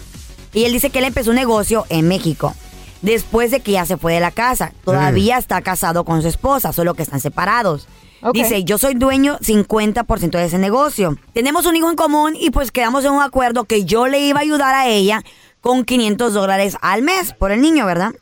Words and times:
Y 0.53 0.65
él 0.65 0.73
dice 0.73 0.91
que 0.91 0.99
él 0.99 1.07
empezó 1.07 1.31
un 1.31 1.37
negocio 1.37 1.87
en 1.89 2.07
México. 2.07 2.55
Después 3.01 3.51
de 3.51 3.61
que 3.61 3.73
ya 3.73 3.87
se 3.87 3.97
fue 3.97 4.13
de 4.13 4.21
la 4.21 4.33
casa. 4.33 4.73
Todavía 4.85 5.39
está 5.39 5.63
casado 5.63 6.05
con 6.05 6.21
su 6.21 6.29
esposa, 6.29 6.75
solo 6.75 6.93
que 6.93 7.03
están 7.03 7.21
separados. 7.21 7.89
Dice, 8.33 8.65
yo 8.65 8.79
soy 8.79 8.95
dueño 8.95 9.39
50% 9.39 10.31
de 10.31 10.45
ese 10.45 10.59
negocio. 10.59 11.17
Tenemos 11.33 11.67
un 11.67 11.77
hijo 11.77 11.91
en 11.91 11.97
común 11.97 12.37
y 12.39 12.51
pues 12.51 12.73
quedamos 12.73 13.05
en 13.05 13.13
un 13.13 13.23
acuerdo 13.23 13.65
que 13.65 13.85
yo 13.85 14.07
le 14.07 14.21
iba 14.21 14.41
a 14.41 14.43
ayudar 14.43 14.75
a 14.75 14.89
ella 14.89 15.23
con 15.61 15.85
500 15.85 16.33
dólares 16.35 16.77
al 16.81 17.03
mes 17.03 17.33
por 17.33 17.53
el 17.53 17.61
niño, 17.61 17.87
¿verdad? 17.87 18.13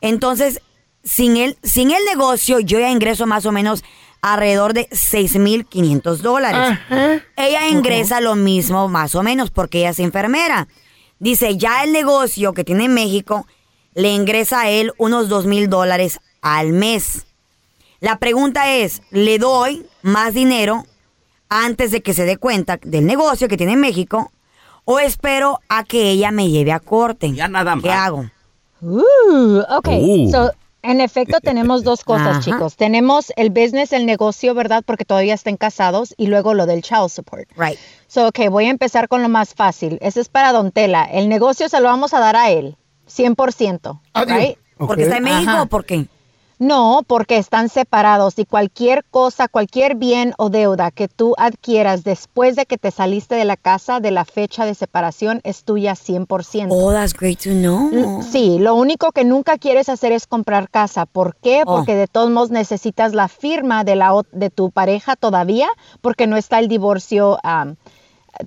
Entonces, 0.00 0.60
sin 1.04 1.36
el, 1.36 1.56
sin 1.62 1.90
el 1.90 2.04
negocio, 2.04 2.60
yo 2.60 2.78
ya 2.78 2.90
ingreso 2.90 3.26
más 3.26 3.46
o 3.46 3.52
menos 3.52 3.84
alrededor 4.22 4.74
de 4.74 4.88
6.500 4.90 6.16
dólares. 6.18 6.78
Ella 7.36 7.68
ingresa 7.68 8.20
lo 8.20 8.34
mismo, 8.34 8.88
más 8.88 9.14
o 9.14 9.22
menos, 9.22 9.50
porque 9.50 9.78
ella 9.78 9.90
es 9.90 9.98
enfermera. 9.98 10.68
Dice, 11.18 11.56
ya 11.56 11.84
el 11.84 11.92
negocio 11.92 12.52
que 12.52 12.64
tiene 12.64 12.86
en 12.86 12.94
México 12.94 13.46
le 13.94 14.10
ingresa 14.10 14.62
a 14.62 14.70
él 14.70 14.92
unos 14.98 15.28
2.000 15.28 15.68
dólares 15.68 16.20
al 16.42 16.72
mes. 16.72 17.26
La 18.00 18.18
pregunta 18.18 18.70
es, 18.72 19.02
¿le 19.10 19.38
doy 19.38 19.86
más 20.02 20.34
dinero 20.34 20.84
antes 21.48 21.90
de 21.90 22.02
que 22.02 22.14
se 22.14 22.24
dé 22.24 22.36
cuenta 22.38 22.78
del 22.82 23.06
negocio 23.06 23.48
que 23.48 23.56
tiene 23.56 23.74
en 23.74 23.80
México 23.80 24.30
o 24.84 24.98
espero 24.98 25.60
a 25.68 25.84
que 25.84 26.10
ella 26.10 26.30
me 26.30 26.48
lleve 26.50 26.72
a 26.72 26.80
corte? 26.80 27.32
Ya 27.32 27.48
nada 27.48 27.76
más. 27.76 27.84
¿Qué 27.84 27.92
hago? 27.92 28.24
Uh, 28.80 29.58
ok, 29.68 29.88
Uh. 30.00 30.30
so, 30.30 30.52
en 30.82 31.02
efecto 31.02 31.38
tenemos 31.42 31.84
dos 31.84 32.02
cosas, 32.04 32.28
Ajá. 32.28 32.40
chicos. 32.40 32.76
Tenemos 32.76 33.30
el 33.36 33.50
business, 33.50 33.92
el 33.92 34.06
negocio, 34.06 34.54
¿verdad? 34.54 34.82
Porque 34.86 35.04
todavía 35.04 35.34
están 35.34 35.58
casados 35.58 36.14
y 36.16 36.28
luego 36.28 36.54
lo 36.54 36.64
del 36.64 36.80
child 36.80 37.10
support. 37.10 37.50
Right. 37.58 37.78
So, 38.06 38.28
ok, 38.28 38.48
voy 38.50 38.64
a 38.66 38.70
empezar 38.70 39.08
con 39.08 39.22
lo 39.22 39.28
más 39.28 39.52
fácil. 39.54 39.98
Ese 40.00 40.22
es 40.22 40.30
para 40.30 40.52
Don 40.52 40.72
Tela. 40.72 41.04
El 41.04 41.28
negocio 41.28 41.68
se 41.68 41.78
lo 41.80 41.88
vamos 41.88 42.14
a 42.14 42.20
dar 42.20 42.36
a 42.36 42.50
él, 42.50 42.76
100%. 43.14 44.00
Adiós. 44.14 44.38
right? 44.38 44.58
¿Porque 44.78 45.02
está 45.02 45.18
en 45.18 45.24
México 45.24 45.50
Ajá. 45.50 45.62
o 45.62 45.66
por 45.66 45.84
qué? 45.84 46.06
No, 46.60 47.00
porque 47.06 47.38
están 47.38 47.70
separados 47.70 48.38
y 48.38 48.44
cualquier 48.44 49.02
cosa, 49.06 49.48
cualquier 49.48 49.94
bien 49.94 50.34
o 50.36 50.50
deuda 50.50 50.90
que 50.90 51.08
tú 51.08 51.34
adquieras 51.38 52.04
después 52.04 52.54
de 52.54 52.66
que 52.66 52.76
te 52.76 52.90
saliste 52.90 53.34
de 53.34 53.46
la 53.46 53.56
casa 53.56 53.98
de 53.98 54.10
la 54.10 54.26
fecha 54.26 54.66
de 54.66 54.74
separación 54.74 55.40
es 55.42 55.64
tuya 55.64 55.94
100%. 55.94 56.68
Oh, 56.68 56.92
that's 56.92 57.14
great 57.14 57.40
to 57.44 57.52
know. 57.52 58.20
Sí, 58.22 58.58
lo 58.58 58.74
único 58.74 59.10
que 59.12 59.24
nunca 59.24 59.56
quieres 59.56 59.88
hacer 59.88 60.12
es 60.12 60.26
comprar 60.26 60.68
casa. 60.68 61.06
¿Por 61.06 61.34
qué? 61.36 61.62
Oh. 61.64 61.76
Porque 61.76 61.94
de 61.94 62.06
todos 62.06 62.28
modos 62.28 62.50
necesitas 62.50 63.14
la 63.14 63.28
firma 63.28 63.82
de, 63.82 63.96
la, 63.96 64.12
de 64.30 64.50
tu 64.50 64.70
pareja 64.70 65.16
todavía, 65.16 65.68
porque 66.02 66.26
no 66.26 66.36
está 66.36 66.58
el 66.58 66.68
divorcio, 66.68 67.38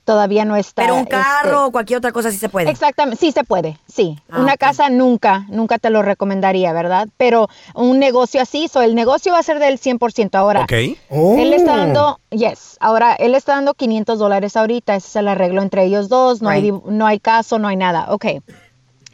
todavía 0.05 0.45
no 0.45 0.55
está. 0.55 0.81
Pero 0.83 0.95
un 0.95 1.01
este, 1.01 1.11
carro 1.11 1.67
o 1.67 1.71
cualquier 1.71 1.97
otra 1.97 2.11
cosa 2.11 2.31
sí 2.31 2.37
se 2.37 2.49
puede. 2.49 2.69
Exactamente, 2.69 3.19
sí 3.19 3.31
se 3.31 3.43
puede, 3.43 3.77
sí. 3.87 4.19
Ah, 4.29 4.39
Una 4.41 4.57
casa 4.57 4.89
nunca, 4.89 5.45
nunca 5.49 5.77
te 5.77 5.89
lo 5.89 6.01
recomendaría, 6.01 6.73
¿verdad? 6.73 7.07
Pero 7.17 7.49
un 7.75 7.99
negocio 7.99 8.41
así, 8.41 8.67
so 8.67 8.81
el 8.81 8.95
negocio 8.95 9.33
va 9.33 9.39
a 9.39 9.43
ser 9.43 9.59
del 9.59 9.79
100% 9.79 10.35
ahora. 10.35 10.61
Ok. 10.61 10.73
Oh. 11.09 11.37
Él 11.37 11.53
está 11.53 11.77
dando, 11.77 12.19
yes, 12.29 12.77
ahora 12.79 13.13
él 13.13 13.35
está 13.35 13.53
dando 13.53 13.73
500 13.73 14.19
dólares 14.19 14.55
ahorita, 14.57 14.95
ese 14.95 15.07
es 15.07 15.15
el 15.15 15.27
arreglo 15.27 15.61
entre 15.61 15.83
ellos 15.85 16.09
dos, 16.09 16.41
no, 16.41 16.49
hay, 16.49 16.71
Right. 16.71 16.83
no 16.85 17.05
hay 17.05 17.19
caso, 17.19 17.59
no 17.59 17.67
hay 17.67 17.75
nada, 17.75 18.07
ok. 18.09 18.25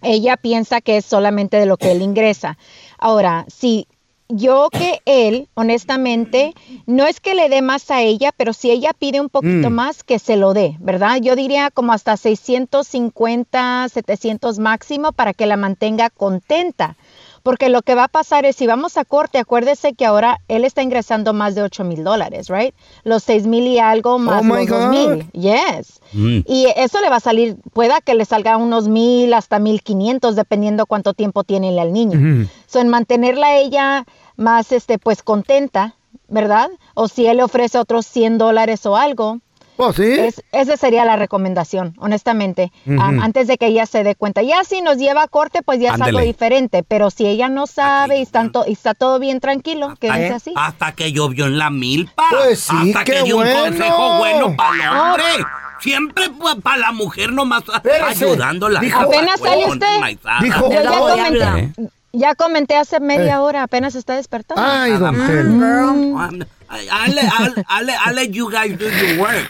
Ella 0.01 0.37
piensa 0.37 0.79
que 0.81 0.97
es 0.97 1.05
solamente 1.05 1.57
de 1.57 1.65
lo 1.65 1.75
que 1.77 1.91
él 1.91 2.01
ingresa. 2.01 2.57
Ahora, 2.97 3.45
si 3.49 3.87
yo 4.29 4.69
que 4.71 5.01
él, 5.05 5.49
honestamente, 5.55 6.53
no 6.85 7.07
es 7.07 7.19
que 7.19 7.33
le 7.35 7.49
dé 7.49 7.61
más 7.63 7.89
a 7.89 8.01
ella, 8.01 8.31
pero 8.37 8.53
si 8.53 8.69
ella 8.69 8.93
pide 8.93 9.19
un 9.19 9.29
poquito 9.29 9.69
Mm. 9.69 9.73
más, 9.73 10.03
que 10.03 10.19
se 10.19 10.37
lo 10.37 10.53
dé, 10.53 10.75
¿verdad? 10.79 11.17
Yo 11.19 11.35
diría 11.35 11.71
como 11.71 11.93
hasta 11.93 12.15
650, 12.15 13.87
700 13.89 14.59
máximo 14.59 15.11
para 15.11 15.33
que 15.33 15.45
la 15.45 15.57
mantenga 15.57 16.09
contenta. 16.09 16.95
Porque 17.43 17.69
lo 17.69 17.81
que 17.81 17.95
va 17.95 18.05
a 18.05 18.07
pasar 18.07 18.45
es, 18.45 18.55
si 18.55 18.67
vamos 18.67 18.97
a 18.97 19.05
corte, 19.05 19.37
acuérdese 19.37 19.93
que 19.93 20.05
ahora 20.05 20.39
él 20.47 20.65
está 20.65 20.81
ingresando 20.81 21.33
más 21.33 21.55
de 21.55 21.61
8 21.61 21.83
mil 21.83 22.03
dólares, 22.03 22.49
¿right? 22.49 22.73
Los 23.03 23.23
6 23.23 23.47
mil 23.47 23.65
y 23.67 23.79
algo 23.79 24.19
más 24.19 24.41
Oh, 24.41 24.43
my 24.43 24.65
los 24.65 24.67
2 24.67 24.79
God. 24.79 24.89
mil. 24.89 25.31
Yes. 25.31 26.01
Mm. 26.13 26.39
Y 26.45 26.67
eso 26.75 27.01
le 27.01 27.09
va 27.09 27.17
a 27.17 27.21
salir, 27.21 27.57
pueda 27.73 28.01
que 28.01 28.15
le 28.15 28.25
salga 28.25 28.57
unos 28.57 28.87
mil 28.87 29.33
hasta 29.33 29.59
mil 29.59 29.81
quinientos, 29.81 30.35
dependiendo 30.35 30.85
cuánto 30.85 31.13
tiempo 31.13 31.43
tiene 31.43 31.79
al 31.79 31.93
niño. 31.93 32.17
Ujú. 32.19 32.49
So, 32.67 32.79
en 32.79 32.89
mantenerla 32.89 33.47
a 33.47 33.57
ella 33.57 34.05
más, 34.35 34.71
este, 34.71 34.97
pues 34.99 35.23
contenta, 35.23 35.95
¿verdad? 36.27 36.69
O 36.93 37.07
si 37.07 37.25
él 37.27 37.37
le 37.37 37.43
ofrece 37.43 37.77
otros 37.77 38.05
100 38.05 38.37
dólares 38.37 38.85
o 38.85 38.95
algo. 38.95 39.39
Pues 39.79 39.95
sí. 39.95 40.11
Es- 40.11 40.43
esa 40.51 40.75
sería 40.75 41.05
la 41.05 41.15
recomendación, 41.15 41.95
honestamente. 41.99 42.69
Am, 42.99 43.21
antes 43.21 43.47
de 43.47 43.57
que 43.57 43.67
ella 43.67 43.85
se 43.85 44.03
dé 44.03 44.13
cuenta. 44.13 44.41
Ya 44.41 44.65
si 44.65 44.81
nos 44.81 44.97
lleva 44.97 45.23
a 45.23 45.27
corte, 45.29 45.61
pues 45.61 45.79
ya 45.79 45.93
es 45.93 46.01
algo 46.01 46.19
diferente. 46.19 46.83
Pero 46.83 47.09
si 47.11 47.25
ella 47.27 47.47
no 47.47 47.65
sabe 47.65 48.19
y, 48.19 48.23
está 48.23 48.93
todo 48.93 49.19
bien 49.19 49.39
tranquilo, 49.39 49.93
quédense 49.97 50.33
así. 50.33 50.53
Hasta 50.57 50.91
que 50.91 51.13
llovió 51.13 51.45
en 51.45 51.57
la 51.57 51.69
milpa. 51.69 52.25
Pues 52.29 52.59
sí, 52.59 52.75
Hasta 52.77 53.05
qué 53.05 53.13
que 53.13 53.23
dio 53.23 53.37
un 53.37 53.43
consejo 53.49 54.17
bueno 54.17 54.53
para 54.57 54.75
el 54.75 54.81
Ah. 54.81 55.01
hombre. 55.13 55.45
Siempre 55.79 56.25
para 56.61 56.77
la 56.77 56.91
mujer 56.91 57.31
nomás 57.31 57.63
Espérese. 57.73 58.25
ayudándola. 58.25 58.81
Dijo- 58.81 58.99
Apenas 58.99 59.39
sale 59.39 59.65
usted. 59.65 60.17
Dijo, 60.41 60.69
Yo 60.73 60.83
ya, 60.83 60.91
"Oh, 60.91 61.07
comenté, 61.09 61.73
ya 62.11 62.35
comenté 62.35 62.75
hace 62.75 62.99
media 62.99 63.41
hora, 63.41 63.63
apenas 63.63 63.95
está 63.95 64.15
despertando. 64.15 64.61
Ay, 64.61 64.91
don 64.91 65.15
Mm. 65.17 65.27
Tela. 65.27 66.29
I'll, 66.69 67.15
let- 67.15 67.23
I'll- 67.39 67.63
I'll 67.69 67.85
let- 67.85 67.97
I'll 68.05 68.13
let 68.15 68.29
you 68.31 68.49
guys 68.51 68.77
do 68.77 68.85
your 68.89 69.19
work. 69.21 69.49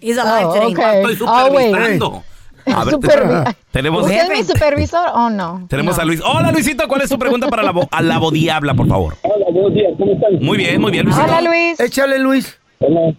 He's 0.00 0.18
alive 0.18 0.46
Oh, 0.46 0.54
today. 0.54 0.72
okay. 0.72 1.02
Estoy 1.12 1.26
Always. 1.28 1.66
supervisando. 1.70 2.22
A 2.66 2.84
ver, 2.84 2.94
Supervi- 2.94 3.56
tenemos, 3.72 4.02
¿Usted 4.02 4.22
es 4.22 4.28
mi 4.28 4.44
supervisor 4.44 5.06
o 5.14 5.30
no? 5.30 5.64
tenemos 5.68 5.96
No. 5.96 6.02
a 6.02 6.04
Luis. 6.04 6.22
Hola, 6.24 6.52
Luisito, 6.52 6.86
¿cuál 6.86 7.00
es 7.02 7.08
tu 7.08 7.18
pregunta 7.18 7.48
para 7.48 7.62
la, 7.62 7.72
a 7.90 8.02
la 8.02 8.18
bodiabla, 8.18 8.74
por 8.74 8.86
favor? 8.86 9.14
Hola, 9.22 9.46
buenos 9.50 9.74
días, 9.74 9.92
¿cómo 9.98 10.12
están? 10.12 10.38
Muy 10.40 10.58
bien, 10.58 10.80
muy 10.80 10.92
bien, 10.92 11.06
Luisito. 11.06 11.26
Luis. 11.42 11.80
Échale, 11.80 12.18
Luis. 12.18 12.58
Hola. 12.80 13.14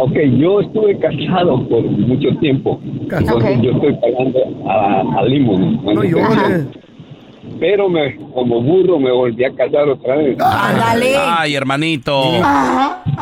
Ok, 0.00 0.12
yo 0.38 0.60
estuve 0.60 0.96
casado 1.00 1.68
por 1.68 1.82
mucho 1.82 2.28
tiempo. 2.40 2.80
Entonces 2.84 3.32
Ok. 3.32 3.62
yo 3.62 3.70
estoy 3.72 3.94
pagando 3.96 4.38
a, 4.70 5.18
a 5.20 5.24
limón. 5.24 5.84
No 5.84 6.04
llores. 6.04 6.66
Pero 7.60 7.88
me, 7.88 8.16
como 8.34 8.60
burro 8.62 8.98
me 8.98 9.10
volví 9.10 9.44
a 9.44 9.52
casar 9.54 9.88
otra 9.88 10.16
vez. 10.16 10.36
Ándale. 10.40 11.16
Ay, 11.16 11.54
hermanito. 11.54 12.22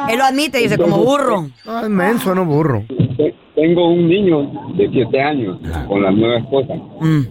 Él 0.09 0.19
lo 0.19 0.25
admite, 0.25 0.59
dice, 0.59 0.77
como 0.79 0.99
burro. 0.99 1.47
Ay, 1.67 1.89
menso, 1.89 2.35
no 2.35 2.45
burro. 2.45 2.85
Te- 3.17 3.35
Tengo 3.55 3.89
un 3.89 4.07
niño 4.09 4.51
de 4.75 4.89
7 4.93 5.21
años 5.23 5.59
con 5.89 6.03
la 6.03 6.11
nueva 6.11 6.39
esposa. 6.39 6.75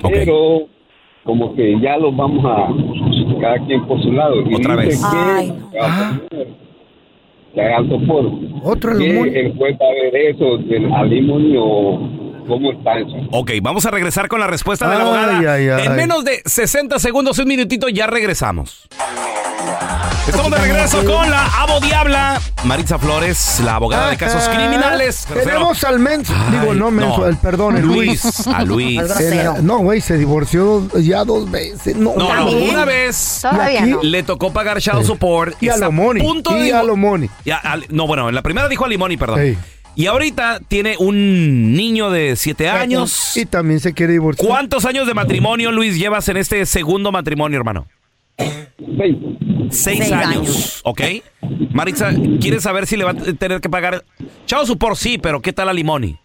Pero 0.02 0.62
como 1.24 1.54
que 1.56 1.80
ya 1.80 1.98
los 1.98 2.16
vamos 2.16 2.44
a 2.46 2.68
cada 3.40 3.60
quien 3.68 3.86
por 3.86 4.02
su 4.02 4.12
lado. 4.12 4.42
Y 4.50 4.56
Otra 4.56 4.76
vez. 4.76 5.00
que- 5.00 5.06
Ay, 5.18 5.54
que 7.54 7.62
hagan 7.62 7.90
sopor. 7.90 8.32
Otro 8.64 8.98
¿Qué 8.98 9.06
alumonio. 9.06 9.34
el 9.40 9.58
juez 9.58 9.78
va 9.82 9.86
a 9.86 9.92
ver 10.12 10.16
eso 10.16 10.58
del 10.58 10.92
alimonio 10.92 12.00
cómo 12.48 12.72
está 12.72 12.98
eso? 12.98 13.16
Ok, 13.32 13.52
vamos 13.62 13.86
a 13.86 13.92
regresar 13.92 14.28
con 14.28 14.40
la 14.40 14.48
respuesta 14.48 14.88
de 14.90 14.96
la 14.96 15.02
Ay, 15.02 15.08
abogada. 15.08 15.54
ay, 15.54 15.70
ay. 15.70 15.86
En 15.88 15.96
menos 15.96 16.24
de 16.24 16.42
60 16.46 17.00
segundos, 17.00 17.38
un 17.40 17.48
minutito, 17.48 17.90
ya 17.90 18.08
regresamos. 18.08 18.88
Estamos 20.28 20.50
de 20.52 20.58
regreso 20.58 21.04
con 21.06 21.30
la 21.30 21.46
abodiabla 21.62 22.42
Maritza 22.64 22.98
Flores, 22.98 23.62
la 23.64 23.76
abogada 23.76 24.10
de 24.10 24.18
casos 24.18 24.48
criminales. 24.50 25.28
Tenemos 25.32 25.84
al 25.84 26.00
menso. 26.00 26.34
Ay, 26.36 26.60
Digo, 26.60 26.74
no 26.74 26.90
menso, 26.90 27.18
no. 27.20 27.26
el 27.28 27.38
perdón, 27.38 27.78
el 27.78 27.84
Luis, 27.86 28.48
a 28.48 28.64
Luis. 28.64 29.00
El- 29.20 29.64
no, 29.66 29.80
güey, 29.80 30.02
se 30.02 30.18
divorció 30.18 30.88
ya 31.00 31.24
dos 31.24 31.50
veces. 31.52 31.96
No, 31.96 32.16
No, 32.16 32.34
no, 32.34 32.50
una 32.50 32.86
vez 32.86 33.40
Todavía 33.42 33.82
aquí- 33.84 33.92
no. 33.92 34.02
le 34.02 34.24
tocó 34.24 34.52
pagar 34.52 34.80
child 34.82 35.04
support. 35.06 35.62
Y 35.62 35.70
a 35.70 35.76
punto 35.76 36.58
y 36.58 36.72
a 36.72 36.82
lo 36.82 36.96
money. 36.96 37.30
y 37.44 37.52
a- 37.52 37.58
al- 37.58 37.86
no, 37.90 38.08
bueno, 38.08 38.28
en 38.28 38.34
la 38.36 38.42
primera 38.42 38.68
dijo 38.68 38.86
a 38.86 38.88
Limoni, 38.88 39.18
perdón. 39.18 39.40
Ey. 39.42 39.58
Y 39.96 40.08
ahorita 40.08 40.60
tiene 40.68 40.96
un 41.00 41.74
niño 41.74 42.10
de 42.12 42.36
7 42.36 42.70
años. 42.70 43.36
Y 43.38 43.46
también 43.46 43.80
se 43.80 43.94
quiere 43.94 44.14
divorciar. 44.14 44.48
¿Cuántos 44.48 44.86
años 44.86 45.08
de 45.08 45.14
matrimonio, 45.14 45.72
Luis, 45.72 45.98
llevas 45.98 46.28
en 46.30 46.38
este 46.38 46.66
segundo 46.66 47.12
matrimonio, 47.12 47.58
hermano? 47.58 47.86
Seis. 48.38 49.16
Seis, 49.72 49.98
Seis 50.00 50.12
años. 50.12 50.26
años. 50.36 50.82
¿ok? 50.84 51.02
Maritza, 51.72 52.12
¿quieres 52.42 52.64
saber 52.64 52.86
si 52.88 52.98
le 52.98 53.04
va 53.06 53.12
a 53.12 53.14
tener 53.16 53.62
que 53.62 53.70
pagar? 53.70 54.04
Chao 54.46 54.66
support, 54.66 54.98
sí, 54.98 55.18
pero 55.18 55.42
¿qué 55.42 55.54
tal 55.54 55.70
a 55.70 55.74
Limoni? 55.74 56.18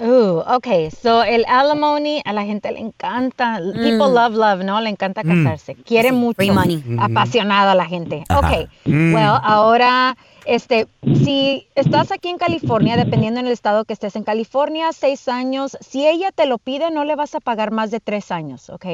Uh, 0.00 0.42
ok, 0.46 0.66
so 1.02 1.24
el 1.24 1.44
alimony 1.48 2.20
a 2.24 2.32
la 2.32 2.44
gente 2.44 2.70
le 2.70 2.78
encanta. 2.78 3.58
People 3.74 4.12
love 4.14 4.32
love, 4.34 4.64
¿no? 4.64 4.80
Le 4.80 4.90
encanta 4.90 5.22
Mm. 5.24 5.44
casarse. 5.44 5.74
Quiere 5.84 6.12
mucho. 6.12 6.36
free 6.36 6.50
money. 6.52 6.82
Apasionada 7.00 7.74
la 7.74 7.84
gente. 7.84 8.22
Ajá. 8.28 8.38
Ok, 8.60 8.68
Mm. 8.84 9.14
well, 9.14 9.40
ahora, 9.42 10.16
este, 10.48 10.88
si 11.02 11.68
estás 11.74 12.10
aquí 12.10 12.30
en 12.30 12.38
California, 12.38 12.96
dependiendo 12.96 13.38
en 13.38 13.46
el 13.46 13.52
estado 13.52 13.84
que 13.84 13.92
estés 13.92 14.16
en 14.16 14.24
California, 14.24 14.94
seis 14.94 15.28
años, 15.28 15.76
si 15.82 16.08
ella 16.08 16.32
te 16.32 16.46
lo 16.46 16.56
pide, 16.56 16.90
no 16.90 17.04
le 17.04 17.16
vas 17.16 17.34
a 17.34 17.40
pagar 17.40 17.70
más 17.70 17.90
de 17.90 18.00
tres 18.00 18.30
años, 18.30 18.70
¿ok? 18.70 18.86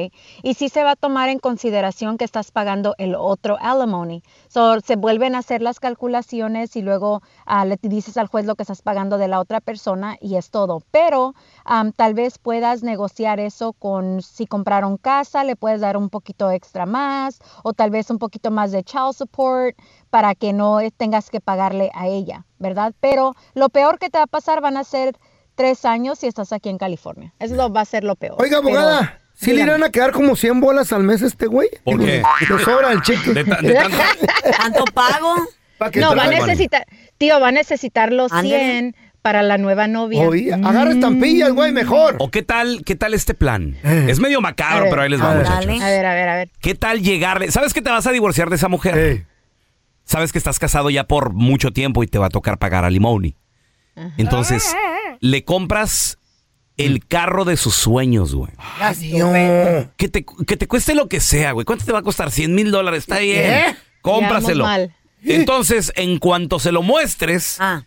Y 0.43 0.55
sí 0.55 0.67
se 0.67 0.83
va 0.83 0.91
a 0.91 0.95
tomar 0.97 1.29
en 1.29 1.39
consideración 1.39 2.17
que 2.17 2.25
estás 2.25 2.51
pagando 2.51 2.93
el 2.97 3.15
otro 3.15 3.57
alimony. 3.61 4.21
So, 4.49 4.81
se 4.81 4.97
vuelven 4.97 5.33
a 5.33 5.37
hacer 5.37 5.61
las 5.61 5.79
calculaciones 5.79 6.75
y 6.75 6.81
luego 6.81 7.21
ah, 7.45 7.63
le 7.63 7.77
dices 7.81 8.17
al 8.17 8.27
juez 8.27 8.45
lo 8.45 8.55
que 8.55 8.63
estás 8.63 8.81
pagando 8.81 9.17
de 9.17 9.29
la 9.29 9.39
otra 9.39 9.61
persona 9.61 10.17
y 10.19 10.35
es 10.35 10.49
todo. 10.49 10.81
Pero 10.91 11.35
am, 11.63 11.93
tal 11.93 12.15
vez 12.15 12.37
puedas 12.37 12.83
negociar 12.83 13.39
eso 13.39 13.71
con 13.71 14.21
si 14.21 14.45
compraron 14.45 14.97
casa, 14.97 15.45
le 15.45 15.55
puedes 15.55 15.79
dar 15.79 15.95
un 15.95 16.09
poquito 16.09 16.51
extra 16.51 16.85
más 16.85 17.39
o 17.63 17.71
tal 17.71 17.91
vez 17.91 18.09
un 18.09 18.19
poquito 18.19 18.51
más 18.51 18.73
de 18.73 18.83
child 18.83 19.13
support 19.13 19.77
para 20.15 20.33
que 20.33 20.53
no 20.53 20.79
tengas 20.95 21.29
que 21.29 21.41
pagarle 21.41 21.91
a 21.93 22.07
ella, 22.07 22.45
¿verdad? 22.57 22.93
Pero 23.01 23.35
lo 23.53 23.67
peor 23.67 23.99
que 23.99 24.09
te 24.09 24.17
va 24.17 24.23
a 24.23 24.27
pasar 24.27 24.61
van 24.61 24.77
a 24.77 24.85
ser 24.85 25.17
tres 25.55 25.83
años 25.83 26.19
si 26.19 26.27
estás 26.27 26.53
aquí 26.53 26.69
en 26.69 26.77
California. 26.77 27.33
Eso 27.37 27.55
lo- 27.55 27.69
va 27.69 27.81
a 27.81 27.85
ser 27.85 28.05
lo 28.05 28.15
peor. 28.15 28.37
Oiga, 28.41 28.61
Pero- 28.63 28.79
abogada, 28.79 29.19
¿sí 29.33 29.51
le 29.51 29.63
irán 29.63 29.83
a 29.83 29.89
quedar 29.89 30.11
como 30.13 30.37
100 30.37 30.61
bolas 30.61 30.93
al 30.93 31.03
mes 31.03 31.21
a 31.21 31.25
este 31.25 31.47
güey? 31.47 31.67
¿Por 31.83 31.99
qué? 31.99 32.23
Le 32.49 32.59
sobra 32.63 32.93
el 32.93 33.01
cheque. 33.01 33.33
De 33.33 33.43
ta- 33.43 33.57
de 33.61 33.73
tanto- 33.73 33.97
¿Tanto 34.57 34.85
pago? 34.93 35.35
No, 35.99 36.15
va 36.15 36.23
a 36.23 36.27
necesitar, 36.27 36.85
tío, 37.17 37.37
va 37.41 37.49
a 37.49 37.51
necesitar 37.51 38.13
los 38.13 38.31
Ándale. 38.31 38.57
100 38.57 38.95
para 39.21 39.43
la 39.43 39.57
nueva 39.57 39.87
novia. 39.89 40.21
Oye, 40.21 40.53
agarra 40.53 40.91
estampillas, 40.91 41.51
güey, 41.51 41.73
mejor. 41.73 42.15
¿O 42.19 42.31
qué 42.31 42.41
tal, 42.41 42.83
qué 42.85 42.95
tal 42.95 43.13
este 43.13 43.33
plan? 43.33 43.75
Eh. 43.83 44.05
Es 44.07 44.21
medio 44.21 44.37
A 44.37 44.41
macabro, 44.41 44.83
ver, 44.83 44.89
pero 44.91 45.01
ahí 45.01 45.09
les 45.09 45.19
a 45.19 45.25
va, 45.25 45.33
ver. 45.33 45.39
muchachos. 45.43 45.65
Dale. 45.65 45.83
A 45.83 45.89
ver, 45.89 46.05
a 46.05 46.13
ver, 46.13 46.29
a 46.29 46.35
ver. 46.37 46.49
¿Qué 46.61 46.73
tal 46.75 47.01
llegarle? 47.01 47.51
¿Sabes 47.51 47.73
que 47.73 47.81
te 47.81 47.89
vas 47.89 48.07
a 48.07 48.11
divorciar 48.11 48.49
de 48.49 48.55
esa 48.55 48.69
mujer? 48.69 49.25
Sabes 50.05 50.31
que 50.31 50.37
estás 50.37 50.59
casado 50.59 50.89
ya 50.89 51.05
por 51.05 51.33
mucho 51.33 51.71
tiempo 51.71 52.03
y 52.03 52.07
te 52.07 52.17
va 52.17 52.27
a 52.27 52.29
tocar 52.29 52.57
pagar 52.57 52.85
alimony. 52.85 53.35
Entonces, 54.17 54.75
le 55.19 55.43
compras 55.43 56.19
el 56.77 57.05
carro 57.05 57.45
de 57.45 57.57
sus 57.57 57.75
sueños, 57.75 58.35
güey. 58.35 58.51
No. 59.19 59.31
Que 59.97 60.09
te, 60.09 60.25
que 60.25 60.57
te 60.57 60.67
cueste 60.67 60.93
lo 60.95 61.07
que 61.07 61.19
sea, 61.19 61.53
güey. 61.53 61.65
¿Cuánto 61.65 61.85
te 61.85 61.91
va 61.91 61.99
a 61.99 62.03
costar? 62.03 62.31
100 62.31 62.53
mil 62.53 62.71
dólares. 62.71 62.99
Está 62.99 63.19
bien. 63.19 63.51
¿Eh? 63.51 63.75
Cómpraselo. 64.01 64.65
Ya. 64.65 64.89
Entonces, 65.25 65.91
en 65.95 66.19
cuanto 66.19 66.59
se 66.59 66.71
lo 66.71 66.81
muestres, 66.81 67.57
Ah, 67.59 67.83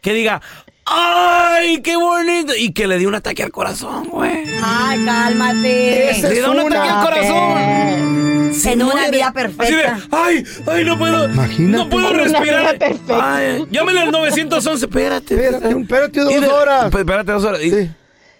que 0.00 0.12
diga, 0.12 0.40
¡ay, 0.86 1.80
qué 1.82 1.96
bonito! 1.96 2.52
Y 2.56 2.72
que 2.72 2.86
le 2.86 2.98
dé 2.98 3.06
un 3.06 3.14
ataque 3.14 3.42
al 3.42 3.50
corazón, 3.50 4.08
güey. 4.08 4.44
ay, 4.62 5.04
cálmate. 5.04 6.10
Esa 6.10 6.28
Le 6.28 6.40
da 6.40 6.50
un 6.50 6.60
ataque 6.60 6.88
al 6.88 7.04
corazón. 7.04 8.50
Se 8.54 8.72
En 8.72 8.82
una 8.82 9.08
vida 9.10 9.28
Así 9.28 9.36
de, 9.38 9.48
perfecta. 9.78 9.98
¡ay, 10.10 10.44
ay, 10.66 10.84
no 10.84 10.98
puedo! 10.98 11.24
Imagínate. 11.26 11.62
No 11.84 11.88
puedo 11.88 12.12
respirar. 12.12 12.76
perfecta. 12.78 13.36
Ay, 13.36 13.64
llámele 13.70 14.00
al 14.00 14.10
911, 14.10 14.84
espérate. 14.86 15.34
Espérate, 15.34 15.74
un- 15.74 15.82
espérate 15.82 16.20
dos 16.20 16.34
horas. 16.48 16.88
Pues, 16.90 17.02
Espérate 17.02 17.32
dos 17.32 17.44
horas. 17.44 17.60
Sí. 17.62 17.90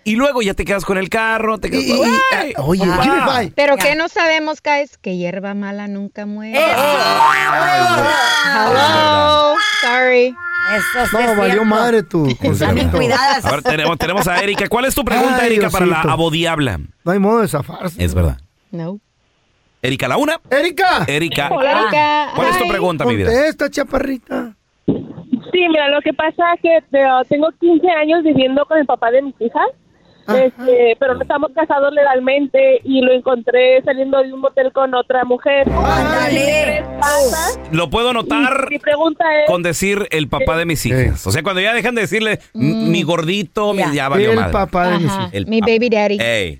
Y 0.04 0.16
luego 0.16 0.42
ya 0.42 0.54
te 0.54 0.64
quedas 0.64 0.84
con 0.84 0.98
el 0.98 1.08
carro, 1.08 1.58
te 1.58 1.70
quedas 1.70 1.84
Y- 1.84 1.92
y- 1.92 2.36
¡Ay! 2.36 2.52
oye, 2.58 2.84
five. 2.84 3.52
Pero 3.54 3.76
Ya. 3.76 3.82
que 3.82 3.94
no 3.96 4.08
sabemos, 4.08 4.60
guys, 4.62 4.96
que 4.98 5.16
hierba 5.16 5.54
mala 5.54 5.88
nunca 5.88 6.26
muere. 6.26 6.58
Eh, 6.58 6.72
Hello, 8.52 9.54
sorry. 9.82 10.34
Eso 10.76 11.18
No, 11.18 11.36
valió 11.36 11.64
madre 11.64 12.02
tu 12.02 12.26
Están 12.26 12.90
cuidadas. 12.90 13.44
A 13.44 13.50
ver, 13.50 13.62
tenemos, 13.62 13.98
tenemos 13.98 14.28
a 14.28 14.40
Erika. 14.40 14.68
¿Cuál 14.68 14.84
es 14.84 14.94
tu 14.94 15.04
pregunta, 15.04 15.38
Ay, 15.40 15.46
Erika, 15.54 15.70
para 15.70 15.86
la 15.86 16.00
abodiabla? 16.02 16.78
No 17.04 17.12
hay 17.12 17.18
modo 17.18 17.40
de 17.40 17.48
zafarse. 17.48 18.02
Es 18.02 18.14
verdad. 18.14 18.38
No. 18.70 18.98
Erika, 19.82 20.06
la 20.08 20.16
una. 20.18 20.40
Erika, 20.50 21.04
Erika. 21.08 21.48
Hola, 21.50 21.80
Erika. 21.82 22.28
¿Cuál 22.36 22.48
es 22.50 22.58
tu 22.58 22.68
pregunta, 22.68 23.04
mi 23.04 23.16
vida? 23.16 23.30
contesta, 23.30 23.70
chaparrita. 23.70 24.54
Sí, 24.86 25.66
mira, 25.68 25.88
lo 25.88 26.00
que 26.02 26.12
pasa 26.12 26.52
es 26.54 26.60
que 26.62 26.76
eh, 26.76 26.82
tengo 27.28 27.48
15 27.58 27.88
años 27.90 28.22
viviendo 28.22 28.64
con 28.66 28.78
el 28.78 28.86
papá 28.86 29.10
de 29.10 29.22
mis 29.22 29.34
hijas 29.40 29.66
Este, 30.28 30.96
pero 31.00 31.14
no 31.14 31.22
estamos 31.22 31.50
casados 31.54 31.92
legalmente 31.92 32.80
y 32.84 33.00
lo 33.00 33.12
encontré 33.12 33.82
saliendo 33.82 34.22
de 34.22 34.32
un 34.32 34.40
motel 34.40 34.72
con 34.72 34.94
otra 34.94 35.24
mujer. 35.24 35.66
Casas. 37.00 37.58
Lo 37.72 37.90
puedo 37.90 38.12
notar 38.12 38.68
Mi 38.70 38.78
pregunta 38.78 39.24
es, 39.40 39.46
con 39.48 39.62
decir 39.62 40.06
el 40.10 40.28
papá 40.28 40.56
de 40.56 40.66
mis 40.66 40.84
hijas. 40.86 41.26
O 41.26 41.30
sea, 41.30 41.42
cuando 41.42 41.60
ya 41.60 41.72
dejan 41.74 41.94
de 41.94 42.02
decirle 42.02 42.40
m- 42.54 42.88
mi 42.90 43.02
gordito, 43.02 43.72
mi, 43.74 43.82
ya 43.92 44.08
valió 44.08 44.30
El 44.30 44.36
madre. 44.36 44.52
papá 44.52 44.88
de 44.90 44.98
mis. 44.98 45.12
El 45.32 45.46
mi 45.46 45.60
baby 45.60 45.88
daddy. 45.90 46.18
Ey. 46.20 46.58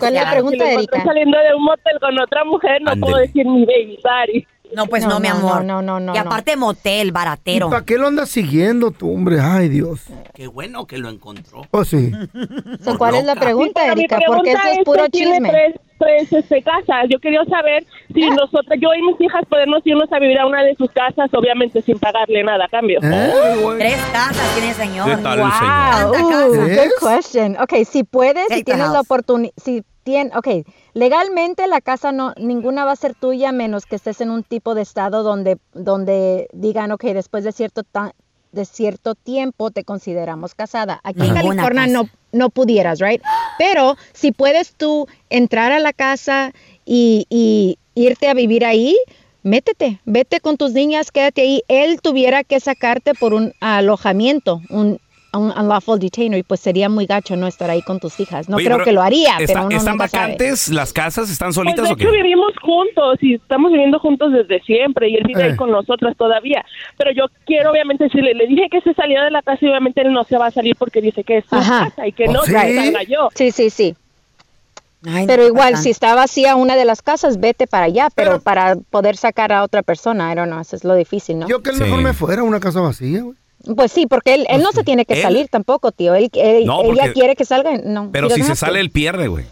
¿Cuál 0.00 0.16
es 0.16 0.22
la 0.24 0.30
pregunta, 0.32 0.56
si 0.56 0.58
lo 0.58 0.80
encontré 0.80 0.98
Erika? 0.98 1.04
saliendo 1.04 1.38
de 1.38 1.54
un 1.54 1.62
motel 1.62 2.00
con 2.00 2.18
otra 2.18 2.44
mujer, 2.44 2.82
no 2.82 2.96
puedo 2.96 3.18
decir 3.18 3.46
mi 3.46 3.64
baby 3.64 3.98
daddy. 4.02 4.46
No, 4.76 4.86
pues 4.88 5.02
No, 5.04 5.08
no, 5.14 5.20
mi 5.20 5.28
amor. 5.28 5.64
no, 5.64 5.80
no, 5.80 5.98
no, 6.00 6.14
Y 6.14 6.18
aparte 6.18 6.54
motel, 6.54 7.10
baratero. 7.10 7.70
¿Para 7.70 7.86
qué 7.86 7.96
lo 7.96 8.08
andas 8.08 8.28
siguiendo 8.28 8.90
tú, 8.90 9.10
hombre? 9.10 9.40
Ay, 9.40 9.70
Dios. 9.70 10.02
Qué 10.34 10.48
bueno 10.48 10.86
que 10.86 10.98
lo 10.98 11.08
encontró. 11.08 11.62
Oh, 11.70 11.82
sí. 11.82 12.12
So, 12.84 12.98
¿Cuál 12.98 13.14
es 13.14 13.24
la 13.24 13.34
loca. 13.34 13.46
pregunta, 13.46 13.86
Erika? 13.90 14.18
Porque 14.26 14.50
pregunta 14.52 14.70
eso 14.70 14.80
es 14.80 14.84
puro 14.84 15.08
tiene 15.08 15.32
chisme. 15.32 15.48
Tres, 15.50 15.80
tres 15.98 16.32
este, 16.44 16.62
casas. 16.62 17.06
Yo 17.08 17.18
quería 17.20 17.42
saber 17.46 17.86
si 18.12 18.20
nosotros, 18.28 18.78
yo 18.78 18.90
y 18.94 19.00
mis 19.02 19.18
hijas 19.22 19.44
podemos 19.48 19.80
irnos 19.86 20.12
a 20.12 20.18
vivir 20.18 20.38
a 20.38 20.46
una 20.46 20.62
de 20.62 20.74
sus 20.76 20.90
casas, 20.90 21.30
obviamente 21.32 21.80
sin 21.80 21.98
pagarle 21.98 22.44
nada 22.44 22.66
a 22.66 22.68
cambio. 22.68 23.00
Eh. 23.02 23.32
Tres 23.78 23.96
casas 24.12 24.52
tiene 24.54 24.68
el 24.68 24.74
señor. 24.76 25.08
¿Qué 25.08 25.16
tal 25.22 25.38
el 25.40 25.52
señor? 25.52 26.04
Wow, 26.04 26.12
Tanta 26.12 26.46
ooh, 26.48 26.52
casa. 26.66 26.84
good 26.84 27.08
question. 27.08 27.56
Ok, 27.62 27.72
si 27.90 28.04
puedes, 28.04 28.46
si 28.50 28.62
tienes 28.62 28.90
la 28.90 29.00
oportunidad, 29.00 29.54
si 29.56 29.82
tienes, 30.04 30.36
ok, 30.36 30.48
legalmente 30.96 31.66
la 31.66 31.82
casa 31.82 32.10
no, 32.10 32.32
ninguna 32.38 32.86
va 32.86 32.92
a 32.92 32.96
ser 32.96 33.14
tuya 33.14 33.52
menos 33.52 33.84
que 33.84 33.96
estés 33.96 34.22
en 34.22 34.30
un 34.30 34.42
tipo 34.42 34.74
de 34.74 34.80
estado 34.80 35.22
donde, 35.22 35.58
donde 35.74 36.48
digan, 36.54 36.90
ok, 36.90 37.04
después 37.12 37.44
de 37.44 37.52
cierto 37.52 37.82
ta- 37.82 38.14
de 38.52 38.64
cierto 38.64 39.14
tiempo 39.14 39.70
te 39.70 39.84
consideramos 39.84 40.54
casada. 40.54 40.98
Aquí 41.04 41.20
en 41.20 41.34
California 41.34 41.82
no, 41.92 42.08
no 42.32 42.48
pudieras, 42.48 43.00
right? 43.00 43.20
Pero 43.58 43.96
si 44.14 44.32
puedes 44.32 44.74
tú 44.74 45.06
entrar 45.28 45.70
a 45.70 45.80
la 45.80 45.92
casa 45.92 46.52
y, 46.86 47.26
y 47.28 47.78
irte 47.94 48.28
a 48.28 48.34
vivir 48.34 48.64
ahí, 48.64 48.96
métete, 49.42 50.00
vete 50.06 50.40
con 50.40 50.56
tus 50.56 50.72
niñas, 50.72 51.10
quédate 51.12 51.42
ahí. 51.42 51.62
Él 51.68 52.00
tuviera 52.00 52.42
que 52.42 52.58
sacarte 52.58 53.12
por 53.12 53.34
un 53.34 53.52
alojamiento, 53.60 54.62
un, 54.70 54.98
un 55.38 55.50
unlawful 55.50 55.98
detainer, 55.98 56.38
y 56.38 56.42
pues 56.42 56.60
sería 56.60 56.88
muy 56.88 57.06
gacho 57.06 57.36
no 57.36 57.46
estar 57.46 57.70
ahí 57.70 57.82
con 57.82 57.98
tus 58.00 58.18
hijas. 58.20 58.48
No 58.48 58.56
Oye, 58.56 58.66
creo 58.66 58.82
que 58.84 58.92
lo 58.92 59.02
haría, 59.02 59.36
¿está- 59.38 59.46
pero 59.46 59.66
uno 59.66 59.76
¿Están 59.76 59.92
nunca 59.94 60.08
sabe. 60.08 60.22
vacantes 60.32 60.68
las 60.68 60.92
casas? 60.92 61.30
¿Están 61.30 61.48
Pues 61.48 61.54
solitas 61.56 61.86
de 61.88 61.92
o 61.92 61.96
qué? 61.96 62.04
hecho 62.04 62.12
vivimos 62.12 62.52
juntos 62.62 63.18
y 63.22 63.34
estamos 63.34 63.70
viviendo 63.72 63.98
juntos 63.98 64.32
desde 64.32 64.60
siempre 64.62 65.08
y 65.08 65.16
él 65.16 65.24
vive 65.26 65.42
Eh. 65.42 65.44
ahí 65.50 65.56
con 65.56 65.70
nosotras 65.70 66.16
todavía. 66.16 66.64
Pero 66.98 67.10
yo 67.12 67.24
quiero 67.46 67.70
obviamente 67.70 68.04
decirle, 68.04 68.34
le 68.34 68.46
dije 68.46 68.68
que 68.70 68.80
se 68.80 68.94
saliera 68.94 69.24
de 69.24 69.30
la 69.30 69.42
casa 69.42 69.58
y 69.64 69.68
obviamente 69.68 70.00
él 70.02 70.12
no 70.12 70.24
se 70.24 70.36
va 70.38 70.46
a 70.46 70.50
salir 70.50 70.74
porque 70.78 71.00
dice 71.00 71.24
que 71.24 71.38
es 71.38 71.44
su 71.48 71.56
Ajá. 71.56 71.90
casa 71.90 72.06
y 72.06 72.12
que 72.12 72.24
¿Oh, 72.28 72.32
no 72.32 72.42
sí? 72.42 72.52
se 72.52 72.74
salga 72.76 73.02
yo. 73.04 73.28
Sí, 73.34 73.50
sí, 73.50 73.70
sí. 73.70 73.96
Ay, 75.08 75.26
Pero 75.26 75.42
no, 75.42 75.48
igual, 75.48 75.76
si 75.76 75.90
está 75.90 76.14
vacía 76.16 76.56
una 76.56 76.74
de 76.74 76.84
las 76.84 77.00
casas, 77.00 77.38
vete 77.38 77.66
para 77.68 77.84
allá, 77.84 78.08
pero, 78.14 78.30
Pero- 78.32 78.42
para 78.42 78.76
poder 78.90 79.16
sacar 79.16 79.52
a 79.52 79.62
otra 79.62 79.82
persona, 79.82 80.32
I 80.32 80.34
don't 80.34 80.48
know, 80.50 80.60
eso 80.60 80.74
es 80.74 80.82
lo 80.84 80.94
difícil, 80.96 81.38
¿no? 81.38 81.46
Yo 81.48 81.62
que 81.62 81.70
él 81.70 81.76
Sí. 81.76 81.82
mejor 81.84 82.00
me 82.02 82.12
fuera 82.12 82.40
a 82.42 82.44
una 82.44 82.58
casa 82.58 82.80
vacía, 82.80 83.22
güey. 83.22 83.36
Pues 83.74 83.90
sí, 83.92 84.06
porque 84.06 84.34
él, 84.34 84.46
él 84.48 84.62
no 84.62 84.70
se 84.72 84.84
tiene 84.84 85.04
que 85.04 85.14
Él- 85.14 85.22
salir 85.22 85.48
tampoco, 85.48 85.90
tío. 85.92 86.14
Él, 86.14 86.30
él- 86.34 86.66
No, 86.66 86.82
ella 86.84 87.12
quiere 87.12 87.34
que 87.34 87.44
salga, 87.44 87.72
no. 87.84 88.10
Pero 88.12 88.30
si 88.30 88.42
se 88.42 88.54
sale, 88.54 88.80
él 88.80 88.90
pierde, 88.90 89.28
güey. 89.28 89.44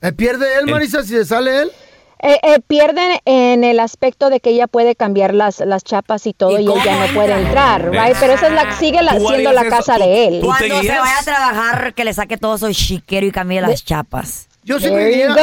¿Eh, 0.00 0.12
¿Pierde 0.12 0.46
él, 0.60 0.66
Marisa, 0.70 1.02
si 1.02 1.08
se 1.10 1.24
sale 1.24 1.62
él? 1.62 1.72
Eh, 2.20 2.38
eh, 2.42 2.58
pierden 2.66 3.18
en 3.26 3.62
el 3.62 3.78
aspecto 3.78 4.28
de 4.30 4.40
que 4.40 4.50
ella 4.50 4.66
puede 4.66 4.96
cambiar 4.96 5.34
las, 5.34 5.60
las 5.60 5.84
chapas 5.84 6.26
y 6.26 6.32
todo 6.32 6.58
¿Y 6.58 6.64
y, 6.64 6.68
ella 6.68 7.06
no 7.06 7.14
puede 7.14 7.32
entrar, 7.32 7.90
right? 7.92 8.16
Pero 8.18 8.32
esa 8.32 8.46
es 8.48 8.52
la, 8.54 8.72
sigue 8.76 9.02
la, 9.02 9.16
¿Tú 9.16 9.28
siendo 9.28 9.52
la 9.52 9.64
casa 9.68 9.94
¿Tú- 9.96 10.02
de 10.02 10.26
él. 10.26 10.40
tú- 10.40 10.46
Cuando 10.46 10.80
se 10.82 10.88
vaya 10.88 11.18
a 11.20 11.24
trabajar, 11.24 11.94
que 11.94 12.04
le 12.04 12.12
saque 12.14 12.36
todo 12.36 12.58
su 12.58 12.72
chiquero 12.72 13.24
y 13.26 13.30
cambie 13.30 13.60
las 13.60 13.84
chapas. 13.84 14.48
Yo 14.64 14.80
sí 14.80 14.90
me 14.90 14.96
There 14.96 15.10
you 15.12 15.16
iría. 15.30 15.34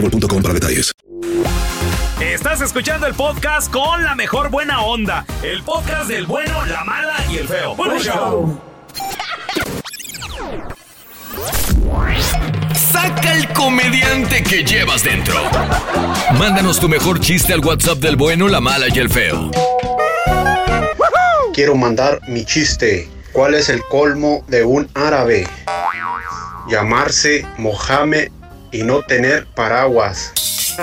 boostmobile.com 0.00 0.42
para 0.42 0.54
detalles. 0.54 0.92
Estás 2.20 2.60
escuchando 2.60 3.06
el 3.06 3.14
podcast 3.14 3.70
con 3.72 4.02
la 4.02 4.14
mejor 4.14 4.50
buena 4.50 4.82
onda. 4.82 5.24
El 5.42 5.62
podcast 5.62 6.08
del 6.08 6.26
bueno, 6.26 6.64
la 6.66 6.84
mala 6.84 7.16
y 7.30 7.38
el 7.38 7.48
feo. 7.48 7.74
Bueno, 7.74 7.98
show. 7.98 8.60
Saca 12.74 13.34
el 13.34 13.48
comediante 13.52 14.42
que 14.42 14.64
llevas 14.64 15.02
dentro. 15.02 15.34
Mándanos 16.38 16.78
tu 16.78 16.88
mejor 16.88 17.20
chiste 17.20 17.52
al 17.52 17.60
WhatsApp 17.60 17.98
del 17.98 18.16
bueno, 18.16 18.48
la 18.48 18.60
mala 18.60 18.86
y 18.92 18.98
el 18.98 19.08
feo. 19.08 19.50
Quiero 21.54 21.74
mandar 21.74 22.20
mi 22.28 22.44
chiste. 22.44 23.08
¿Cuál 23.32 23.54
es 23.54 23.68
el 23.68 23.82
colmo 23.84 24.44
de 24.48 24.64
un 24.64 24.90
árabe? 24.94 25.46
Llamarse 26.68 27.46
Mohamed 27.58 28.30
y 28.72 28.82
no 28.82 29.02
tener 29.02 29.46
paraguas. 29.46 30.32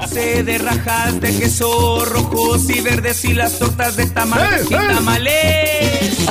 base 0.00 0.42
de 0.44 0.58
rajas 0.58 1.20
de 1.20 1.36
queso 1.38 2.04
rojos 2.04 2.68
y 2.70 2.80
verdes 2.80 3.24
y 3.24 3.32
las 3.34 3.58
tortas 3.58 3.96
de 3.96 4.06
tamales 4.06 4.66
y 4.70 4.74
tamales. 4.74 6.28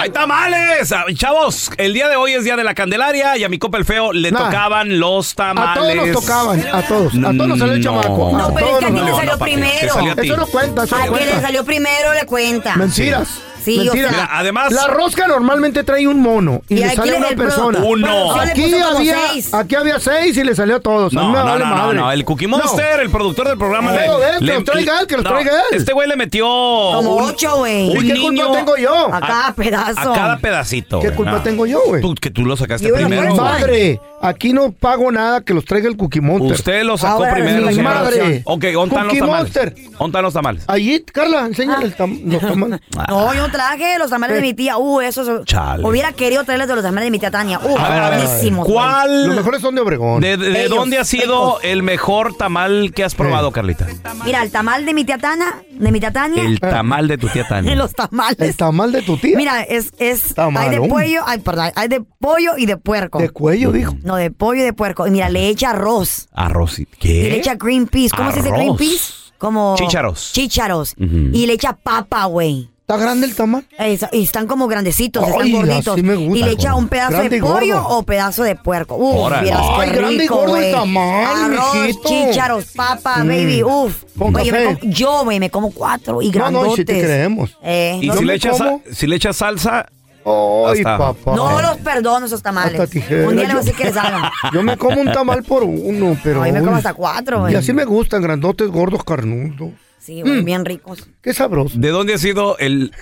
¡Hay 0.00 0.10
tamales! 0.10 0.92
Ah, 0.92 1.04
Chavos, 1.14 1.70
el 1.76 1.92
día 1.94 2.08
de 2.08 2.16
hoy 2.16 2.32
es 2.34 2.44
día 2.44 2.56
de 2.56 2.64
la 2.64 2.74
Candelaria 2.74 3.36
y 3.36 3.44
a 3.44 3.48
mi 3.48 3.58
copa 3.58 3.78
el 3.78 3.84
feo 3.84 4.12
le 4.12 4.30
Nah. 4.32 4.46
tocaban 4.46 4.98
los 4.98 5.32
A 5.32 5.36
tamales. 5.36 5.74
todos 5.94 5.96
nos 6.08 6.20
tocaban, 6.24 6.60
a 6.72 6.82
todos. 6.82 7.12
A 7.14 7.20
todos 7.32 7.48
nos 7.48 7.58
salió 7.58 7.74
el 7.74 7.80
No. 7.84 8.00
chamaco. 8.02 8.32
No, 8.36 8.44
a 8.46 8.54
pero 8.54 8.66
es 8.66 8.78
que 8.78 8.84
a 8.84 8.88
ti 8.88 8.94
nos 8.94 9.06
te 9.06 9.16
salió. 9.16 9.38
primero. 9.38 9.94
a 9.94 10.16
ti. 10.16 10.26
Eso 10.28 10.36
no 10.36 10.46
cuenta, 10.46 10.84
eso 10.84 10.96
no 10.96 11.02
que 11.04 11.10
le 11.10 11.16
cuenta. 11.16 11.40
salió 11.40 11.64
primero 11.64 12.14
le 12.14 12.26
cuenta. 12.26 12.76
Mentiras. 12.76 13.28
Sí, 13.28 13.40
o 13.72 13.84
Mentiras. 13.84 14.10
sea- 14.14 14.22
Mira, 14.22 14.28
además- 14.32 14.72
La 14.72 14.86
rosca 14.88 15.26
normalmente 15.26 15.84
trae 15.84 16.06
un 16.06 16.20
mono 16.20 16.62
y, 16.68 16.74
Y 16.74 16.76
le 16.78 16.94
sale 16.94 17.12
le- 17.12 17.18
una 17.18 17.28
persona. 17.30 17.78
Uno. 17.84 18.34
Aquí 18.40 18.64
había, 18.74 19.28
seis. 19.30 19.54
aquí 19.54 19.74
había 19.74 19.98
seis 20.00 20.36
y 20.36 20.44
le 20.44 20.54
salió 20.54 20.76
a 20.76 20.80
todos. 20.80 21.14
a 21.16 21.20
mí 21.20 21.26
No, 21.26 21.32
me 21.32 21.38
no, 21.38 21.44
vale 21.44 21.64
no, 21.64 21.70
no, 21.70 21.76
madre. 21.76 21.96
no, 21.98 22.12
el 22.12 22.24
Cookie 22.24 22.46
Monster, 22.46 23.00
el 23.00 23.10
productor 23.10 23.48
del 23.48 23.58
programa. 23.58 23.92
No, 23.92 23.98
le- 24.18 24.38
que 24.38 24.44
le- 24.44 24.54
los 24.54 24.64
traiga 24.64 25.00
él, 25.00 25.06
que 25.06 25.14
los 25.16 25.24
no, 25.24 25.30
traiga 25.30 25.52
él. 25.70 25.76
Este 25.78 25.92
güey 25.92 26.08
le 26.08 26.16
metió. 26.16 26.44
Como 26.46 27.16
un- 27.16 27.30
ocho, 27.30 27.56
güey. 27.58 27.90
un 27.96 28.04
¿Y 28.04 28.08
qué 28.12 28.20
culpa 28.20 28.52
tengo 28.52 28.76
yo? 28.76 29.14
A 29.14 29.20
cada 29.20 29.52
pedazo. 29.54 30.12
A 30.12 30.14
cada 30.14 30.38
pedacito. 30.38 31.00
¿Qué 31.00 31.10
culpa 31.12 31.32
No. 31.32 31.42
tengo 31.42 31.66
yo, 31.66 31.80
güey? 31.86 32.00
Tú, 32.02 32.14
que 32.14 32.30
tú 32.30 32.44
lo 32.44 32.56
sacaste 32.56 32.92
primero. 32.92 33.34
Madre, 33.34 34.00
aquí 34.20 34.52
no 34.52 34.72
pago 34.72 35.10
nada 35.12 35.40
que 35.42 35.54
los 35.54 35.64
traiga 35.64 35.88
el 35.88 35.96
Cookie 35.96 36.20
Monster. 36.20 36.52
Usted 36.52 36.82
lo 36.84 36.96
sacó 36.98 37.22
primero. 37.30 37.70
madre. 37.82 38.42
Ok, 38.44 38.64
¿dónde 38.72 38.94
están 38.94 39.06
los 39.06 39.14
Cookie 39.14 39.18
tamales? 39.20 39.42
Monster. 39.44 39.74
¿Dónde 39.74 40.06
están 40.06 40.22
los 40.22 40.34
tamales? 40.34 40.64
Allí, 40.66 41.00
Carla, 41.12 41.46
enséñale 41.46 41.94
tam- 41.96 42.20
los 42.24 42.40
tamales. 42.40 42.80
No, 43.08 43.34
yo 43.34 43.50
traje 43.54 43.98
los 43.98 44.10
tamales 44.10 44.36
de 44.36 44.42
mi 44.42 44.54
tía. 44.54 44.76
Uh, 44.76 45.00
esos. 45.00 45.44
Chale. 45.44 45.86
Hubiera 45.86 46.12
querido 46.12 46.44
traerles 46.44 46.68
de 46.68 46.74
los 46.74 46.82
tamales 46.84 47.06
de 47.06 47.10
mi 47.10 47.18
tía 47.18 47.30
Tania. 47.30 47.58
Uh, 47.60 47.78
A 47.78 47.88
ver, 47.88 48.02
a 48.02 48.10
ver, 48.10 48.20
buenísimos. 48.26 48.66
güey. 48.66 48.76
¿Cuál? 48.76 49.26
Los 49.28 49.36
mejores 49.36 49.60
son 49.60 49.74
de 49.74 49.80
Obregón. 49.80 50.20
¿De, 50.20 50.36
de- 50.36 50.50
de 50.50 50.64
Ellos, 50.64 50.76
dónde 50.76 50.98
ha 50.98 51.04
sido 51.04 51.60
el 51.62 51.82
mejor 51.82 52.34
tamal 52.36 52.92
que 52.94 53.04
has 53.04 53.14
probado, 53.14 53.52
Carlita? 53.52 53.86
Mira, 54.24 54.42
el 54.42 54.50
tamal 54.50 54.84
de 54.84 54.92
mi 54.94 55.04
tía 55.04 55.18
Tana, 55.18 55.62
de 55.70 55.92
mi 55.92 56.00
tía 56.00 56.12
Tania. 56.12 56.42
El 56.42 56.58
tamal 56.60 57.08
de 57.08 57.18
tu 57.18 57.28
tía 57.28 57.46
Tania. 57.46 57.74
los 57.76 57.92
tamales. 57.92 58.38
El 58.40 58.56
tamal 58.56 58.92
de 58.92 59.02
tu 59.02 59.16
tía. 59.16 59.36
Mira, 59.36 59.62
es, 59.62 59.92
es 59.98 60.34
hay 60.36 60.70
de 60.70 60.80
pollo, 60.88 61.22
ay, 61.26 61.38
perdón, 61.40 61.70
hay 61.74 61.88
de 61.88 62.00
pollo 62.18 62.52
y 62.58 62.66
de 62.66 62.76
puerco. 62.76 63.18
De 63.20 63.30
cuello, 63.30 63.70
dijo. 63.72 63.94
No, 64.02 64.16
de 64.16 64.30
pollo 64.30 64.60
y 64.62 64.64
de 64.64 64.72
puerco. 64.72 65.06
Y 65.06 65.10
mira, 65.10 65.28
le 65.28 65.48
echa 65.48 65.70
arroz. 65.70 66.28
Arroz. 66.32 66.78
y- 66.78 66.82
Y 66.82 66.86
¿Qué? 66.98 67.28
le 67.30 67.36
echa 67.38 67.54
green 67.54 67.86
peas. 67.86 68.12
¿Cómo 68.12 68.30
se 68.30 68.38
dice 68.38 68.50
green 68.50 68.68
Arroz. 68.70 68.78
peas? 68.78 69.14
Como... 69.38 69.74
Chícharos. 69.76 70.30
Chícharos. 70.32 70.94
Ujú. 70.96 71.30
Y 71.32 71.46
le 71.46 71.52
echa 71.54 71.74
papa, 71.76 72.24
güey. 72.26 72.70
¿Está 72.86 72.98
grande 72.98 73.26
el 73.26 73.34
tamal? 73.34 73.64
Y 74.12 74.22
están 74.22 74.46
como 74.46 74.66
grandecitos, 74.68 75.24
Ay, 75.24 75.30
están 75.30 75.52
gorditos. 75.52 75.94
así 75.94 76.02
me 76.02 76.16
gusta. 76.16 76.38
y 76.38 76.42
le 76.42 76.50
echa 76.50 76.74
un 76.74 76.88
pedazo 76.88 77.12
Grande 77.12 77.36
y 77.36 77.40
de 77.40 77.46
pollo 77.46 77.82
o 77.88 78.02
pedazo 78.02 78.42
de 78.42 78.56
puerco. 78.56 78.96
Uf, 78.96 79.16
Órale. 79.20 79.44
vieras 79.44 79.62
qué 79.62 79.82
Ay, 79.84 79.90
grande 79.90 80.24
y 80.24 80.26
gordo 80.26 80.56
el 80.56 80.62
güey. 80.64 80.72
tamal, 80.72 81.54
Arroz, 81.54 81.74
mijito. 81.76 82.08
chícharos, 82.08 82.64
papa, 82.76 83.24
Mm. 83.24 83.28
baby, 83.28 83.62
uf. 83.62 84.04
Con 84.18 84.36
Oye, 84.36 84.52
me 84.52 84.64
como- 84.64 84.78
yo, 84.92 85.24
güey, 85.24 85.40
me 85.40 85.48
como 85.48 85.70
cuatro 85.70 86.20
y 86.20 86.26
No, 86.26 86.32
grandotes. 86.32 86.68
no, 86.70 86.76
si 86.76 86.84
te 86.84 87.00
creemos. 87.00 87.56
Eh, 87.62 87.98
Y 88.02 88.06
no, 88.08 88.14
si 88.16 88.20
me 88.20 88.26
le, 88.26 88.34
echas, 88.34 88.58
como. 88.58 88.82
si 88.92 89.06
le 89.06 89.16
echas 89.16 89.36
salsa, 89.36 89.86
Ay, 90.26 90.78
Hasta- 90.80 90.98
papá. 90.98 91.36
no 91.36 91.62
los 91.62 91.76
perdono 91.78 92.26
esos 92.26 92.42
tamales. 92.42 92.78
Hasta 92.78 92.86
tijera. 92.92 93.28
Un 93.28 93.36
día 93.36 93.42
le 93.46 93.54
voy 93.54 93.62
a 93.62 93.64
decir 93.64 93.74
que 93.76 93.84
les 93.84 93.96
hagan. 93.96 94.30
Yo 94.52 94.62
me 94.62 94.76
como 94.76 95.00
un 95.00 95.10
tamal 95.10 95.42
por 95.42 95.62
uno, 95.64 96.18
pero. 96.22 96.42
Ay, 96.42 96.52
me 96.52 96.60
como 96.60 96.76
hasta 96.76 96.92
cuatro, 96.92 97.40
güey. 97.40 97.54
Y 97.54 97.56
así 97.56 97.72
me 97.72 97.84
gustan, 97.86 98.20
grandotes, 98.22 98.68
gordos, 98.68 99.04
carnudos. 99.04 99.70
Sí, 100.04 100.20
güey, 100.22 100.42
Mm. 100.42 100.44
bien 100.44 100.64
ricos. 100.64 101.06
Qué 101.22 101.32
sabroso. 101.32 101.76
¿de 101.78 101.88
dónde 101.90 102.14
ha 102.14 102.18
sido 102.18 102.58
el, 102.58 102.92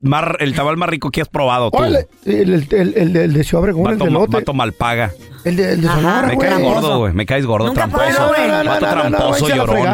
más, 0.00 0.24
el 0.38 0.54
tamal 0.54 0.76
más 0.76 0.88
rico 0.88 1.10
que 1.10 1.20
has 1.22 1.28
probado 1.28 1.70
tú? 1.70 1.82
El, 1.82 1.96
el, 2.24 2.52
el, 2.70 2.94
el- 2.96 3.16
el 3.16 3.32
de 3.32 3.44
Ciudad 3.44 3.62
Obregón, 3.62 3.92
el 3.92 3.98
de 3.98 4.10
lote. 4.10 4.36
vato 4.36 4.54
malpaga. 4.54 5.12
El 5.44 5.56
de, 5.56 5.72
el 5.72 5.80
de. 5.82 5.88
Sonora, 5.88 6.28
Me 6.28 6.38
caes 6.38 6.58
gordo, 6.60 6.98
güey. 6.98 7.12
Me 7.12 7.26
caes 7.26 7.46
gordo, 7.46 7.66
Nunca 7.66 7.88
tramposo. 7.88 8.04
probé, 8.04 8.28
güey. 8.36 8.48
No, 8.48 8.64
no, 8.64 8.70
Vato 8.70 8.86
no, 8.86 8.94
no, 8.96 9.10
no, 9.10 9.16
tramposo, 9.18 9.48
llorón. 9.48 9.88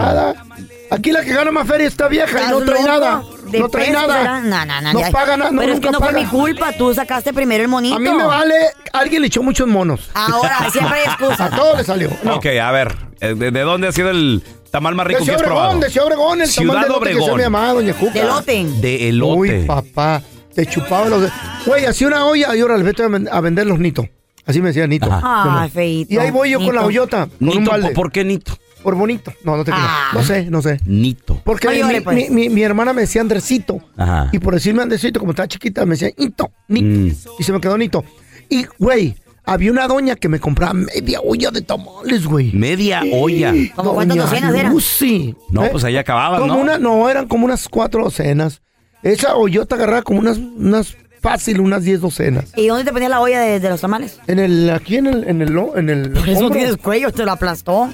Aquí 0.91 1.11
la 1.11 1.23
que 1.25 1.33
gana 1.33 1.51
más 1.51 1.67
feria 1.67 1.87
está 1.87 2.07
vieja 2.09 2.39
y 2.43 2.51
no 2.51 2.59
¿Estás 2.59 2.65
trae 2.75 2.83
loco? 2.83 2.89
nada. 3.01 3.23
De 3.51 3.59
No 3.61 3.69
trae 3.71 3.91
nada. 3.93 4.41
No, 4.43 4.65
no, 4.67 4.81
no. 4.83 4.93
No 4.93 5.01
paga 5.11 5.37
nada, 5.39 5.51
no, 5.51 5.61
Pero 5.61 5.73
es 5.73 5.81
que 5.81 5.91
no 5.91 5.99
fue 6.01 6.13
mi 6.13 6.27
culpa. 6.27 6.73
Tú 6.73 6.93
sacaste 6.93 7.33
primero 7.33 7.63
el 7.63 7.69
monito. 7.71 7.97
A 7.97 7.99
mí 7.99 8.11
me 8.11 8.25
vale, 8.25 8.55
alguien 8.93 9.23
le 9.23 9.29
echó 9.29 9.43
muchos 9.43 9.67
monos. 9.69 10.11
Ahora, 10.13 10.69
siempre 10.71 10.99
hay 11.01 11.05
excusa. 11.07 11.47
A 11.47 11.51
todos 11.51 11.79
le 11.79 11.85
salió. 11.85 12.11
No. 12.25 12.37
Ok, 12.37 12.47
a 12.63 12.71
ver, 12.73 12.95
eh, 13.21 13.35
¿de, 13.35 13.51
de 13.51 13.61
dónde 13.63 13.89
ha 13.89 13.93
sido 13.93 14.11
el 14.11 14.43
tamal 14.73 14.95
más 14.97 15.05
De 15.07 15.09
rico 15.11 15.19
que 15.21 15.25
Ciudad 15.27 15.41
has 15.41 15.47
probado? 15.47 15.69
Obregón, 15.69 15.81
de 15.81 15.91
Ciudad 15.91 16.07
Obregón, 16.09 16.41
el 16.41 16.49
Ciudad 16.49 16.69
tamal 16.75 16.83
de 16.83 16.89
elote 16.89 17.05
que 17.07 17.13
se 17.15 17.21
Obregón. 17.21 17.37
me 17.37 17.43
llamaba 17.45 17.73
Doña 17.75 17.95
Cuca. 17.95 18.13
De 18.15 18.21
elote. 18.21 18.67
De 18.81 19.09
elote. 19.09 19.33
Uy, 19.39 19.65
papá, 19.67 20.23
te 20.55 20.67
chupaba 20.67 21.09
los... 21.09 21.23
de- 21.23 21.31
Güey, 21.67 21.85
hacía 21.85 22.09
una 22.09 22.27
olla 22.27 22.57
y 22.57 22.61
ahora 22.61 22.77
les 22.77 22.87
vete 22.87 23.05
a 23.05 23.09
ven- 23.09 23.29
a 23.31 23.41
vender 23.41 23.67
los 23.69 23.79
nitos. 23.79 24.07
Así 24.45 24.61
me 24.61 24.69
decía 24.69 24.89
Nito. 24.89 25.09
Ay, 25.23 25.71
feito. 25.71 26.13
Y 26.13 26.19
ahí 26.19 26.33
voy 26.33 26.51
yo 26.51 26.59
con 26.59 26.67
la 26.75 26.81
Nito. 26.81 26.87
hoyota, 26.87 27.27
con 27.27 27.47
Nito, 27.47 27.59
un 27.61 27.65
balde. 27.65 27.91
¿por 27.91 28.11
qué 28.11 28.25
Nito? 28.25 28.59
Por 28.83 28.97
bonito. 28.97 29.33
No, 29.45 29.57
no 29.57 29.65
te 29.65 29.71
creas. 29.71 29.87
Ah. 29.89 30.11
No 30.15 30.25
sé, 30.25 30.51
no 30.51 30.61
sé. 30.61 30.81
Nito. 30.85 31.41
Porque 31.45 31.69
mi, 31.69 32.01
pues. 32.01 32.17
mi- 32.17 32.29
mi- 32.31 32.49
mi 32.49 32.63
hermana 32.65 32.93
me 32.93 33.03
decía 33.03 33.21
Andresito. 33.21 33.79
Ajá. 33.97 34.29
Y 34.33 34.41
por 34.41 34.55
decirme 34.55 34.83
Andresito, 34.83 35.21
como 35.21 35.31
estaba 35.31 35.47
chiquita, 35.47 35.87
me 35.87 35.93
decía 35.93 36.09
Nito, 36.19 36.51
Nito. 36.67 36.87
Mm. 36.89 37.37
Y 37.39 37.43
se 37.45 37.53
me 37.53 37.61
quedó 37.61 37.79
Nito. 37.79 38.03
Y, 38.49 38.67
güey, 38.81 39.15
había 39.45 39.71
una 39.73 39.87
doña 39.89 40.17
que 40.17 40.29
me 40.29 40.39
compraba 40.41 40.73
media 40.75 41.21
olla 41.21 41.51
de 41.51 41.63
tamales, 41.63 42.27
güey. 42.27 42.53
Media 42.53 43.03
olla. 43.13 43.53
¿Cómo 43.77 43.95
cuántas 43.95 44.17
docenas 44.19 44.55
eran? 44.55 44.73
Lucy. 44.73 45.35
No, 45.51 45.65
¿Eh? 45.65 45.69
pues 45.73 45.85
ahí 45.85 45.97
acababas, 45.97 46.41
Como 46.41 46.55
¿no? 46.55 46.61
una, 46.61 46.79
no, 46.79 47.09
eran 47.11 47.27
como 47.29 47.45
unas 47.47 47.69
cuatro 47.69 48.05
docenas. 48.05 48.63
Esa 49.03 49.35
hoyota 49.35 49.75
agarraba 49.75 50.03
como 50.03 50.21
unas, 50.21 50.39
unas 50.39 50.97
fácil, 51.21 51.61
unas 51.61 51.83
diez 51.85 52.01
docenas. 52.01 52.53
¿Y 52.57 52.69
dónde 52.69 52.85
te 52.85 52.93
ponías 52.93 53.11
la 53.11 53.21
olla 53.21 53.41
de, 53.41 53.59
de 53.61 53.69
los 53.69 53.81
tamales? 53.81 54.21
En 54.29 54.39
el, 54.39 54.71
aquí 54.71 54.97
en 54.97 55.07
el, 55.07 55.25
en 55.29 55.43
el, 55.43 55.53
lo- 55.53 55.77
en 55.77 55.91
el 55.91 56.11
Por 56.11 56.29
eso 56.29 56.41
no 56.41 56.47
hombro. 56.47 56.59
tienes 56.61 56.77
cuello, 56.77 57.11
te 57.13 57.25
lo 57.25 57.33
aplastó. 57.33 57.93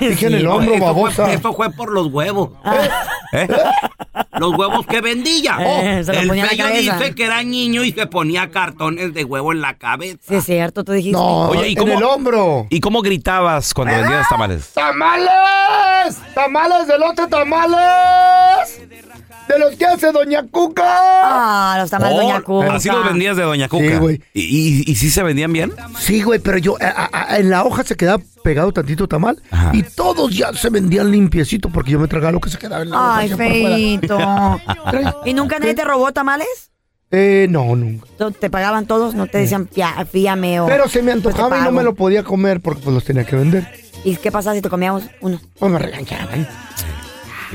Dije 0.00 0.26
en 0.26 0.34
el 0.34 0.46
hombro, 0.46 0.74
Eso 0.74 0.78
fue, 0.78 0.86
babosa. 0.86 1.32
eso 1.32 1.52
fue 1.52 1.70
por 1.72 1.90
los 1.92 2.06
huevos. 2.08 2.50
¿Eh? 3.32 3.48
Los 4.38 4.56
huevos 4.56 4.86
que 4.86 5.00
vendía. 5.00 5.56
Eh, 5.60 6.04
se 6.04 6.12
los 6.12 6.22
el 6.22 6.30
en 6.38 6.46
fello 6.46 6.66
dice 6.68 7.14
que 7.14 7.24
era 7.24 7.42
niño 7.42 7.82
y 7.84 7.92
se 7.92 8.06
ponía 8.06 8.50
cartones 8.50 9.12
de 9.14 9.24
huevo 9.24 9.52
en 9.52 9.60
la 9.60 9.74
cabeza. 9.74 10.18
Sí, 10.26 10.34
es 10.36 10.44
cierto, 10.44 10.84
tú 10.84 10.92
dijiste. 10.92 11.18
No, 11.18 11.48
Oye, 11.48 11.68
¿y 11.68 11.72
en 11.72 11.78
cómo- 11.78 11.92
el 11.98 12.02
hombro. 12.04 12.66
¿Y 12.70 12.80
cómo 12.80 13.02
gritabas 13.02 13.74
cuando 13.74 13.94
vendías 13.96 14.28
tamales? 14.28 14.72
¡Tamales! 14.72 16.16
¡Tamales 16.34 16.86
de 16.86 16.98
lote, 16.98 17.26
tamales! 17.26 18.80
¡De 19.48 19.58
los 19.58 19.74
que 19.76 19.86
hace 19.86 20.12
Doña 20.12 20.44
Cuca! 20.50 20.82
Ah, 20.86 21.76
los 21.80 21.90
tamales 21.90 22.18
de 22.18 22.22
Doña 22.24 22.38
Oh, 22.38 22.44
Cuca. 22.44 22.74
Así 22.74 22.88
los 22.88 23.04
vendías 23.04 23.36
de 23.36 23.42
Doña 23.44 23.68
Cuca. 23.68 23.84
Sí, 23.84 23.94
güey. 23.96 24.22
¿Y, 24.34 24.42
y, 24.86 24.90
y 24.92 24.94
sí 24.96 25.10
se 25.10 25.22
vendían 25.22 25.52
bien? 25.52 25.72
Sí, 25.98 26.22
güey, 26.22 26.38
pero 26.38 26.58
yo, 26.58 26.76
a- 26.80 26.86
a- 27.10 27.32
a- 27.32 27.38
en 27.38 27.50
la 27.50 27.64
hoja 27.64 27.82
se 27.84 27.96
quedaba 27.96 28.22
pegado 28.44 28.72
tantito 28.72 29.08
tamal 29.08 29.42
Ajá. 29.50 29.70
y 29.74 29.82
todos 29.82 30.34
ya 30.36 30.52
se 30.52 30.70
vendían 30.70 31.10
limpiecito 31.10 31.68
porque 31.70 31.92
yo 31.92 31.98
me 31.98 32.08
tragaba 32.08 32.32
lo 32.32 32.40
que 32.40 32.50
se 32.50 32.58
quedaba 32.58 32.82
en 32.82 32.90
la 32.90 32.96
hoja. 32.96 33.16
Ay, 33.18 33.28
feito. 33.30 34.18
¿Y 35.24 35.34
nunca 35.34 35.58
nadie 35.58 35.74
te 35.74 35.84
robó 35.84 36.12
tamales? 36.12 36.70
Eh, 37.10 37.46
no, 37.48 37.74
nunca. 37.74 38.06
¿Te- 38.18 38.30
¿Te 38.32 38.50
pagaban 38.50 38.86
todos? 38.86 39.14
¿No 39.14 39.26
te 39.26 39.38
decían 39.38 39.66
"Fía- 39.68 40.04
fíame 40.04 40.60
o...? 40.60 40.66
Pero 40.66 40.88
se 40.88 41.02
me 41.02 41.12
pues 41.16 41.34
antojaba 41.34 41.56
y 41.56 41.60
no 41.60 41.64
pago"? 41.66 41.76
me 41.78 41.82
lo 41.82 41.94
podía 41.94 42.22
comer 42.22 42.60
porque 42.60 42.82
pues 42.82 42.94
los 42.94 43.02
tenía 43.04 43.24
que 43.24 43.34
vender. 43.36 43.66
¿Y 44.04 44.16
qué 44.16 44.30
pasa 44.30 44.52
si 44.54 44.60
te 44.60 44.68
comíamos 44.68 45.04
uno? 45.22 45.40
No 45.60 45.68
me 45.70 45.78
regañaban. 45.78 46.46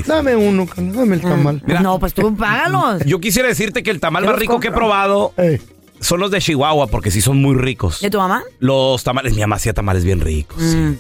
Dame 0.06 0.36
uno, 0.36 0.66
carnal, 0.66 0.96
dame 0.96 1.16
el 1.16 1.22
tamal. 1.22 1.62
Mira. 1.66 1.80
No, 1.82 2.00
pues 2.00 2.14
tú 2.14 2.36
págalos. 2.36 3.04
Yo 3.06 3.20
quisiera 3.20 3.48
decirte 3.48 3.84
que 3.84 3.92
el 3.92 4.00
tamal 4.00 4.26
más 4.26 4.38
rico 4.38 4.60
que 4.60 4.70
he 4.70 4.72
probado 4.72 5.34
Eh, 5.38 5.62
son 6.00 6.20
los 6.20 6.32
de 6.32 6.40
Chihuahua, 6.42 6.88
porque 6.88 7.12
sí 7.12 7.22
son 7.22 7.38
muy 7.42 7.56
ricos. 7.56 8.02
¿De 8.02 8.10
tu 8.10 8.18
mamá? 8.18 8.44
Los 8.60 9.04
tamales, 9.04 9.34
mi 9.34 9.42
mamá 9.42 9.56
hacía 9.58 9.74
tamales 9.74 10.04
bien 10.04 10.20
ricos. 10.22 10.62
sí. 10.62 10.76
Mm. 10.78 10.98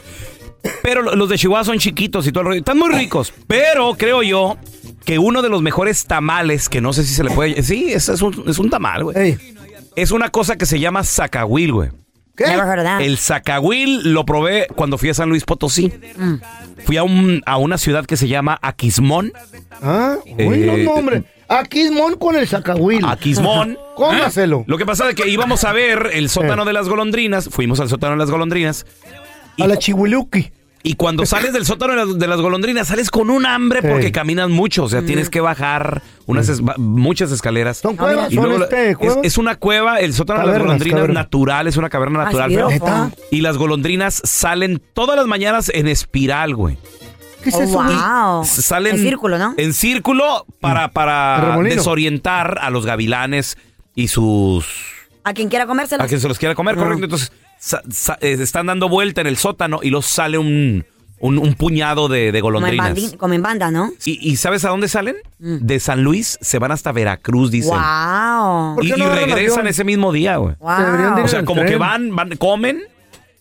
Pero 0.82 1.01
lo- 1.01 1.13
los 1.17 1.27
de 1.27 1.38
Chihuahua 1.38 1.65
son 1.65 1.77
chiquitos 1.77 2.25
y 2.25 2.32
todo 2.32 2.41
el 2.43 2.47
rollo. 2.47 2.60
Están 2.60 2.77
muy 2.79 2.89
ricos. 2.93 3.34
Pero 3.47 3.95
creo 3.97 4.23
yo 4.23 4.56
que 5.03 5.19
uno 5.19 5.41
de 5.41 5.49
los 5.49 5.62
mejores 5.62 6.06
tamales, 6.06 6.69
que 6.69 6.79
no 6.79 6.93
sé 6.93 7.03
si 7.03 7.13
se 7.13 7.21
le 7.25 7.32
puede. 7.32 7.62
Sí, 7.63 7.91
es, 7.91 8.08
es 8.08 8.21
un, 8.21 8.45
es 8.47 8.60
un 8.60 8.69
tamal, 8.69 9.03
güey. 9.03 9.17
ey, 9.17 9.38
Es 9.97 10.12
una 10.12 10.29
cosa 10.29 10.56
que 10.56 10.65
se 10.65 10.79
llama 10.79 11.03
zacahuil, 11.03 11.73
güey. 11.73 11.89
¿Qué? 12.36 12.46
Never 12.48 12.65
heard 12.65 12.80
of 12.80 12.86
that. 12.86 13.02
El 13.02 13.17
zacahuil 13.17 14.12
lo 14.13 14.26
probé 14.26 14.67
cuando 14.76 14.98
fui 14.98 15.10
a 15.10 15.13
San 15.13 15.30
Luis 15.30 15.43
Potosí. 15.46 15.93
Mm. 16.17 16.34
Fui 16.86 16.98
a, 16.98 17.04
un, 17.04 17.41
a 17.46 17.58
una 17.58 17.78
ciudad 17.78 18.06
que 18.06 18.17
se 18.17 18.28
llama 18.28 18.58
Aquismón. 18.62 19.32
Ah, 19.82 20.15
uy, 20.26 20.34
Eh, 20.38 20.84
no, 20.86 20.91
hombre. 20.93 21.24
Mon 21.93 22.15
con 22.15 22.36
el 22.36 22.48
sacahuil. 22.48 23.06
Aquismón. 23.06 23.78
Cómaselo. 23.96 24.63
Lo 24.65 24.78
que 24.80 24.86
pasa 24.88 25.08
es 25.10 25.15
que 25.15 25.30
íbamos 25.30 25.63
a 25.63 25.72
ver 25.74 26.10
el 26.13 26.30
sótano 26.30 26.63
Eh. 26.63 26.65
de 26.65 26.74
las 26.74 26.89
golondrinas. 26.89 27.50
Fuimos 27.52 27.80
al 27.80 27.89
sótano 27.89 28.13
de 28.13 28.17
las 28.19 28.32
golondrinas. 28.32 28.86
A 29.60 29.67
la 29.67 29.78
chihuiluki. 29.78 30.52
Y 30.86 30.96
cuando 30.96 31.26
sales 31.26 31.54
del 31.54 31.65
sótano 31.65 31.93
de 31.93 32.06
las, 32.06 32.19
de 32.19 32.28
las 32.28 32.41
golondrinas, 32.41 32.89
sales 32.89 33.10
con 33.10 33.30
un 33.30 33.46
hambre 33.46 33.82
porque 33.82 34.12
caminas 34.12 34.50
mucho. 34.50 34.84
O 34.84 34.89
sea, 34.89 35.02
tienes 35.02 35.30
que 35.30 35.39
bajar 35.39 36.02
unas 36.26 36.50
es- 36.50 36.62
muchas 36.78 37.32
escaleras. 37.32 37.78
Son 37.78 37.96
cuevas, 37.96 38.30
Y 38.30 38.36
son 38.36 38.50
luego 38.50 38.63
este, 38.65 38.89
es, 38.91 38.98
cuevas. 38.98 39.17
es 39.24 39.38
una 39.38 39.56
cueva, 39.56 40.00
el 40.02 40.13
sótano 40.13 40.41
de 40.41 40.48
las 40.48 40.60
golondrinas 40.60 40.96
cavernas. 41.00 41.24
natural, 41.24 41.67
es 41.67 41.78
una 41.78 41.89
caverna 41.89 42.22
Ah, 42.22 42.26
natural. 42.26 42.67
¿Neta? 42.69 43.12
Y 43.32 43.39
las 43.39 43.58
golondrinas 43.58 44.22
salen 44.26 44.82
todas 44.93 45.15
las 45.15 45.26
mañanas 45.26 45.72
en 45.74 45.88
espiral, 45.88 46.54
güey. 46.54 46.78
¿Qué 47.43 47.50
es 47.50 47.56
Oh, 47.56 47.62
eso? 47.63 47.82
wow. 47.82 48.46
Salen 48.46 48.96
En 48.96 49.02
círculo, 49.02 49.38
¿no? 49.38 49.54
En 49.56 49.74
círculo 49.74 50.46
para, 50.60 50.89
remolino. 51.38 51.76
desorientar 51.76 52.58
a 52.62 52.69
los 52.69 52.86
gavilanes 52.86 53.58
y 53.96 54.10
sus 54.10 54.65
A 55.24 55.34
quien 55.34 55.48
quiera 55.48 55.65
comérselo. 55.65 56.04
a 56.04 56.08
quien 56.08 56.19
se 56.19 56.28
los 56.28 56.38
quiera 56.39 56.56
comer, 56.56 56.76
correcto. 56.76 57.04
Entonces 57.06 57.32
están 58.21 58.65
dando 58.67 58.89
vuelta 58.89 59.21
en 59.21 59.27
el 59.27 59.37
sótano 59.37 59.79
y 59.81 59.89
los 59.89 60.05
sale 60.05 60.37
un, 60.37 60.85
un, 61.19 61.37
un 61.37 61.53
puñado 61.53 62.07
de, 62.09 62.31
de 62.31 62.41
Como 62.41 62.57
en, 62.65 62.77
golondrinas. 62.77 63.13
como 63.17 63.33
en 63.33 63.41
banda, 63.41 63.71
¿no? 63.71 63.91
¿Y, 64.05 64.19
y 64.29 64.35
sabes 64.35 64.65
a 64.65 64.69
dónde 64.69 64.87
salen? 64.87 65.15
De 65.39 65.79
San 65.79 66.03
Luis 66.03 66.37
se 66.41 66.59
van 66.59 66.71
hasta 66.71 66.91
Veracruz, 66.91 67.51
dicen. 67.51 67.71
Wow. 67.77 68.81
Y, 68.81 68.89
y 68.89 68.93
regresan 68.93 69.67
ese 69.67 69.83
mismo 69.83 70.11
día, 70.11 70.37
güey. 70.37 70.55
Wow. 70.59 71.23
O 71.23 71.27
sea, 71.27 71.45
como 71.45 71.63
que 71.63 71.77
van, 71.77 72.15
van, 72.15 72.35
comen 72.37 72.83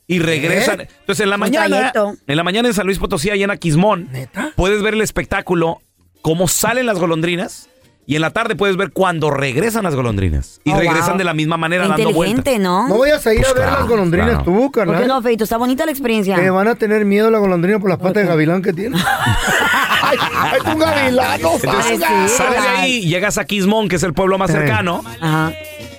y 0.07 0.19
regresan. 0.19 0.83
Entonces, 0.83 1.25
en 1.25 1.31
la 1.31 1.37
Un 1.37 1.41
mañana, 1.41 1.93
trayecto. 1.93 2.15
en 2.27 2.37
la 2.37 2.45
mañana 2.45 2.69
en 2.69 2.75
San 2.75 2.87
Luis 2.87 2.99
Potosí, 2.99 3.31
allá 3.31 3.45
en 3.45 3.51
Aquismón, 3.51 4.09
puedes 4.57 4.83
ver 4.83 4.95
el 4.95 5.01
espectáculo, 5.01 5.81
cómo 6.21 6.47
salen 6.49 6.87
las 6.87 6.99
golondrinas. 6.99 7.69
Y 8.05 8.17
en 8.17 8.21
la 8.23 8.31
tarde 8.31 8.57
puedes 8.57 8.77
ver 8.77 8.91
cuando 8.91 9.31
regresan 9.31 9.85
las 9.85 9.95
golondrinas. 9.95 10.61
Y 10.65 10.73
Oh, 10.73 10.77
regresan 10.79 11.11
wow. 11.11 11.19
de 11.19 11.25
la 11.25 11.35
misma 11.35 11.57
manera, 11.57 11.87
dando 11.87 12.03
Inteligente, 12.11 12.43
vueltas. 12.59 12.61
¿no? 12.61 12.89
No 12.89 12.99
vayas 12.99 13.25
a 13.27 13.33
ir 13.33 13.41
Pues 13.41 13.51
a 13.51 13.55
ver 13.55 13.63
claro, 13.63 13.79
las 13.81 13.89
golondrinas 13.89 14.29
claro. 14.31 14.45
tú, 14.45 14.61
¿Por 14.63 14.71
carnal. 14.73 15.03
qué 15.03 15.07
no, 15.09 15.23
Feito? 15.23 15.45
Está 15.45 15.57
bonita 15.57 15.85
la 15.87 15.93
experiencia. 15.93 16.35
Que 16.37 16.51
van 16.51 16.67
a 16.69 16.75
tener 16.75 17.05
miedo 17.05 17.31
la 17.31 17.39
golondrina 17.39 17.79
por 17.79 17.89
las 17.91 17.99
patas 17.99 18.23
de 18.25 18.27
gavilán 18.27 18.61
que 18.61 18.73
tiene. 18.73 18.97
¡Ay, 20.05 20.19
ay, 20.35 20.61
un 20.73 20.79
gavilán! 20.81 21.41
¡No 21.43 21.55
Entonces, 21.55 22.01
salgas! 22.01 22.31
sales 22.33 22.63
de 22.63 22.69
ahí, 22.69 23.01
llegas 23.07 23.39
a 23.39 23.45
Quismón, 23.45 23.89
que 23.89 23.97
es 23.97 24.03
el 24.03 24.13
pueblo 24.15 24.37
más 24.37 24.51
cercano, 24.51 25.03
Ajá. 25.21 25.53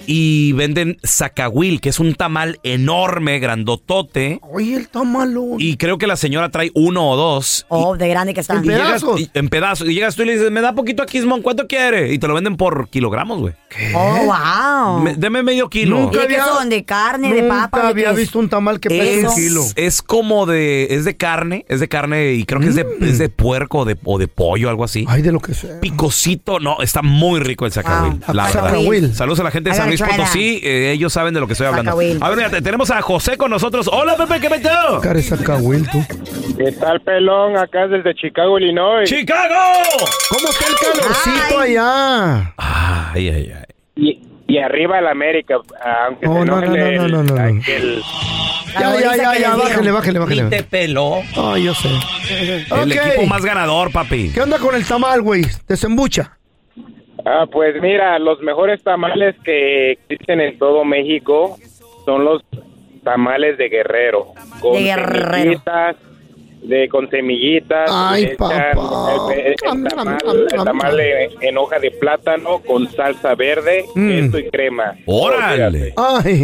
Y 0.08 0.52
venden 0.54 0.98
zacahuil, 1.06 1.82
que 1.82 1.90
es 1.90 2.00
un 2.00 2.16
tamal 2.16 2.60
enorme, 2.64 3.40
grandotote. 3.40 4.40
Oye, 4.42 4.76
el 4.76 4.88
tamalón. 4.90 5.56
Y 5.60 5.78
creo 5.78 5.98
que 5.98 6.08
la 6.08 6.16
señora 6.16 6.50
trae 6.50 6.72
uno 6.76 7.10
o 7.10 7.16
dos. 7.16 7.66
Oh, 7.70 7.96
de 7.98 8.08
grande 8.10 8.34
que 8.34 8.42
está. 8.42 8.56
Y 8.56 8.68
llegas- 8.68 9.04
y- 9.18 9.30
en 9.34 9.50
pedazos. 9.50 9.90
Y 9.90 9.94
llegas 9.94 10.16
tú 10.16 10.24
y 10.24 10.26
le 10.26 10.34
dices, 10.34 10.52
me 10.52 10.62
da 10.62 10.74
poquito 10.74 11.04
a 11.04 11.06
Quismón, 11.06 11.42
¿cuánto 11.42 11.68
quiere? 11.68 12.14
Y 12.14 12.20
te 12.20 12.28
lo 12.28 12.34
venden 12.34 12.58
por 12.58 12.90
kilogramos, 12.90 13.40
güey. 13.40 13.54
Oh, 13.96 14.26
wow. 14.26 15.00
Me- 15.02 15.16
deme 15.16 15.42
medio 15.44 15.70
kilo. 15.70 16.10
¿Y 16.12 16.16
de 16.18 16.28
qué 16.28 16.38
son? 16.40 16.70
¿De 16.70 16.84
carne, 16.84 17.34
de 17.34 17.42
Nunca 17.42 17.70
papa? 17.70 17.82
de 17.84 17.88
había 17.88 18.12
visto 18.12 18.40
un 18.40 18.50
tamal 18.50 18.80
que 18.80 18.90
pese 18.90 19.22
Es, 19.22 19.26
un 19.28 19.36
kilo. 19.36 19.64
es 19.76 20.02
como 20.02 20.46
de, 20.46 20.88
es 20.92 21.06
de 21.06 21.16
carne, 21.18 21.66
es 21.70 21.80
de 21.80 21.88
carne 21.88 22.34
y 22.34 22.44
creo 22.46 22.60
que 22.62 22.68
es, 22.68 22.76
de, 22.76 22.86
es 23.02 23.18
de 23.18 23.30
puerco 23.30 23.80
o 23.80 23.86
de, 23.86 23.98
o 24.04 24.20
de 24.20 24.28
pollo, 24.28 24.70
algo 24.70 24.84
así. 24.84 25.04
Mm. 25.06 25.10
Ay, 25.10 25.22
de 25.22 25.32
lo 25.32 25.40
que 25.40 25.54
sea. 25.54 25.80
Picosito, 25.80 26.60
no, 26.60 26.82
está 26.82 27.02
muy 27.02 27.40
rico 27.40 27.66
el 27.66 27.72
zacahuil, 27.72 28.20
Wow. 28.28 28.36
la 28.36 28.46
verdad. 28.46 28.64
Zacahuil. 28.66 29.16
Saludos 29.16 29.40
a 29.40 29.44
la 29.44 29.52
gente 29.52 29.70
de 29.72 29.76
San 29.76 29.90
Luis 29.98 30.02
Potosí, 30.18 30.60
eh, 30.64 30.92
ellos 30.92 31.14
saben 31.14 31.34
de 31.34 31.40
lo 31.40 31.48
que 31.48 31.54
estoy 31.54 31.68
hablando. 31.68 31.92
A 31.92 31.96
ver, 31.96 32.18
mira, 32.38 32.50
tenemos 32.62 32.90
a 32.92 33.02
José 33.02 33.38
con 33.38 33.50
nosotros. 33.52 33.88
Hola, 33.92 34.16
Pepe, 34.18 34.40
¿qué 34.40 34.50
metió? 34.50 34.70
¿Qué 36.58 36.72
tal, 36.80 37.02
pelón? 37.02 37.58
Acá 37.58 37.88
desde 37.88 38.14
Chicago, 38.16 38.58
Illinois. 38.60 39.10
¡Chicago! 39.10 39.56
¿Cómo 40.30 40.50
está 40.50 40.66
el 40.68 40.76
calorcito 41.00 41.60
allá? 41.60 42.54
Ay, 42.58 43.30
ay, 43.30 43.54
ay. 43.56 43.64
Y, 43.96 44.22
y 44.48 44.58
arriba 44.60 45.00
el 45.00 45.08
América, 45.08 45.56
aunque 46.08 46.28
Oh, 46.28 46.40
se 46.40 46.46
no, 46.46 46.60
enoje 46.60 46.68
no, 46.68 46.76
no, 46.76 46.86
el- 46.86 46.98
no, 46.98 47.08
no, 47.08 47.24
no, 47.24 47.36
no. 47.36 47.44
el- 47.46 47.62
Ya, 48.74 49.00
ya, 49.00 49.16
ya, 49.16 49.38
ya, 49.40 49.56
bájale, 49.56 49.92
bájale, 49.92 50.14
Ni 50.14 50.20
bájale. 50.20 50.44
te 50.46 50.64
peló. 50.64 51.22
Ay, 51.38 51.64
yo 51.64 51.76
sé. 51.76 51.90
El 52.30 52.66
Ok. 52.72 52.92
equipo 52.92 53.26
más 53.28 53.44
ganador, 53.46 53.92
papi. 53.92 54.32
¿Qué 54.34 54.42
onda 54.42 54.58
con 54.60 54.74
el 54.76 54.86
tamal, 54.86 55.22
güey? 55.22 55.46
¿Desembucha? 55.68 56.38
Ah, 57.26 57.46
pues 57.52 57.82
mira, 57.82 58.20
los 58.20 58.40
mejores 58.42 58.84
tamales 58.84 59.36
que 59.44 59.92
existen 59.94 60.42
en 60.42 60.58
todo 60.60 60.84
México 60.84 61.58
son 62.06 62.26
los 62.26 62.42
tamales 63.04 63.58
de 63.58 63.70
Guerrero. 63.70 64.28
Con 64.60 64.74
De 64.74 64.84
Guerrero. 64.84 65.32
semillitas, 65.38 65.96
de, 66.64 66.88
con 66.90 67.10
semillitas. 67.10 67.90
Ay, 67.94 68.24
le 68.26 68.32
echan 68.32 68.44
papá. 68.76 69.34
El, 69.34 69.40
el- 69.40 69.48
el 69.48 69.56
tamal, 69.90 70.18
el 70.52 70.64
tamal 70.64 71.00
en- 71.42 71.58
hoja 71.58 71.80
de 71.80 71.92
plátano 71.92 72.60
con 72.60 72.90
salsa 72.92 73.36
verde, 73.36 73.86
Mm. 73.96 74.08
queso 74.10 74.40
y 74.40 74.50
crema. 74.50 74.96
Órale. 75.06 75.94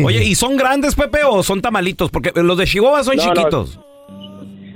Oye, 0.06 0.24
¿y 0.24 0.36
son 0.36 0.58
grandes, 0.58 0.96
Pepe, 0.96 1.20
o 1.26 1.42
son 1.44 1.62
tamalitos? 1.62 2.10
Porque 2.12 2.32
los 2.36 2.58
de 2.58 2.65
Chihuahua 2.65 3.04
son 3.04 3.15
No, 3.18 3.24
no. 3.26 3.30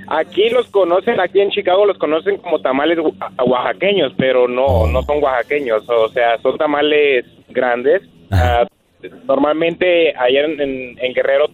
Aquí 0.08 0.50
los 0.50 0.66
conocen, 0.68 1.18
aquí 1.20 1.40
en 1.40 1.50
Chicago 1.50 1.86
los 1.86 1.98
conocen 1.98 2.36
como 2.38 2.60
tamales 2.60 2.98
oa- 2.98 3.32
oaxaqueños, 3.44 4.12
pero 4.18 4.46
no, 4.48 4.86
no 4.86 5.02
son 5.02 5.22
oaxaqueños, 5.22 5.88
o 5.88 6.08
sea, 6.10 6.38
son 6.42 6.56
tamales 6.58 7.24
grandes. 7.48 8.02
Ah, 8.30 8.66
normalmente 9.26 10.14
allá 10.16 10.44
en, 10.44 10.60
en- 10.60 10.98
en 11.00 11.14
Guerrero, 11.14 11.46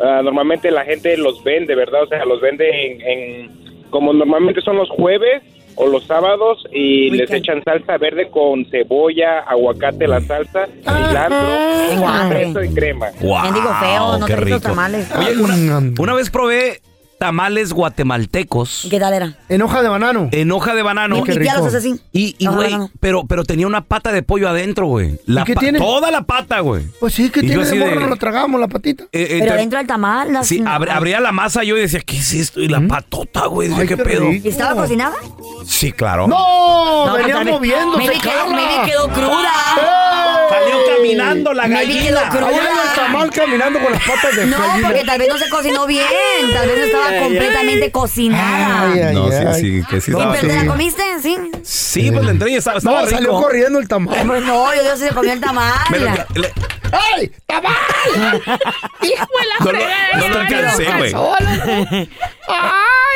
ah, 0.00 0.20
normalmente 0.22 0.70
la 0.70 0.84
gente 0.84 1.16
los 1.16 1.42
vende, 1.44 1.74
¿verdad? 1.74 2.02
O 2.04 2.06
sea, 2.06 2.24
los 2.24 2.40
vende 2.40 2.68
en, 2.68 3.00
en- 3.00 3.90
como 3.90 4.12
normalmente 4.12 4.60
son 4.60 4.76
los 4.76 4.88
jueves 4.90 5.42
o 5.76 5.86
los 5.86 6.04
sábados 6.04 6.64
y 6.72 7.10
les 7.10 7.30
echan 7.32 7.62
salsa 7.64 7.96
verde 7.96 8.28
con 8.30 8.64
cebolla, 8.66 9.40
aguacate, 9.40 10.06
la 10.06 10.20
salsa, 10.20 10.66
cilantro, 10.82 12.06
hambre. 12.06 12.38
queso 12.44 12.62
y 12.64 12.74
crema. 12.74 13.06
Wow, 13.20 13.42
Mendigo 13.44 13.68
feo, 13.80 14.18
no 14.18 14.26
qué 14.26 14.36
rico. 14.36 14.60
tamales. 14.60 15.10
Oye, 15.16 15.36
una, 15.40 15.78
una 15.98 16.14
vez 16.14 16.30
probé 16.30 16.80
tamales 17.20 17.74
guatemaltecos 17.74 18.86
¿Y 18.86 18.88
qué 18.88 18.98
tal 18.98 19.12
era? 19.12 19.34
En 19.50 19.60
hoja 19.60 19.82
de 19.82 19.88
banano. 19.90 20.30
en 20.32 20.50
hoja 20.50 20.74
de 20.74 20.82
banano. 20.82 21.16
Mi- 21.16 21.22
mi 21.22 21.38
tía 21.38 21.54
los 21.58 21.66
hace 21.66 21.76
así. 21.76 22.00
Y, 22.12 22.34
y, 22.38 22.46
güey, 22.46 22.74
pero, 22.98 23.24
pero 23.28 23.44
tenía 23.44 23.66
una 23.66 23.82
pata 23.84 24.10
de 24.10 24.22
pollo 24.22 24.48
adentro, 24.48 24.86
güey. 24.86 25.20
La 25.26 25.44
qué 25.44 25.54
tiene? 25.54 25.78
Toda 25.78 26.10
la 26.10 26.22
pata, 26.22 26.60
güey. 26.60 26.84
Pues 26.98 27.12
sí, 27.12 27.28
¿qué 27.28 27.40
Y 27.40 27.42
yo 27.42 27.48
tiene 27.48 27.62
así 27.64 27.76
de 27.78 27.84
morro? 27.84 28.00
de- 28.00 28.06
lo 28.06 28.16
tragamos, 28.16 28.58
la 28.58 28.68
patita. 28.68 29.04
Eh, 29.04 29.08
eh, 29.32 29.36
Pero 29.40 29.52
te- 29.52 29.58
dentro 29.58 29.78
del 29.78 29.86
tamal. 29.86 30.32
las- 30.32 30.46
Sí, 30.46 30.60
abr- 30.60 30.90
abría 30.90 31.20
la 31.20 31.30
masa 31.32 31.62
yo 31.62 31.76
y 31.76 31.80
decía, 31.82 32.00
¿qué 32.00 32.16
es 32.16 32.32
esto? 32.32 32.60
Y 32.60 32.68
la 32.68 32.80
patota, 32.88 33.44
güey. 33.46 33.68
Ay, 33.70 33.86
¿qué 33.86 33.96
qué 33.96 34.02
pedo? 34.02 34.28
rico. 34.30 34.48
¿Y 34.48 34.50
estaba 34.50 34.74
cocinada? 34.74 35.14
Sí, 35.66 35.92
claro. 35.92 36.26
¡No! 36.26 37.06
No, 37.06 37.12
venía 37.14 37.34
tal 37.34 37.44
vez- 37.44 37.54
moviéndose, 37.54 37.98
Maybe 37.98 38.14
quedó, 38.18 38.32
Carla. 38.32 38.56
maybe 38.56 38.90
quedó 38.90 39.08
cruda. 39.08 39.52
Salió 40.48 40.76
caminando 40.96 41.52
la 41.52 41.68
Maybe 41.68 41.94
gallina. 41.94 42.02
quedó 42.06 42.20
cruda. 42.30 42.60
El 42.60 42.96
tamal 42.96 43.30
caminando 43.30 43.78
con 43.78 43.92
las 43.92 44.02
patas 44.02 44.36
de 44.36 44.46
No, 44.46 44.58
gallina. 44.58 44.88
porque 44.88 45.04
tal 45.04 45.18
vez 45.18 45.28
no 45.28 45.38
se 45.38 45.48
cocinó 45.48 45.86
bien. 45.86 46.06
Tal 46.52 46.66
vez 46.68 46.78
no 46.92 46.98
estaba 47.10 47.24
completamente 47.26 47.90
cocinada. 47.92 48.92
Ay, 48.92 49.00
ay, 49.00 49.14
No, 49.14 49.28
sí, 49.28 49.34
ay. 49.46 49.60
sí, 49.60 49.82
que 49.88 50.00
sí 50.00 50.10
¿Y 50.10 50.14
estaba. 50.14 50.32
pero 50.34 50.48
te 50.48 50.54
la 50.56 50.66
comiste? 50.66 51.02
Sí. 51.22 51.38
Sí, 51.62 52.10
pues 52.10 52.24
le 52.24 52.30
entré 52.30 52.50
y 52.50 52.56
estaba, 52.56 52.78
estaba 52.78 53.02
No, 53.02 53.08
salió 53.08 53.32
corriendo 53.32 53.78
el 53.78 53.88
tamal. 53.88 54.26
Pues 54.26 54.42
no, 54.44 54.74
yo, 54.74 54.82
yo 54.84 54.96
se 54.96 55.08
comió 55.10 55.32
el 55.32 55.40
tamal. 55.40 55.72
Me 55.90 55.98
lo- 55.98 56.10
le- 56.34 56.52
¡Ay! 56.92 57.30
¡Tamal! 57.46 57.72
no, 59.60 59.72
no 60.18 60.28
lo 60.28 60.40
alcancé, 60.40 60.84
güey. 60.96 61.14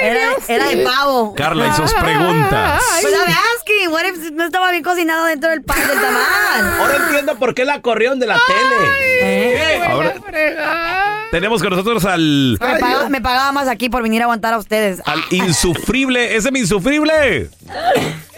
Era, 0.00 0.32
era 0.48 0.68
de 0.68 0.76
pavo. 0.84 1.34
Carla 1.34 1.68
y 1.68 1.72
sus 1.72 1.92
preguntas. 1.94 2.82
Pues 3.00 3.12
la 3.12 3.34
asking, 3.56 3.88
what 3.92 4.04
if 4.04 4.30
no 4.32 4.44
estaba 4.44 4.70
bien 4.70 4.82
cocinado 4.82 5.26
dentro 5.26 5.50
del 5.50 5.62
pan 5.62 5.78
del 5.78 6.00
tamal? 6.00 6.80
Ahora 6.80 6.96
entiendo 7.06 7.36
por 7.36 7.54
qué 7.54 7.64
la 7.64 7.80
corrieron 7.80 8.18
de 8.18 8.26
la 8.26 8.34
tele. 8.46 8.90
¿Eh? 9.22 9.82
Ahora 9.88 10.14
tenemos 11.34 11.60
con 11.60 11.70
nosotros 11.70 12.04
al, 12.04 12.56
Me 12.60 12.78
pagaba, 12.78 13.08
me 13.08 13.20
pagaba 13.20 13.50
más 13.50 13.66
aquí 13.66 13.88
por 13.88 14.04
venir 14.04 14.22
a 14.22 14.26
aguantar 14.26 14.54
a 14.54 14.58
ustedes. 14.58 15.02
al 15.04 15.20
insufrible. 15.32 16.36
¿Ese 16.36 16.46
es 16.46 16.52
mi 16.52 16.60
insufrible? 16.60 17.50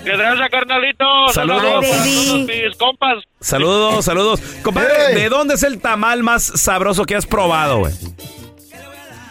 ¿Qué 0.02 0.12
tranza, 0.12 0.48
carnalito? 0.48 1.04
Saludos. 1.30 1.84
Saludos 1.84 1.86
todos 1.90 2.46
mis 2.46 2.76
compas. 2.78 3.24
Saludos, 3.38 4.02
saludos. 4.02 4.40
Compadre, 4.62 4.94
Hey. 5.08 5.14
¿de 5.14 5.28
dónde 5.28 5.56
es 5.56 5.62
el 5.62 5.78
tamal 5.78 6.22
más 6.22 6.42
sabroso 6.42 7.04
que 7.04 7.14
has 7.14 7.26
probado, 7.26 7.80
güey? 7.80 7.92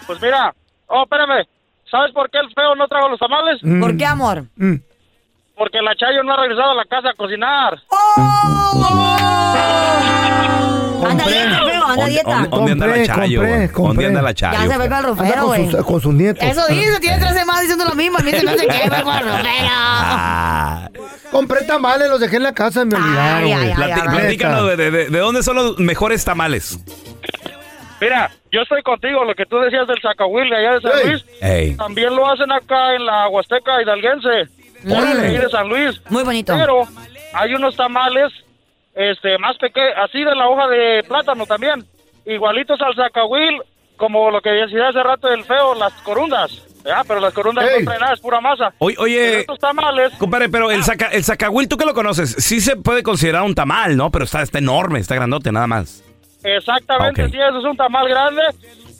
Pues 0.06 0.22
mira, 0.22 0.54
oh, 0.86 1.02
espérame. 1.02 1.48
¿Sabes 1.90 2.12
por 2.14 2.30
qué 2.30 2.38
el 2.38 2.54
feo 2.54 2.76
no 2.76 2.88
trajo 2.88 3.10
los 3.10 3.20
tamales? 3.20 3.60
¿Por 3.82 3.98
qué, 3.98 4.06
amor? 4.06 4.44
Mm. 4.58 4.76
Porque 5.56 5.82
la 5.82 5.96
Chayo 5.96 6.22
no 6.24 6.34
ha 6.34 6.38
regresado 6.42 6.72
a 6.72 6.76
la 6.76 6.86
casa 6.86 7.10
a 7.10 7.14
cocinar. 7.14 7.80
Anda 11.08 11.24
a 11.24 11.28
dieta, 11.28 11.60
feo, 11.64 11.84
anda 11.86 11.94
a 11.94 11.96
¿Dónde, 11.96 12.12
dieta. 12.12 12.48
dónde- 12.50 12.72
anda 12.72 12.88
la 12.88 13.06
Chayo, 13.06 13.40
compré, 13.40 13.56
güey? 13.58 13.70
compré. 13.70 13.88
¿Dónde 13.88 14.06
anda 14.08 14.22
la 14.22 14.32
Ya 14.32 14.52
Chayo? 14.52 14.70
se 14.70 14.76
fue 14.76 14.86
el 14.86 14.94
Anda 14.94 15.02
rufero, 15.10 15.36
con 15.36 15.46
güey. 15.48 15.72
sus, 15.72 15.86
con 15.86 16.02
sus 16.02 16.14
nietos. 16.14 16.44
Eso 16.44 16.62
dice, 16.68 17.00
tiene 17.00 17.20
tres 17.20 17.34
semanas 17.40 17.62
diciendo 17.62 17.86
lo 17.86 17.96
mismo. 17.96 18.18
A 18.18 18.22
mí 18.22 18.32
se 18.32 18.44
me 18.44 18.52
hace 18.52 18.68
que 18.68 18.74
fue 18.74 19.04
con 19.04 19.16
el 19.16 19.24
rufero. 19.24 19.48
Ah, 19.72 20.90
Compré 21.32 21.62
tamales, 21.66 22.10
los 22.10 22.20
dejé 22.20 22.38
en 22.38 22.44
la 22.44 22.54
casa, 22.54 22.84
me 22.86 22.96
olvidaron. 22.96 23.52
Ay, 23.54 23.74
platícanos, 24.10 24.64
güey, 24.64 24.78
de, 24.78 24.92
de- 24.92 25.10
de 25.10 25.20
dónde 25.20 25.44
son 25.44 25.56
los 25.56 25.80
mejores 25.80 26.24
tamales? 26.26 26.80
Mira, 28.02 28.30
yo 28.52 28.62
estoy 28.62 28.82
contigo, 28.84 29.24
lo 29.24 29.34
que 29.36 29.46
tú 29.46 29.58
decías 29.60 29.88
del 29.88 30.02
Zacahuil 30.02 30.50
de 30.50 30.56
allá 30.58 30.74
de 30.74 30.82
San. 30.82 31.10
Luis. 31.10 31.78
También 31.78 32.14
lo 32.16 32.30
hacen 32.30 32.52
acá 32.52 32.94
en 32.96 33.06
la 33.06 33.30
Huasteca 33.30 33.82
hidalguense. 33.82 34.50
Órale. 34.90 35.28
Aquí 35.28 35.38
de 35.38 35.50
San 35.50 35.68
Luis. 35.70 36.02
Muy 36.10 36.24
bonito. 36.24 36.54
Pero 36.58 36.84
hay 37.34 37.54
unos 37.54 37.76
tamales 37.76 38.32
este 38.94 39.38
más 39.40 39.58
pequeños, 39.58 39.94
así 40.04 40.20
de 40.20 40.36
la 40.36 40.48
hoja 40.48 40.68
de 40.68 41.04
plátano 41.08 41.46
también. 41.46 41.86
Igualitos 42.26 42.80
al 42.82 42.96
Zacahuil, 42.96 43.62
como 43.98 44.32
lo 44.32 44.42
que 44.42 44.50
decía 44.50 44.90
hace 44.90 45.04
rato 45.04 45.28
el 45.30 45.44
feo, 45.44 45.76
las 45.76 45.94
corundas. 46.02 46.52
Ya, 46.86 47.04
pero 47.08 47.20
las 47.20 47.34
corundas 47.34 47.66
Ey. 47.66 47.80
no 47.80 47.86
traen 47.86 48.02
nada, 48.02 48.14
es 48.14 48.20
pura 48.20 48.40
masa. 48.42 48.72
Oye, 48.78 49.40
estos 49.40 49.58
tamales, 49.58 50.14
compadre, 50.20 50.50
pero 50.50 50.70
el, 50.70 50.84
saca, 50.84 51.08
el 51.08 51.24
zacahuil, 51.24 51.68
¿tú 51.68 51.78
que 51.78 51.86
lo 51.86 51.96
conoces? 51.96 52.32
Sí 52.38 52.62
se 52.62 52.76
puede 52.76 53.02
considerar 53.02 53.42
un 53.42 53.56
tamal, 53.56 53.98
¿no? 53.98 54.12
Pero 54.12 54.26
está, 54.26 54.44
está 54.44 54.60
enorme, 54.60 55.00
está 55.00 55.16
grandote, 55.16 55.52
nada 55.52 55.66
más. 55.66 56.04
exactamente, 56.44 57.28
sí, 57.30 57.38
eso 57.38 57.58
es 57.58 57.66
un 57.66 57.76
tamal 57.76 58.08
grande. 58.08 58.42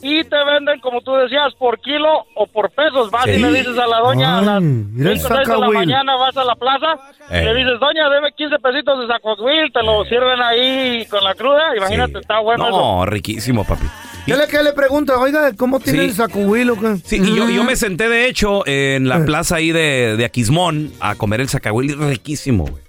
Y 0.06 0.24
te 0.24 0.36
venden, 0.44 0.80
como 0.82 1.02
tú 1.02 1.14
decías, 1.16 1.54
por 1.58 1.80
kilo 1.80 2.08
o 2.36 2.46
por 2.48 2.70
pesos. 2.72 3.10
Vas 3.12 3.28
y 3.28 3.38
le 3.40 3.50
dices 3.52 3.78
a 3.78 3.88
la 3.88 4.00
doña 4.00 4.38
a 4.38 4.42
las 4.42 4.62
mira 4.62 5.12
el 5.12 5.20
5 5.20 5.34
o 5.34 5.38
6 5.38 5.48
de 5.48 5.58
la 5.58 5.70
mañana, 5.70 6.16
vas 6.18 6.38
a 6.38 6.44
la 6.44 6.56
plaza, 6.56 6.96
Eh. 7.32 7.44
le 7.44 7.56
dices, 7.56 7.80
doña, 7.80 8.08
deme 8.10 8.32
15 8.34 8.60
pesitos 8.60 9.00
de 9.00 9.08
sacosuil, 9.08 9.72
te 9.74 9.82
lo 9.84 10.04
sirven 10.06 10.42
ahí 10.42 11.06
con 11.08 11.24
la 11.24 11.34
cruda, 11.34 11.76
imagínate, 11.76 12.20
está 12.20 12.40
bueno 12.40 12.68
eso. 12.68 12.78
No, 12.78 13.06
riquísimo, 13.06 13.64
papi. 13.64 13.86
¿Qué 14.26 14.36
le, 14.36 14.48
qué 14.48 14.64
le 14.64 14.74
pregunta? 14.74 15.18
Oiga, 15.20 15.52
¿cómo 15.56 15.80
tiene 15.80 16.00
Sí. 16.00 16.06
el 16.06 16.14
sacuhuil 16.14 16.70
o 16.72 16.80
qué? 16.80 16.98
Sí, 17.04 17.18
y 17.24 17.36
yo, 17.36 17.48
yo 17.50 17.64
me 17.64 17.76
senté, 17.76 18.10
de 18.10 18.28
hecho, 18.28 18.66
en 18.68 19.08
la 19.08 19.24
plaza 19.26 19.58
ahí 19.58 19.72
de, 19.72 20.16
de 20.18 20.26
Aquismón 20.26 20.92
a 21.00 21.14
comer 21.16 21.42
el 21.42 21.50
sacahuil. 21.50 21.96
Riquísimo, 21.98 22.64
güey. 22.66 22.85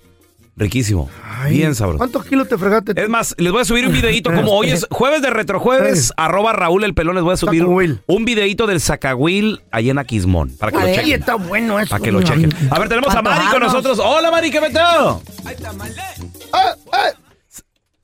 Riquísimo. 0.56 1.10
Bien 1.50 1.74
sabroso. 1.74 1.98
¿Cuántos 1.98 2.24
kilos 2.24 2.48
te 2.48 2.56
fregaste? 2.56 2.98
Es 3.00 3.08
más, 3.10 3.34
les 3.36 3.52
voy 3.52 3.60
a 3.60 3.64
subir 3.66 3.86
un 3.86 3.92
videito 3.92 4.32
como 4.34 4.52
hoy 4.52 4.70
es 4.70 4.86
jueves 4.90 5.20
de 5.20 5.28
retrojueves, 5.28 6.14
arroba 6.16 6.54
Raúl 6.54 6.82
el 6.84 6.94
pelón, 6.94 7.14
les 7.14 7.24
voy 7.24 7.34
a 7.34 7.36
subir 7.36 7.64
un 7.64 8.24
videito 8.24 8.66
del 8.66 8.80
sacahuil 8.80 9.60
ahí 9.70 9.90
en 9.90 9.98
Aquismón, 9.98 10.56
para 10.58 10.72
que 10.72 10.78
lo 10.78 10.86
Ay, 10.86 10.94
chequen. 10.94 11.20
está 11.20 11.34
bueno 11.34 11.78
eso. 11.78 11.90
Para 11.90 12.02
que 12.02 12.10
lo 12.10 12.22
chequen. 12.22 12.54
A 12.70 12.78
ver, 12.78 12.88
tenemos 12.88 13.14
a 13.14 13.20
Mari 13.20 13.46
con 13.50 13.60
nosotros. 13.60 14.00
Hola, 14.02 14.30
Mari, 14.30 14.50
¿qué 14.50 14.60
meteo? 14.62 15.20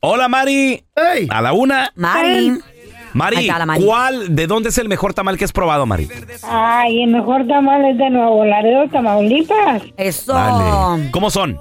Hola, 0.01 0.29
Mari. 0.29 0.85
A 1.31 1.41
la 1.41 1.53
una. 1.55 1.91
Mari. 1.95 2.59
Mari. 3.15 3.49
¿cuál, 3.85 4.35
de 4.35 4.47
dónde 4.47 4.69
es 4.71 4.79
el 4.79 4.89
mejor 4.89 5.15
tamal 5.15 5.39
que 5.39 5.45
has 5.45 5.53
probado, 5.53 5.87
Mari? 5.87 6.09
Ay, 6.43 7.03
el 7.03 7.11
mejor 7.11 7.47
tamal 7.47 7.83
es 7.87 7.97
de 7.97 8.11
Nuevo 8.11 8.45
Laredo, 8.45 8.89
Tamaulipas. 8.89 9.83
Eso. 9.97 10.35
Dale. 10.35 11.11
¿Cómo 11.13 11.31
son? 11.31 11.59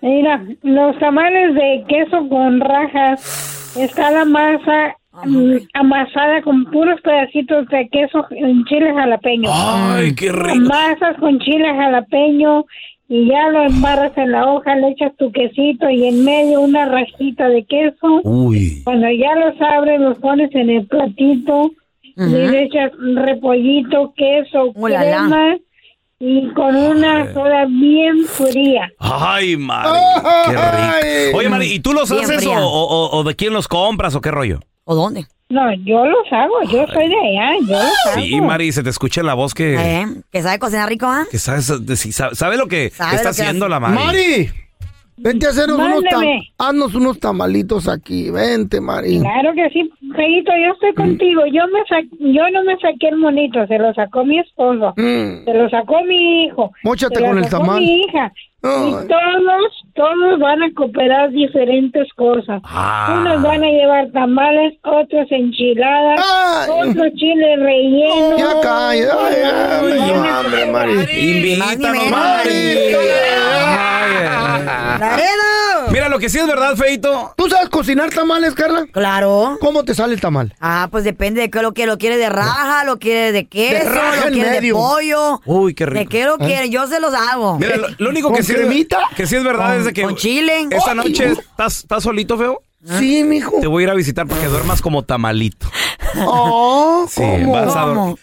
Mira, 0.00 0.44
los 0.62 0.98
tamales 0.98 1.54
de 1.54 1.84
queso 1.88 2.28
con 2.28 2.60
rajas. 2.60 3.76
Está 3.76 4.10
la 4.10 4.24
masa 4.24 4.96
mm, 5.24 5.56
amasada 5.74 6.42
con 6.42 6.64
puros 6.66 7.00
pedacitos 7.02 7.68
de 7.68 7.88
queso 7.88 8.26
en 8.30 8.64
chile 8.64 8.92
jalapeño. 8.94 9.50
Ay, 9.52 10.14
qué 10.14 10.32
rico. 10.32 10.66
Masas 10.68 11.16
con 11.18 11.38
chile 11.40 11.68
jalapeño 11.68 12.64
y 13.08 13.26
ya 13.26 13.48
lo 13.48 13.64
embarras 13.64 14.16
en 14.16 14.32
la 14.32 14.46
hoja, 14.50 14.74
le 14.76 14.88
echas 14.88 15.16
tu 15.16 15.32
quesito 15.32 15.88
y 15.88 16.06
en 16.06 16.24
medio 16.24 16.60
una 16.60 16.86
rajita 16.86 17.48
de 17.48 17.64
queso. 17.64 18.20
Uy. 18.22 18.82
Cuando 18.84 19.08
ya 19.10 19.34
los 19.34 19.60
abres, 19.60 20.00
los 20.00 20.18
pones 20.18 20.54
en 20.54 20.70
el 20.70 20.86
platito 20.86 21.70
y 22.02 22.24
le 22.24 22.64
echas 22.64 22.90
repollito, 23.14 24.12
queso, 24.16 24.72
crema 24.72 25.58
y 26.20 26.48
con 26.52 26.74
una 26.74 27.32
soda 27.32 27.64
bien 27.68 28.24
fría. 28.26 28.90
Ay, 28.98 29.56
Mari, 29.56 29.98
qué 30.46 30.52
rico. 30.52 31.38
Oye, 31.38 31.48
Mari, 31.48 31.72
¿y 31.72 31.80
tú 31.80 31.92
los 31.92 32.10
Bien 32.10 32.24
haces 32.24 32.36
o, 32.38 32.40
fría. 32.40 32.60
o- 32.60 33.18
o 33.18 33.24
de 33.24 33.36
quién 33.36 33.52
los 33.52 33.68
compras 33.68 34.14
o 34.14 34.20
qué 34.20 34.30
rollo? 34.30 34.60
¿O 34.84 34.94
dónde? 34.94 35.26
No, 35.50 35.62
yo 35.84 36.04
los 36.04 36.26
hago, 36.30 36.62
yo 36.70 36.86
soy 36.92 37.08
de 37.08 37.14
allá, 37.16 37.52
yo 37.66 37.72
los 37.82 38.06
hago. 38.06 38.20
Sí, 38.22 38.40
Mari, 38.40 38.72
se 38.72 38.82
te 38.82 38.90
escucha 38.90 39.20
en 39.20 39.26
la 39.28 39.34
voz 39.34 39.54
que, 39.54 39.76
Eh, 39.76 40.06
¿Que 40.30 40.42
sabe 40.42 40.58
cocinar 40.58 40.88
rico, 40.88 41.06
ah? 41.06 41.24
que 41.30 41.38
sabes, 41.38 41.86
de- 41.86 41.96
sí, 41.96 42.12
sabe, 42.12 42.34
sabe 42.34 42.56
lo 42.56 42.66
que 42.66 42.90
Sabe 42.90 43.16
está 43.16 43.30
lo 43.30 43.34
que 43.34 43.42
haciendo 43.42 43.64
hace. 43.66 43.70
la 43.70 43.80
Mari. 43.80 43.94
Mari, 44.04 44.50
vente 45.18 45.46
a 45.46 45.50
hacernos 45.50 45.78
unos, 45.78 46.04
tam- 46.04 46.40
haznos 46.58 46.94
unos 46.94 47.18
tamalitos 47.20 47.88
aquí. 47.88 48.30
Vente, 48.30 48.80
Mari. 48.80 49.20
Claro 49.20 49.52
que 49.54 49.68
sí, 49.70 49.90
Feito, 50.16 50.50
yo 50.64 50.72
estoy 50.72 50.94
contigo. 50.94 51.42
Yo 51.46 51.62
me 51.68 51.80
sa- 51.88 52.08
yo 52.18 52.42
no 52.52 52.64
me 52.64 52.76
saqué 52.78 53.08
el 53.08 53.16
monito, 53.16 53.66
se 53.66 53.78
lo 53.78 53.92
sacó 53.94 54.24
mi 54.24 54.38
esposo, 54.38 54.94
se 54.96 55.54
lo 55.54 55.68
sacó 55.70 56.02
mi 56.04 56.44
hijo, 56.44 56.66
Mm. 56.82 56.88
Móchate 56.88 57.14
se 57.16 57.20
lo 57.20 57.26
con 57.28 57.38
el 57.38 57.44
sacó 57.44 57.58
tamal. 57.64 57.80
mi 57.80 58.00
hija. 58.02 58.32
Y 58.60 58.90
todos, 59.06 59.72
todos 59.94 60.38
van 60.40 60.62
a 60.64 60.74
cooperar 60.74 61.30
diferentes 61.30 62.08
cosas. 62.14 62.60
Ah. 62.64 63.16
Unos 63.20 63.40
van 63.42 63.62
a 63.62 63.68
llevar 63.68 64.10
tamales, 64.12 64.74
otros 64.82 65.26
enchiladas, 65.30 66.20
otros 66.68 67.06
chiles 67.14 67.60
rellenos. 67.60 68.36
Ya 68.36 68.60
calla, 68.60 69.12
ay, 69.20 69.36
ay, 69.92 70.10
hambre, 70.28 70.66
Mari. 70.72 70.92
Invítanos, 71.52 72.10
Mari. 72.10 72.78
Mira, 75.90 76.08
lo 76.08 76.18
que 76.18 76.28
sí 76.28 76.38
es 76.38 76.46
verdad, 76.46 76.76
Feito. 76.76 77.32
¿Tú 77.36 77.48
sabes 77.48 77.68
cocinar 77.70 78.10
tamales, 78.10 78.54
Carla? 78.54 78.86
Claro. 78.92 79.56
¿Cómo 79.60 79.84
te 79.84 79.94
sale 79.94 80.14
el 80.14 80.20
tamal? 80.20 80.54
Ah, 80.60 80.88
pues 80.90 81.04
depende 81.04 81.40
de 81.40 81.50
qué 81.50 81.62
lo 81.62 81.72
quiere. 81.72 81.90
Lo 81.90 81.96
quiere 81.98 82.18
de 82.18 82.28
raja, 82.28 82.84
lo 82.84 82.98
quiere 82.98 83.32
de 83.32 83.46
queso, 83.46 83.88
raja 83.88 84.26
lo 84.26 84.32
quiere 84.32 84.60
de 84.60 84.72
pollo. 84.72 85.40
Uy, 85.46 85.74
qué 85.74 85.86
¿De 85.86 85.90
rico. 85.90 86.10
qué 86.10 86.24
lo 86.26 86.36
quiere? 86.38 86.68
Yo 86.68 86.86
se 86.86 87.00
los 87.00 87.14
hago. 87.14 87.58
Mira, 87.58 87.76
lo, 87.76 87.88
lo 87.96 88.10
único 88.10 88.28
que 88.28 88.34
¿Con 88.34 88.44
sí, 88.48 88.54
cremita? 88.54 88.98
Es, 89.10 89.16
que 89.16 89.26
sí 89.26 89.36
es 89.36 89.44
verdad 89.44 89.78
es 89.78 89.84
de 89.84 89.92
que 89.92 90.02
Con 90.02 90.16
chile. 90.16 90.66
esta 90.70 90.94
noche 90.94 91.28
no. 91.28 91.32
estás, 91.40 91.78
estás 91.78 92.02
solito, 92.02 92.36
feo. 92.36 92.62
Sí, 92.98 93.24
mijo. 93.24 93.52
Te 93.60 93.66
voy 93.66 93.82
a 93.82 93.86
ir 93.86 93.90
a 93.90 93.94
visitar 93.94 94.26
para 94.26 94.40
que 94.40 94.46
duermas 94.48 94.80
como 94.80 95.04
tamalito. 95.04 95.70
Oh, 96.20 97.06
Sí, 97.10 97.20
¿cómo? 97.22 97.52
vas 97.52 97.76
a 97.76 97.82
¿Cómo? 97.82 97.94
dormir. 97.94 98.18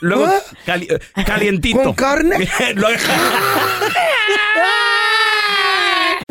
Luego, 0.00 0.28
cali- 0.66 0.88
eh, 0.90 0.98
calientito. 1.24 1.82
¿Con 1.82 1.92
carne? 1.94 2.36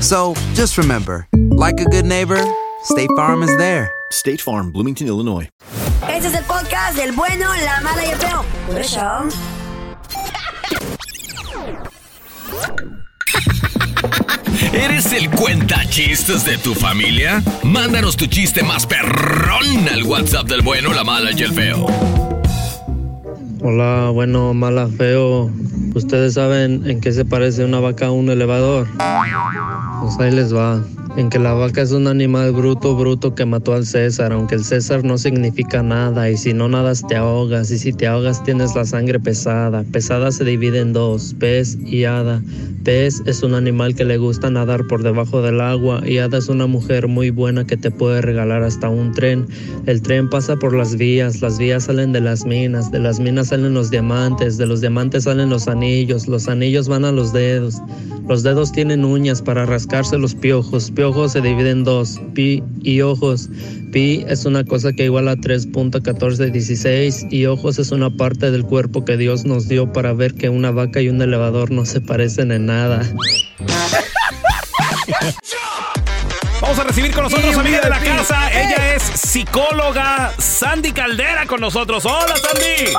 So 0.00 0.34
just 0.54 0.78
remember, 0.78 1.26
like 1.32 1.80
a 1.80 1.84
good 1.84 2.04
neighbor, 2.04 2.42
State 2.84 3.10
Farm 3.16 3.42
is 3.42 3.56
there. 3.56 3.90
State 4.10 4.40
Farm, 4.40 4.70
Bloomington, 4.70 5.06
Illinois. 5.06 5.48
Este 6.08 6.28
es 6.28 6.34
el 6.34 6.44
podcast 6.44 6.96
del 6.96 7.12
bueno, 7.12 7.48
la 7.64 7.80
mala 7.80 8.04
y 8.04 8.10
el 8.10 8.18
feo. 8.18 8.44
Por 8.66 8.80
eso. 8.80 9.28
¿Eres 14.72 15.12
el 15.12 15.30
cuenta 15.30 15.84
chistes 15.88 16.44
de 16.44 16.58
tu 16.58 16.74
familia? 16.74 17.42
Mándanos 17.62 18.16
tu 18.16 18.26
chiste 18.26 18.62
más 18.62 18.86
perrón 18.86 19.88
al 19.88 20.04
WhatsApp 20.04 20.46
del 20.46 20.62
bueno, 20.62 20.92
la 20.92 21.04
mala 21.04 21.30
y 21.32 21.42
el 21.42 21.52
feo. 21.52 22.25
Hola, 23.62 24.10
bueno, 24.12 24.52
mala, 24.52 24.86
feo. 24.86 25.50
¿Ustedes 25.94 26.34
saben 26.34 26.88
en 26.88 27.00
qué 27.00 27.10
se 27.12 27.24
parece 27.24 27.64
una 27.64 27.80
vaca 27.80 28.06
a 28.06 28.10
un 28.10 28.28
elevador? 28.28 28.86
Pues 30.02 30.18
ahí 30.20 30.30
les 30.30 30.54
va. 30.54 30.84
en 31.16 31.30
que 31.30 31.38
la 31.38 31.54
vaca 31.54 31.80
es 31.80 31.92
un 31.92 32.06
animal 32.06 32.52
bruto, 32.52 32.94
bruto 32.94 33.34
que 33.34 33.46
mató 33.46 33.72
al 33.72 33.86
César, 33.86 34.32
aunque 34.32 34.56
el 34.56 34.64
César 34.64 35.02
no 35.02 35.16
significa 35.16 35.82
nada, 35.82 36.28
y 36.30 36.36
si 36.36 36.52
no 36.52 36.68
nadas 36.68 37.02
te 37.08 37.16
ahogas, 37.16 37.70
y 37.70 37.78
si 37.78 37.92
te 37.92 38.06
ahogas 38.06 38.44
tienes 38.44 38.74
la 38.74 38.84
sangre 38.84 39.18
pesada. 39.18 39.82
Pesada 39.92 40.30
se 40.30 40.44
divide 40.44 40.80
en 40.80 40.92
dos, 40.92 41.34
pez 41.38 41.78
y 41.80 42.04
hada. 42.04 42.42
Pez 42.84 43.22
es 43.24 43.42
un 43.42 43.54
animal 43.54 43.94
que 43.94 44.04
le 44.04 44.18
gusta 44.18 44.50
nadar 44.50 44.86
por 44.86 45.02
debajo 45.02 45.40
del 45.40 45.62
agua, 45.62 46.02
y 46.06 46.18
hada 46.18 46.36
es 46.36 46.48
una 46.50 46.66
mujer 46.66 47.08
muy 47.08 47.30
buena 47.30 47.66
que 47.66 47.78
te 47.78 47.90
puede 47.90 48.20
regalar 48.20 48.62
hasta 48.62 48.90
un 48.90 49.12
tren. 49.12 49.46
El 49.86 50.02
tren 50.02 50.28
pasa 50.28 50.56
por 50.56 50.74
las 50.74 50.96
vías, 50.96 51.40
las 51.40 51.58
vías 51.58 51.84
salen 51.84 52.12
de 52.12 52.20
las 52.20 52.44
minas, 52.44 52.92
de 52.92 52.98
las 52.98 53.20
minas 53.20 53.45
salen 53.46 53.74
los 53.74 53.90
diamantes, 53.90 54.58
de 54.58 54.66
los 54.66 54.80
diamantes 54.80 55.24
salen 55.24 55.50
los 55.50 55.68
anillos, 55.68 56.26
los 56.28 56.48
anillos 56.48 56.88
van 56.88 57.04
a 57.04 57.12
los 57.12 57.32
dedos. 57.32 57.80
Los 58.28 58.42
dedos 58.42 58.72
tienen 58.72 59.04
uñas 59.04 59.40
para 59.40 59.66
rascarse 59.66 60.18
los 60.18 60.34
piojos. 60.34 60.90
Piojos 60.90 61.32
se 61.32 61.40
dividen 61.40 61.66
en 61.66 61.84
dos, 61.84 62.20
pi 62.34 62.62
y 62.82 63.00
ojos. 63.00 63.48
Pi 63.92 64.24
es 64.28 64.44
una 64.44 64.64
cosa 64.64 64.92
que 64.92 65.04
iguala 65.04 65.32
a 65.32 65.36
3.1416 65.36 67.32
y 67.32 67.46
ojos 67.46 67.78
es 67.78 67.92
una 67.92 68.10
parte 68.10 68.50
del 68.50 68.64
cuerpo 68.64 69.04
que 69.04 69.16
Dios 69.16 69.44
nos 69.44 69.68
dio 69.68 69.92
para 69.92 70.12
ver 70.12 70.34
que 70.34 70.48
una 70.48 70.70
vaca 70.70 71.00
y 71.00 71.08
un 71.08 71.22
elevador 71.22 71.70
no 71.70 71.84
se 71.84 72.00
parecen 72.00 72.50
en 72.50 72.66
nada. 72.66 73.02
Vamos 76.76 76.90
a 76.90 76.94
recibir 76.94 77.14
con 77.14 77.24
nosotros 77.24 77.56
amiga 77.56 77.80
de 77.80 77.88
la 77.88 77.98
casa. 77.98 78.50
Ella 78.52 78.94
es 78.94 79.02
psicóloga 79.02 80.30
Sandy 80.36 80.92
Caldera 80.92 81.46
con 81.46 81.58
nosotros. 81.58 82.04
Hola 82.04 82.34
Sandy. 82.36 82.92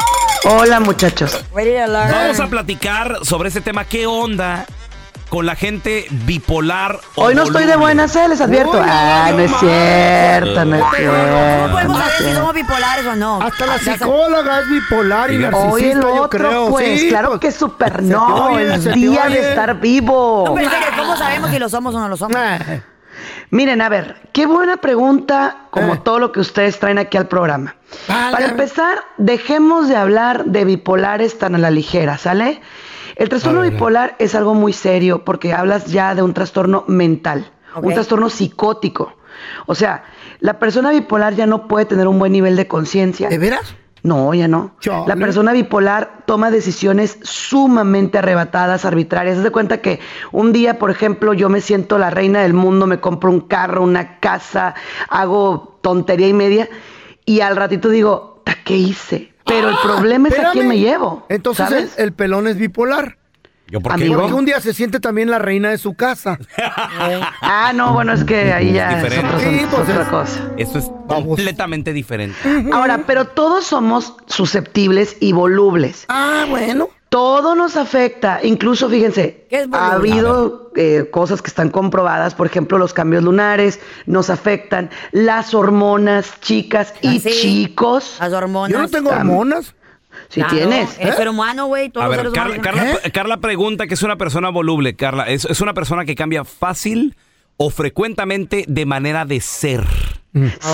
Hola 0.45 0.79
muchachos. 0.79 1.45
Vamos 1.53 2.39
a 2.39 2.47
platicar 2.47 3.19
sobre 3.21 3.49
ese 3.49 3.61
tema. 3.61 3.85
¿Qué 3.85 4.07
onda 4.07 4.65
con 5.29 5.45
la 5.45 5.53
gente 5.55 6.07
bipolar? 6.09 6.99
o 7.13 7.25
Hoy 7.25 7.35
no 7.35 7.43
estoy 7.43 7.65
de 7.65 7.75
buenas, 7.75 8.15
eh, 8.15 8.27
les 8.27 8.41
advierto. 8.41 8.79
Uy, 8.79 8.83
Ah, 8.83 9.29
no 9.31 9.39
es 9.43 9.51
cierto, 9.59 10.65
no 10.65 10.75
es 10.75 10.81
¿Cómo 10.81 10.95
cierto. 10.95 11.71
podemos 11.71 11.99
no 11.99 12.03
es 12.07 12.11
saber 12.13 12.29
si 12.29 12.33
somos 12.35 12.53
bipolares 12.55 13.05
o 13.05 13.15
no? 13.15 13.41
Hasta 13.43 13.65
la 13.67 13.77
psicóloga 13.77 14.59
es 14.61 14.69
bipolar 14.71 15.31
y 15.31 15.37
narcisista, 15.37 15.85
el 15.97 16.01
yo 16.01 16.13
otro, 16.23 16.29
creo. 16.29 16.69
pues, 16.71 16.99
Sí, 17.01 17.09
claro 17.09 17.29
pues, 17.29 17.41
que 17.41 17.51
súper 17.51 18.01
no, 18.01 18.53
oye, 18.53 18.73
el 18.73 18.93
día 18.93 19.25
de 19.27 19.49
estar 19.49 19.79
vivo. 19.79 20.45
No, 20.47 20.55
pero 20.55 20.69
¿cómo 20.97 21.15
sabemos 21.15 21.51
si 21.51 21.59
lo 21.59 21.69
somos 21.69 21.93
o 21.93 21.99
no 21.99 22.09
lo 22.09 22.17
somos? 22.17 22.35
Miren, 23.49 23.81
a 23.81 23.89
ver, 23.89 24.15
qué 24.33 24.45
buena 24.45 24.77
pregunta, 24.77 25.67
como 25.71 25.95
Eh. 25.95 26.01
todo 26.03 26.19
lo 26.19 26.31
que 26.31 26.39
ustedes 26.41 26.79
traen 26.79 26.97
aquí 26.97 27.17
al 27.17 27.27
programa. 27.27 27.75
Para 28.07 28.45
empezar, 28.45 28.99
dejemos 29.17 29.87
de 29.87 29.95
hablar 29.95 30.45
de 30.45 30.65
bipolares 30.65 31.37
tan 31.37 31.55
a 31.55 31.57
la 31.57 31.71
ligera, 31.71 32.17
¿sale? 32.17 32.61
El 33.15 33.29
trastorno 33.29 33.61
bipolar 33.61 34.15
es 34.19 34.35
algo 34.35 34.53
muy 34.53 34.73
serio 34.73 35.23
porque 35.25 35.53
hablas 35.53 35.85
ya 35.87 36.13
de 36.13 36.21
un 36.21 36.33
trastorno 36.33 36.83
mental, 36.87 37.49
un 37.81 37.93
trastorno 37.93 38.29
psicótico. 38.29 39.15
O 39.65 39.75
sea, 39.75 40.03
la 40.39 40.59
persona 40.59 40.91
bipolar 40.91 41.33
ya 41.35 41.45
no 41.47 41.67
puede 41.67 41.85
tener 41.85 42.07
un 42.07 42.19
buen 42.19 42.31
nivel 42.31 42.55
de 42.55 42.67
conciencia. 42.67 43.29
¿De 43.29 43.37
veras? 43.37 43.75
No, 44.07 44.33
ya 44.33 44.47
no. 44.47 44.71
La 45.05 45.15
persona 45.17 45.51
bipolar 45.51 46.23
toma 46.25 46.49
decisiones 46.49 47.19
sumamente 47.23 48.17
arrebatadas, 48.17 48.85
arbitrarias. 48.85 49.37
Haz 49.37 49.43
de 49.43 49.51
cuenta 49.51 49.81
que 49.81 49.99
un 50.31 50.53
día, 50.53 50.79
por 50.79 50.91
ejemplo, 50.91 51.33
yo 51.33 51.49
me 51.49 51.59
siento 51.59 51.97
la 51.97 52.09
reina 52.09 52.41
del 52.41 52.53
mundo, 52.53 52.87
me 52.87 52.99
compro 53.01 53.29
un 53.29 53.41
carro, 53.41 53.83
una 53.83 54.19
casa, 54.19 54.75
hago 55.09 55.79
tontería 55.81 56.27
y 56.29 56.33
media, 56.33 56.69
y 57.25 57.41
al 57.41 57.57
ratito 57.57 57.89
digo, 57.89 58.41
"Ta, 58.45 58.55
¿qué 58.63 58.77
hice? 58.77 59.33
Pero 59.45 59.69
el 59.69 59.75
problema 59.83 60.27
es 60.29 60.39
a 60.39 60.51
quién 60.51 60.67
me 60.67 60.77
llevo. 60.77 61.25
Entonces 61.29 61.93
el 61.97 62.13
pelón 62.13 62.47
es 62.47 62.57
bipolar. 62.57 63.16
Yo, 63.69 63.81
¿por 63.81 63.95
qué? 63.95 64.03
Amigo. 64.05 64.21
Porque 64.21 64.33
un 64.33 64.45
día 64.45 64.61
se 64.61 64.73
siente 64.73 64.99
también 64.99 65.29
la 65.29 65.39
reina 65.39 65.69
de 65.69 65.77
su 65.77 65.93
casa. 65.93 66.37
Ah, 67.41 67.71
no, 67.73 67.93
bueno, 67.93 68.13
es 68.13 68.23
que 68.23 68.51
ahí 68.53 68.73
ya 68.73 69.01
es, 69.01 69.17
otro- 69.17 69.39
Sí, 69.39 69.61
pues 69.69 69.81
otra 69.89 70.01
es- 70.03 70.07
cosa. 70.07 70.51
Esto 70.57 70.79
es 70.79 70.91
completamente 71.07 71.93
diferente. 71.93 72.37
Ahora, 72.71 73.03
pero 73.05 73.25
todos 73.25 73.65
somos 73.65 74.13
susceptibles 74.27 75.17
y 75.19 75.31
volubles. 75.33 76.05
Ah, 76.09 76.45
bueno. 76.49 76.89
Todo 77.09 77.55
nos 77.55 77.77
afecta, 77.77 78.41
incluso 78.43 78.89
fíjense, 78.89 79.47
ha 79.71 79.93
habido 79.93 80.71
eh, 80.75 81.07
cosas 81.09 81.41
que 81.41 81.47
están 81.47 81.69
comprobadas, 81.69 82.35
por 82.35 82.47
ejemplo, 82.47 82.77
los 82.77 82.93
cambios 82.93 83.23
lunares 83.23 83.79
nos 84.05 84.29
afectan, 84.29 84.89
las 85.13 85.53
hormonas, 85.53 86.33
chicas 86.41 86.93
y 87.01 87.17
Ah, 87.17 87.19
sí. 87.23 87.29
chicos. 87.41 88.17
Las 88.19 88.33
hormonas. 88.33 88.71
Yo 88.73 88.79
no 88.81 88.89
tengo 88.89 89.09
hormonas. 89.11 89.73
Si 90.29 90.41
Claro, 90.41 90.55
tienes. 90.55 90.97
El 90.99 91.13
ser 91.13 91.29
humano, 91.29 91.67
güey, 91.67 91.89
todos 91.89 92.05
A 92.05 92.09
los 92.09 92.17
ver, 92.17 92.31
Carla. 92.33 92.61
Carla, 92.61 92.99
Carla 93.13 93.37
pregunta 93.37 93.87
que 93.87 93.93
es 93.93 94.03
una 94.03 94.17
persona 94.17 94.49
voluble. 94.49 94.95
Carla, 94.95 95.23
¿es, 95.23 95.45
es 95.45 95.61
una 95.61 95.73
persona 95.73 96.05
que 96.05 96.15
cambia 96.15 96.43
fácil 96.43 97.15
o 97.55 97.69
frecuentemente 97.69 98.65
de 98.67 98.85
manera 98.85 99.25
de 99.25 99.39
ser? 99.41 99.83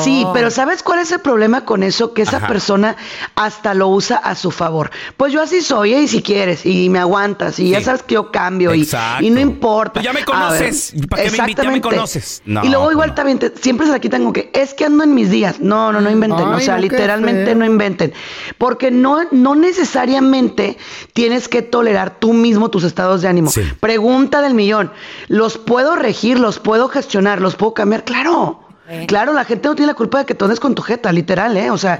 Sí, 0.03 0.25
pero 0.33 0.51
¿sabes 0.51 0.83
cuál 0.83 0.99
es 0.99 1.11
el 1.13 1.19
problema 1.21 1.63
con 1.63 1.83
eso? 1.83 2.13
Que 2.13 2.23
esa 2.23 2.37
Ajá. 2.37 2.47
persona 2.47 2.97
hasta 3.35 3.73
lo 3.73 3.87
usa 3.87 4.17
a 4.17 4.35
su 4.35 4.51
favor. 4.51 4.91
Pues 5.15 5.31
yo 5.31 5.41
así 5.41 5.61
soy, 5.61 5.93
¿eh? 5.93 6.01
y 6.01 6.07
si 6.09 6.21
quieres, 6.21 6.65
y 6.65 6.89
me 6.89 6.99
aguantas, 6.99 7.59
y 7.59 7.69
ya 7.69 7.79
sabes 7.79 8.03
que 8.03 8.15
yo 8.15 8.29
cambio, 8.29 8.73
y, 8.75 8.85
y 9.21 9.29
no 9.29 9.39
importa. 9.39 9.93
Pues 9.93 10.03
ya 10.05 10.11
me 10.11 10.25
conoces, 10.25 10.91
ver, 10.95 11.07
¿para 11.07 11.23
qué 11.23 11.31
me 11.31 11.37
invitas? 11.37 11.63
Ya 11.65 11.71
me 11.71 11.77
exactamente. 11.77 11.81
conoces. 11.81 12.41
No, 12.45 12.61
y 12.65 12.67
luego 12.69 12.85
pues 12.85 12.93
igual 12.95 13.09
no. 13.09 13.15
también, 13.15 13.39
te- 13.39 13.53
siempre 13.57 13.85
se 13.85 13.93
la 13.93 13.99
quitan 13.99 14.21
como 14.23 14.33
que, 14.33 14.49
es 14.53 14.73
que 14.73 14.83
ando 14.85 15.05
en 15.05 15.13
mis 15.13 15.29
días. 15.29 15.61
No, 15.61 15.93
no, 15.93 16.01
no 16.01 16.09
inventen, 16.09 16.45
o 16.45 16.59
sea, 16.59 16.75
no, 16.75 16.81
literalmente 16.81 17.55
no 17.55 17.63
inventen. 17.63 18.11
Porque 18.57 18.91
no, 18.91 19.19
no 19.31 19.55
necesariamente 19.55 20.77
tienes 21.13 21.47
que 21.47 21.61
tolerar 21.61 22.19
tú 22.19 22.33
mismo 22.33 22.69
tus 22.69 22.83
estados 22.83 23.21
de 23.21 23.29
ánimo. 23.29 23.49
Sí. 23.49 23.61
Pregunta 23.79 24.41
del 24.41 24.55
millón, 24.55 24.91
¿los 25.29 25.57
puedo 25.57 25.95
regir, 25.95 26.37
los 26.37 26.59
puedo 26.59 26.89
gestionar, 26.89 27.39
los 27.39 27.55
puedo 27.55 27.73
cambiar? 27.73 28.03
Claro. 28.03 28.59
Eh. 28.89 29.05
Claro, 29.07 29.33
la 29.33 29.45
gente 29.45 29.67
no 29.67 29.75
tiene 29.75 29.91
la 29.91 29.95
culpa 29.95 30.19
de 30.19 30.25
que 30.25 30.35
tú 30.35 30.45
andes 30.45 30.59
con 30.59 30.75
tu 30.75 30.81
jeta, 30.81 31.11
literal, 31.11 31.55
¿eh? 31.57 31.71
O 31.71 31.77
sea, 31.77 31.99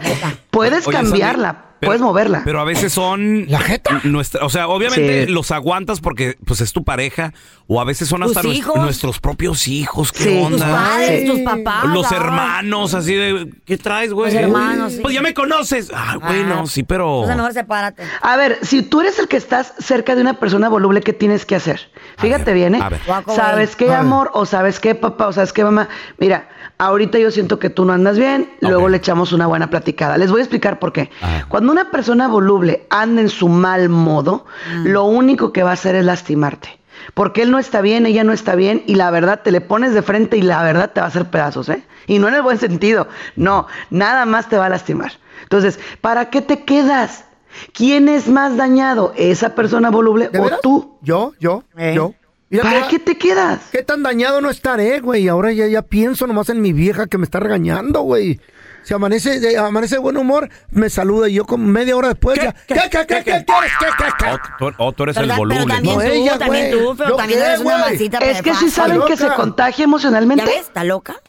puedes 0.52 0.86
Oye, 0.88 0.98
cambiarla, 0.98 1.48
Sandy, 1.48 1.68
pero- 1.80 1.88
puedes 1.90 2.02
moverla. 2.02 2.42
Pero 2.44 2.60
a 2.60 2.66
veces 2.66 2.92
son. 2.94 3.46
¿La 3.50 3.60
jeta? 3.60 4.02
Nuestra, 4.04 4.46
o 4.46 4.50
sea, 4.50 4.68
obviamente 4.68 5.26
Sí. 5.26 5.32
los 5.32 5.52
aguantas 5.52 6.02
porque 6.02 6.38
pues 6.46 6.60
es 6.62 6.74
tu 6.74 6.84
pareja. 6.84 7.34
O 7.66 7.80
a 7.80 7.86
veces 7.86 8.10
son 8.10 8.22
hasta 8.24 8.42
nuestros 8.76 9.22
propios 9.22 9.70
hijos. 9.70 10.12
¿Qué 10.12 10.24
Sí. 10.24 10.30
Tus 10.38 10.62
onda? 10.62 10.68
padres, 10.68 11.22
Sí. 11.22 11.28
tus 11.28 11.40
papás. 11.40 11.86
Los 11.86 12.12
hermanos, 12.12 12.94
así 12.94 13.14
de. 13.16 13.50
¿Qué 13.66 13.78
traes, 13.78 14.12
güey? 14.12 14.34
Los 14.34 14.42
hermanos, 14.44 14.94
sí. 14.94 15.00
Pues 15.02 15.14
ya 15.16 15.22
me 15.22 15.34
conoces. 15.34 15.90
Ah, 15.96 16.18
bueno, 16.22 16.64
Ah. 16.64 16.68
sí, 16.68 16.84
pero. 16.84 17.16
Entonces 17.22 17.38
mejor 17.38 17.54
sepárate. 17.54 18.04
A 18.22 18.36
ver, 18.36 18.60
si 18.62 18.82
tú 18.84 19.00
eres 19.00 19.18
el 19.20 19.30
que 19.30 19.38
estás 19.38 19.74
cerca 19.80 20.16
de 20.16 20.22
una 20.22 20.40
persona 20.40 20.68
voluble, 20.68 21.00
¿qué 21.02 21.14
tienes 21.14 21.46
que 21.46 21.56
hacer? 21.56 21.90
Fíjate 22.18 22.46
ver, 22.46 22.56
bien, 22.56 22.76
¿eh? 22.76 22.80
a 22.82 22.90
ver. 22.90 23.00
¿Sabes 23.34 23.76
qué, 23.78 23.94
amor? 23.94 24.30
¿O 24.34 24.46
sabes 24.46 24.80
qué, 24.82 24.94
papá? 24.94 25.28
¿O 25.28 25.34
sabes 25.34 25.54
qué, 25.54 25.64
mamá? 25.64 25.88
Mira, 26.18 26.50
ahorita 26.78 27.18
yo 27.20 27.32
siento 27.32 27.60
que 27.60 27.70
tú 27.70 27.86
no 27.86 27.94
andas 27.94 28.18
bien, 28.18 28.50
luego 28.62 28.90
le 28.90 28.98
echamos 28.98 29.32
una 29.34 29.48
buena 29.48 29.70
platicada. 29.70 30.18
Les 30.18 30.32
voy 30.32 30.40
a 30.40 30.44
explicar 30.44 30.80
por 30.80 30.92
qué. 30.94 31.10
Ajá. 31.22 31.46
Cuando 31.50 31.72
una 31.72 31.92
persona 31.92 32.28
voluble 32.28 32.86
anda 32.90 33.22
en 33.22 33.30
su 33.30 33.48
mal 33.50 33.90
modo, 33.90 34.46
lo 34.84 35.06
único 35.06 35.52
que 35.54 35.64
va 35.64 35.72
a 35.72 35.74
hacer 35.74 35.96
es 35.96 36.06
lastimarte. 36.06 36.80
Porque 37.14 37.42
él 37.42 37.52
no 37.52 37.60
está 37.60 37.82
bien, 37.82 38.06
ella 38.06 38.24
no 38.24 38.32
está 38.34 38.56
bien, 38.56 38.84
y 38.86 38.96
la 38.96 39.12
verdad 39.12 39.42
te 39.44 39.52
le 39.52 39.60
pones 39.62 39.94
de 39.94 40.02
frente 40.02 40.38
y 40.38 40.42
la 40.42 40.64
verdad 40.64 40.92
te 40.94 41.02
va 41.02 41.06
a 41.08 41.10
hacer 41.10 41.26
pedazos, 41.30 41.68
¿eh? 41.70 41.84
Y 42.08 42.20
no 42.20 42.28
en 42.28 42.36
el 42.36 42.42
buen 42.42 42.58
sentido, 42.60 43.08
no, 43.36 43.68
nada 43.90 44.26
más 44.26 44.48
te 44.48 44.58
va 44.58 44.68
a 44.68 44.70
lastimar. 44.70 45.12
Entonces, 45.42 45.80
¿para 46.02 46.30
qué 46.30 46.42
te 46.42 46.64
quedas? 46.64 47.26
¿Quién 47.74 48.08
es 48.10 48.28
más 48.30 48.58
dañado? 48.58 49.14
¿Esa 49.18 49.54
persona 49.54 49.92
voluble 49.92 50.30
¿De 50.30 50.40
o 50.40 50.44
veras? 50.44 50.62
tú? 50.62 50.98
Yo, 51.02 51.34
yo, 51.40 51.64
Eh. 51.78 51.94
yo. 51.96 52.14
¿Para 52.62 52.88
qué 52.88 53.00
te 53.00 53.18
quedas? 53.18 53.62
¿Qué 53.72 53.84
tan 53.84 54.04
dañado 54.04 54.42
no 54.42 54.50
estaré, 54.50 55.00
güey? 55.00 55.28
Ahora 55.28 55.52
ya, 55.52 55.68
ya 55.68 55.82
pienso 55.82 56.28
nomás 56.28 56.50
en 56.50 56.62
mi 56.62 56.74
vieja 56.74 57.08
que 57.08 57.18
me 57.18 57.24
está 57.24 57.40
regañando, 57.40 58.02
güey. 58.02 58.40
Si 58.84 58.94
amanece, 58.94 59.58
amanece 59.58 59.96
de 59.96 60.02
buen 60.02 60.18
humor, 60.18 60.50
me 60.72 60.90
saluda 60.90 61.30
y 61.30 61.36
yo 61.36 61.46
como 61.46 61.66
media 61.66 61.96
hora 61.96 62.10
después 62.10 62.38
¿Qué? 62.38 62.46
ya. 62.46 62.54
¿Qué, 62.54 62.76
qué, 62.76 62.90
qué, 62.90 63.06
qué, 63.08 63.24
qué, 63.24 63.46
qué, 63.46 64.26
O 64.60 64.66
oh, 64.66 64.72
oh, 64.78 64.92
tú 64.92 65.04
eres 65.04 65.16
el 65.18 65.32
volumen. 65.32 65.64
Pero 65.64 65.74
también 65.74 65.96
no, 65.96 66.02
tú, 66.02 66.08
ella, 66.10 66.38
también 66.38 66.72
tú, 66.72 66.96
pero 66.98 67.16
también 67.16 67.42
eres 67.42 67.60
una 67.62 67.78
masita. 67.78 68.18
Es 68.20 68.42
que 68.42 68.54
si 68.56 68.70
saben 68.70 69.02
que 69.08 69.16
se 69.16 69.30
contagia 69.30 69.86
emocionalmente. 69.86 70.44
¿Ya 70.44 70.52
ves? 70.52 70.62
¿Está 70.68 70.84
loca? 70.84 71.22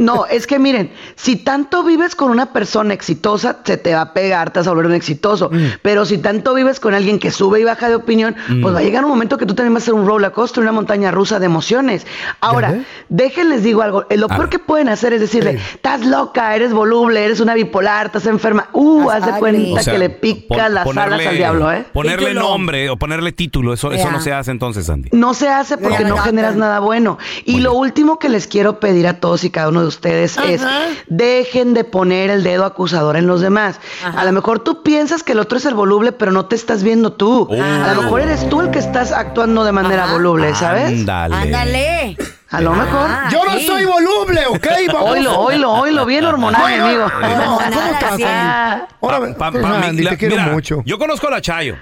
No, 0.00 0.24
es 0.24 0.46
que 0.46 0.58
miren, 0.58 0.90
si 1.14 1.36
tanto 1.36 1.84
vives 1.84 2.14
con 2.14 2.30
una 2.30 2.52
persona 2.54 2.94
exitosa, 2.94 3.58
se 3.64 3.76
te 3.76 3.94
va 3.94 4.00
a 4.00 4.12
pegar, 4.14 4.50
te 4.50 4.60
vas 4.60 4.66
a 4.66 4.70
volver 4.70 4.86
un 4.86 4.94
exitoso. 4.94 5.50
Mm. 5.52 5.66
Pero 5.82 6.06
si 6.06 6.16
tanto 6.16 6.54
vives 6.54 6.80
con 6.80 6.94
alguien 6.94 7.18
que 7.18 7.30
sube 7.30 7.60
y 7.60 7.64
baja 7.64 7.88
de 7.90 7.96
opinión, 7.96 8.34
pues 8.62 8.74
va 8.74 8.78
a 8.78 8.82
llegar 8.82 9.04
un 9.04 9.10
momento 9.10 9.36
que 9.36 9.44
tú 9.44 9.54
también 9.54 9.74
vas 9.74 9.82
a 9.82 9.86
ser 9.86 9.94
un 9.94 10.06
roller 10.06 10.32
coaster, 10.32 10.62
una 10.62 10.72
montaña 10.72 11.10
rusa 11.10 11.38
de 11.38 11.46
emociones. 11.46 12.06
Ahora, 12.40 12.82
déjenles 13.10 13.62
digo 13.62 13.82
algo, 13.82 14.06
eh, 14.08 14.16
lo 14.16 14.24
A 14.26 14.28
peor 14.28 14.40
ver. 14.42 14.48
que 14.48 14.58
pueden 14.58 14.88
hacer 14.88 15.12
es 15.12 15.20
decirle, 15.20 15.60
estás 15.74 16.06
loca, 16.06 16.56
eres 16.56 16.72
voluble, 16.72 17.22
eres 17.22 17.40
una 17.40 17.52
bipolar, 17.52 18.06
estás 18.06 18.24
enferma. 18.26 18.70
Uh, 18.72 19.10
haz 19.10 19.26
de 19.26 19.32
cuenta 19.38 19.80
O 19.80 19.82
sea, 19.82 19.92
que 19.92 19.98
le 19.98 20.08
pica 20.08 20.70
las 20.70 20.86
alas 20.86 21.26
al 21.26 21.36
diablo, 21.36 21.70
¿eh? 21.72 21.84
Ponerle 21.92 22.28
Título. 22.28 22.40
nombre 22.48 22.88
o 22.88 22.96
ponerle 22.96 23.32
título, 23.32 23.74
eso, 23.74 23.92
eso 23.92 24.10
no 24.10 24.20
se 24.20 24.32
hace 24.32 24.50
entonces, 24.50 24.88
Andy. 24.88 25.10
No 25.12 25.34
se 25.34 25.48
hace 25.50 25.76
porque 25.76 26.04
no 26.04 26.16
generas 26.16 26.56
nada 26.56 26.80
bueno. 26.80 27.18
Y 27.44 27.60
lo 27.60 27.74
último 27.74 28.18
que 28.18 28.30
les 28.30 28.46
quiero 28.46 28.80
pedir 28.80 29.06
a 29.06 29.20
todos 29.20 29.44
y 29.44 29.50
cada 29.50 29.68
uno 29.68 29.82
de 29.82 29.89
ustedes 29.90 30.36
es 30.38 30.62
dejen 31.08 31.74
de 31.74 31.84
poner 31.84 32.30
el 32.30 32.42
dedo 32.42 32.64
acusador 32.64 33.16
en 33.16 33.26
los 33.26 33.40
demás. 33.42 33.78
A 34.02 34.24
lo 34.24 34.32
mejor 34.32 34.60
tú 34.60 34.82
piensas 34.82 35.22
que 35.22 35.32
el 35.32 35.38
otro 35.40 35.58
es 35.58 35.64
el 35.66 35.74
voluble, 35.74 36.12
pero 36.12 36.32
no 36.32 36.46
te 36.46 36.56
estás 36.56 36.82
viendo 36.82 37.12
tú. 37.12 37.46
A 37.52 37.92
lo 37.94 38.02
mejor 38.02 38.22
eres 38.22 38.48
tú 38.48 38.60
el 38.62 38.70
que 38.70 38.78
estás 38.78 39.12
actuando 39.12 39.64
de 39.64 39.72
manera 39.72 40.04
Ajá. 40.04 40.12
voluble, 40.14 40.54
¿sabes? 40.54 40.86
Ándale. 40.88 41.34
Ándale. 41.36 42.16
A 42.50 42.60
lo 42.60 42.72
mejor. 42.72 43.08
Yo 43.30 43.44
no 43.44 43.58
soy 43.60 43.84
voluble, 43.84 44.40
¿ok? 44.48 44.66
Vamos. 44.92 45.10
Oilo, 45.10 45.38
oilo, 45.38 45.72
oilo, 45.72 46.04
bien 46.06 46.24
hormonal, 46.24 46.62
mi 46.72 46.78
amigo. 46.78 47.06
¿Cómo 47.12 47.90
estás? 47.90 48.82
Órale, 49.00 49.34
Pa- 49.34 49.52
pa- 49.52 49.58
mi- 49.58 49.86
Andy, 49.86 50.02
la- 50.02 50.10
te 50.10 50.16
quiero 50.18 50.34
mira, 50.36 50.48
mucho. 50.48 50.82
Yo 50.84 50.98
conozco 50.98 51.28
a 51.28 51.30
la 51.30 51.40
Chayo. 51.40 51.76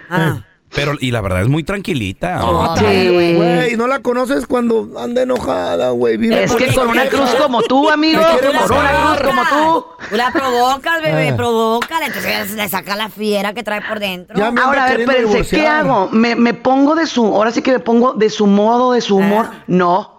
Pero, 0.74 0.92
y 1.00 1.10
la 1.10 1.20
verdad 1.20 1.42
es 1.42 1.48
muy 1.48 1.64
tranquilita. 1.64 2.40
Güey, 2.42 3.76
no 3.76 3.86
la 3.86 4.00
conoces 4.00 4.46
cuando 4.46 4.88
anda 4.98 5.22
enojada, 5.22 5.90
güey. 5.90 6.18
Es 6.32 6.54
que 6.54 6.72
con 6.74 6.88
una 6.88 7.06
cruz 7.06 7.30
como 7.40 7.62
tú, 7.62 7.88
amigo. 7.90 8.20
Por 8.20 8.50
una 8.50 8.60
cruz 8.66 9.20
como 9.24 9.42
tú. 9.42 9.86
Tú 10.10 10.16
la 10.16 10.30
provocas, 10.32 11.02
bebé, 11.02 11.30
Ah. 11.30 11.36
provócala. 11.36 12.06
Entonces 12.06 12.52
le 12.52 12.68
saca 12.68 12.96
la 12.96 13.08
fiera 13.08 13.52
que 13.54 13.62
trae 13.62 13.80
por 13.82 13.98
dentro. 13.98 14.36
Ahora, 14.44 14.84
a 14.86 14.90
ver, 14.90 15.00
espérense, 15.00 15.56
¿qué 15.56 15.66
hago? 15.66 16.08
¿Me, 16.12 16.34
me 16.36 16.54
pongo 16.54 16.94
de 16.94 17.06
su, 17.06 17.24
ahora 17.24 17.50
sí 17.50 17.62
que 17.62 17.72
me 17.72 17.78
pongo 17.80 18.12
de 18.14 18.30
su 18.30 18.46
modo, 18.46 18.92
de 18.92 19.00
su 19.00 19.16
humor? 19.16 19.46
Ah. 19.50 19.64
No. 19.66 20.18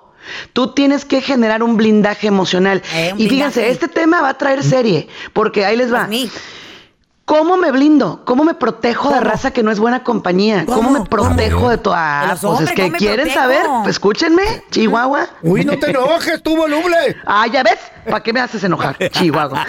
Tú 0.53 0.73
tienes 0.73 1.05
que 1.05 1.21
generar 1.21 1.63
un 1.63 1.75
blindaje 1.77 2.27
emocional. 2.27 2.83
Eh, 2.93 3.11
un 3.13 3.19
y 3.19 3.27
fíjense, 3.29 3.69
este 3.69 3.87
tema 3.87 4.21
va 4.21 4.29
a 4.29 4.37
traer 4.37 4.63
serie, 4.63 5.07
porque 5.33 5.65
ahí 5.65 5.75
les 5.75 5.91
va. 5.93 6.05
Pues 6.07 6.31
¿Cómo 7.29 7.57
me 7.57 7.71
blindo? 7.71 8.23
¿Cómo 8.25 8.43
me 8.43 8.55
protejo 8.55 9.13
de 9.13 9.19
raza 9.19 9.51
que 9.51 9.61
no 9.61 9.69
es 9.69 9.77
buena 9.77 10.03
compañía? 10.03 10.65
¿Cómo, 10.65 10.89
me 10.89 11.01
protejo 11.05 11.69
de 11.69 11.77
todo? 11.77 11.93
Ah, 11.95 12.35
pues 12.41 12.61
es 12.61 12.71
que 12.71 12.81
¿cómo 12.85 12.97
quieren 12.97 13.27
protejo? 13.27 13.39
saber, 13.39 13.65
pues 13.83 13.89
escúchenme, 13.89 14.41
Chihuahua. 14.71 15.27
Uy, 15.43 15.63
no 15.63 15.77
te 15.77 15.91
enojes, 15.91 16.41
tú, 16.41 16.57
voluble. 16.57 17.17
Ah, 17.27 17.45
ya 17.45 17.61
ves, 17.61 17.77
¿para 18.09 18.23
qué 18.23 18.33
me 18.33 18.39
haces 18.39 18.63
enojar, 18.63 18.97
Chihuahua? 19.11 19.63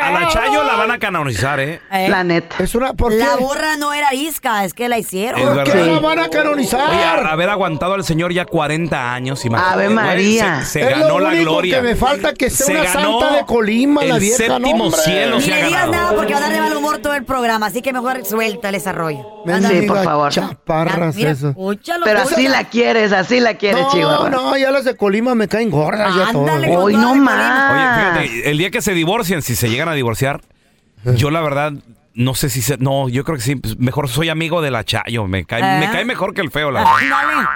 A 0.00 0.10
la 0.10 0.28
Chayo 0.28 0.64
la 0.64 0.76
van 0.76 0.90
a 0.90 0.98
canonizar, 0.98 1.60
¿eh? 1.60 1.80
Eh, 1.90 2.08
La 2.08 2.24
neta. 2.24 2.56
Es 2.62 2.74
una, 2.74 2.92
¿por 2.94 3.12
qué? 3.12 3.18
La 3.18 3.36
burra 3.36 3.76
no 3.76 3.92
era 3.92 4.14
isca, 4.14 4.64
es 4.64 4.74
que 4.74 4.88
la 4.88 4.98
hicieron. 4.98 5.40
¿Por 5.40 5.64
qué 5.64 5.74
la 5.74 6.00
van 6.00 6.18
a 6.18 6.28
canonizar? 6.28 6.90
Oye, 6.90 7.02
a- 7.04 7.32
haber 7.32 7.48
aguantado 7.50 7.94
al 7.94 8.04
señor 8.04 8.32
ya 8.32 8.44
40 8.46 9.12
años, 9.12 9.44
imagínate. 9.44 9.74
Ave 9.74 9.84
güey, 9.84 9.94
María. 9.96 10.64
Se, 10.64 10.80
ganó 10.80 11.18
la 11.18 11.34
gloria. 11.34 11.76
que 11.76 11.82
me 11.82 11.96
falta 11.96 12.32
que 12.34 12.50
sea 12.50 12.66
Se 12.66 12.72
una 12.72 12.82
ganó 12.84 13.20
santa 13.20 13.36
de 13.36 13.46
Colima, 13.46 14.04
la 14.04 14.18
vieja, 14.28 14.54
séptimo 14.54 14.84
hombre. 14.84 15.00
cielo 15.02 15.36
Ni 15.36 15.42
se 15.42 15.52
ha 15.52 15.56
le 15.56 15.64
digas 15.66 15.80
ganado. 15.86 16.02
nada 16.04 16.16
porque 16.16 16.32
va 16.32 16.38
a 16.38 16.42
dar 16.42 16.52
de 16.52 16.60
mal 16.60 16.76
humor 16.76 16.98
todo 16.98 17.14
el 17.14 17.24
programa, 17.24 17.66
así 17.66 17.82
que 17.82 17.92
mejor 17.92 18.24
suelta 18.24 18.68
el 18.68 18.74
desarrollo. 18.74 19.24
Sí, 19.68 19.82
por 19.86 20.02
favor. 20.04 20.32
Chaparras, 20.32 21.16
Mira, 21.16 21.30
eso. 21.30 21.48
escúchalo. 21.50 22.04
Pero 22.04 22.20
así 22.20 22.48
la 22.48 22.64
quieres, 22.64 23.12
así 23.12 23.40
la 23.40 23.54
quieres, 23.54 23.82
No, 23.82 23.90
Chihuahua. 23.90 24.30
no, 24.30 24.56
ya 24.56 24.70
las 24.70 24.84
de 24.84 24.96
Colima 24.96 25.34
me 25.34 25.48
caen 25.48 25.70
gordas 25.70 26.14
ya 26.14 26.32
todas. 26.32 26.54
Ándale, 26.54 26.68
con 26.74 26.76
Hoy 26.84 26.92
toda 26.94 27.04
no 27.04 27.14
la 27.14 27.20
más. 27.20 27.72
Oye, 27.72 28.26
fíjate, 28.28 28.50
el 28.50 28.58
día 28.58 28.70
que 28.70 28.82
se 28.82 28.94
divorcien, 28.94 29.42
si 29.42 29.54
se 29.56 29.68
llegan 29.68 29.88
a 29.88 29.92
divorciar, 29.94 30.40
yo 31.16 31.30
la 31.30 31.40
verdad 31.40 31.72
no 32.14 32.34
sé 32.34 32.50
si 32.50 32.62
se, 32.62 32.76
no, 32.78 33.08
yo 33.08 33.22
creo 33.22 33.36
que 33.36 33.42
sí, 33.44 33.54
pues, 33.54 33.78
mejor 33.78 34.08
soy 34.08 34.28
amigo 34.28 34.60
de 34.60 34.72
la 34.72 34.82
Chayo, 34.84 35.26
me 35.28 35.44
cae, 35.44 35.60
¿Eh? 35.60 35.78
me 35.86 35.92
cae 35.92 36.04
mejor 36.04 36.34
que 36.34 36.40
el 36.40 36.50
feo, 36.50 36.70
la 36.72 36.80
verdad. 36.80 36.94
Ándale. 37.00 37.48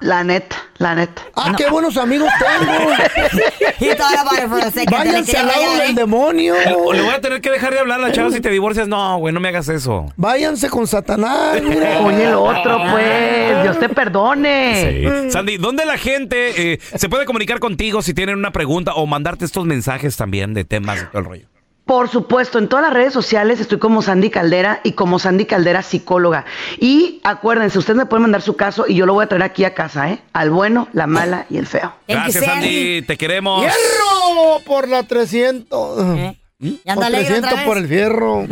La 0.00 0.24
neta, 0.24 0.56
la 0.78 0.94
neta. 0.94 1.22
Ah, 1.34 1.54
qué 1.56 1.70
buenos 1.70 1.96
amigos 1.96 2.28
tengo. 2.38 2.72
Váyanse 4.90 5.38
al 5.38 5.46
lado 5.46 5.62
¿eh? 5.62 5.86
del 5.86 5.94
demonio. 5.94 6.54
O 6.76 6.92
le 6.92 7.02
voy 7.02 7.14
a 7.14 7.20
tener 7.20 7.40
que 7.40 7.50
dejar 7.50 7.72
de 7.72 7.80
hablar 7.80 8.00
a 8.00 8.08
la 8.08 8.12
Chayo 8.12 8.30
si 8.30 8.40
te 8.40 8.50
divorcias. 8.50 8.88
No, 8.88 9.18
güey, 9.18 9.32
no 9.32 9.40
me 9.40 9.48
hagas 9.48 9.68
eso. 9.68 10.12
Váyanse 10.16 10.68
con 10.68 10.86
Satanás. 10.86 11.60
mira. 11.62 12.00
Oye, 12.00 12.24
el 12.24 12.34
otro, 12.34 12.78
pues. 12.90 13.62
Dios 13.62 13.78
te 13.78 13.88
perdone. 13.88 15.22
Sí. 15.24 15.30
Sandy, 15.30 15.56
¿dónde 15.56 15.86
la 15.86 15.96
gente 15.96 16.72
eh, 16.72 16.80
se 16.94 17.08
puede 17.08 17.24
comunicar 17.24 17.58
contigo 17.58 18.02
si 18.02 18.12
tienen 18.12 18.36
una 18.36 18.52
pregunta 18.52 18.94
o 18.94 19.06
mandarte 19.06 19.44
estos 19.44 19.64
mensajes 19.64 20.16
también 20.16 20.52
de 20.52 20.64
temas 20.64 21.02
y 21.02 21.06
todo 21.06 21.18
el 21.20 21.24
rollo? 21.24 21.48
Por 21.86 22.08
supuesto, 22.08 22.58
en 22.58 22.68
todas 22.68 22.84
las 22.84 22.92
redes 22.92 23.12
sociales 23.12 23.60
estoy 23.60 23.78
como 23.78 24.02
Sandy 24.02 24.28
Caldera 24.28 24.80
y 24.82 24.92
como 24.92 25.20
Sandy 25.20 25.44
Caldera 25.46 25.82
psicóloga. 25.82 26.44
Y 26.80 27.20
acuérdense, 27.22 27.78
ustedes 27.78 27.96
me 27.96 28.06
pueden 28.06 28.22
mandar 28.22 28.42
su 28.42 28.56
caso 28.56 28.86
y 28.88 28.96
yo 28.96 29.06
lo 29.06 29.14
voy 29.14 29.24
a 29.24 29.28
traer 29.28 29.44
aquí 29.44 29.64
a 29.64 29.72
casa, 29.72 30.10
¿eh? 30.10 30.18
Al 30.32 30.50
bueno, 30.50 30.88
la 30.92 31.06
mala 31.06 31.46
y 31.48 31.58
el 31.58 31.66
feo. 31.68 31.94
Gracias, 32.08 32.44
Sandy. 32.44 33.02
Te 33.02 33.16
queremos. 33.16 33.60
¡Fierro! 33.64 34.60
Por 34.66 34.88
la 34.88 35.04
300. 35.04 36.16
¿Eh? 36.18 36.38
Ya 36.58 36.94
Por 36.94 37.04
anda 37.04 37.06
alegre 37.06 37.40
300 37.40 37.50
otra 37.52 37.56
vez. 37.60 37.66
por 37.68 37.78
el 37.78 37.86
fierro. 37.88 38.42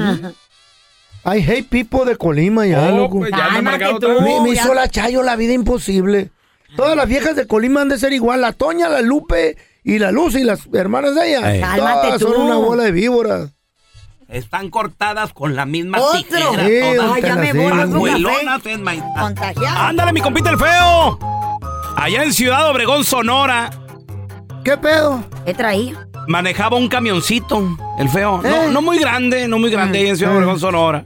I 1.27 1.39
hate 1.41 1.69
people 1.69 2.05
de 2.05 2.17
Colima 2.17 2.67
ya, 2.67 2.93
Oh, 2.93 2.97
loco. 2.99 3.19
pues 3.19 3.33
ya 3.33 3.49
tú. 3.99 4.09
Me, 4.21 4.41
me 4.43 4.55
ya. 4.55 4.63
hizo 4.63 4.75
la 4.75 4.89
Chayo 4.89 5.23
la 5.25 5.35
vida 5.35 5.55
imposible. 5.55 6.31
Todas 6.77 6.97
las 6.97 7.09
viejas 7.09 7.35
de 7.35 7.49
Colima 7.49 7.81
han 7.81 7.89
de 7.89 7.99
ser 7.99 8.13
igual. 8.13 8.43
La 8.43 8.53
Toña, 8.53 8.89
la 8.89 9.01
Lupe 9.01 9.57
y 9.85 9.99
la 9.99 10.11
Luz 10.11 10.35
y 10.35 10.43
las 10.45 10.67
hermanas 10.73 11.15
de 11.15 11.29
ella. 11.37 11.55
Ey. 11.55 11.61
Cálmate 11.61 12.07
Todas 12.07 12.21
tú. 12.21 12.33
son 12.33 12.41
una 12.43 12.57
bola 12.57 12.83
de 12.85 12.93
víboras. 12.93 13.51
Están 14.29 14.71
cortadas 14.71 15.33
con 15.33 15.55
la 15.55 15.67
misma 15.67 15.99
Otro. 16.01 16.19
tijera 16.23 16.67
Sí, 16.67 16.97
todas. 16.97 17.13
Ay, 17.15 17.23
ya 17.23 17.37
me 17.37 17.53
voy. 17.53 17.73
me 17.73 17.83
Abuelonas 17.83 18.67
en. 18.67 18.85
Contagiado. 19.21 19.79
Ándale, 19.79 20.13
mi 20.13 20.21
compita 20.21 20.51
el 20.51 20.59
feo. 20.59 21.19
Allá 21.97 22.25
en 22.25 22.33
Ciudad 22.33 22.69
Obregón, 22.71 23.05
Sonora, 23.05 23.71
¿Qué 24.65 24.77
pedo? 24.79 25.23
¿Qué 25.45 25.53
traía? 25.55 26.09
manejaba 26.27 26.79
un 26.79 26.89
camioncito, 26.89 27.77
el 27.99 28.09
feo. 28.09 28.41
No, 28.43 28.49
Eh. 28.65 28.69
no 28.73 28.81
muy 28.81 28.99
grande, 28.99 29.47
no 29.47 29.59
muy 29.59 29.71
grande, 29.71 29.99
ahí 29.99 30.07
en 30.09 30.17
Ciudad 30.17 30.33
Eh. 30.33 30.37
Obregón, 30.39 30.59
Sonora. 30.59 31.05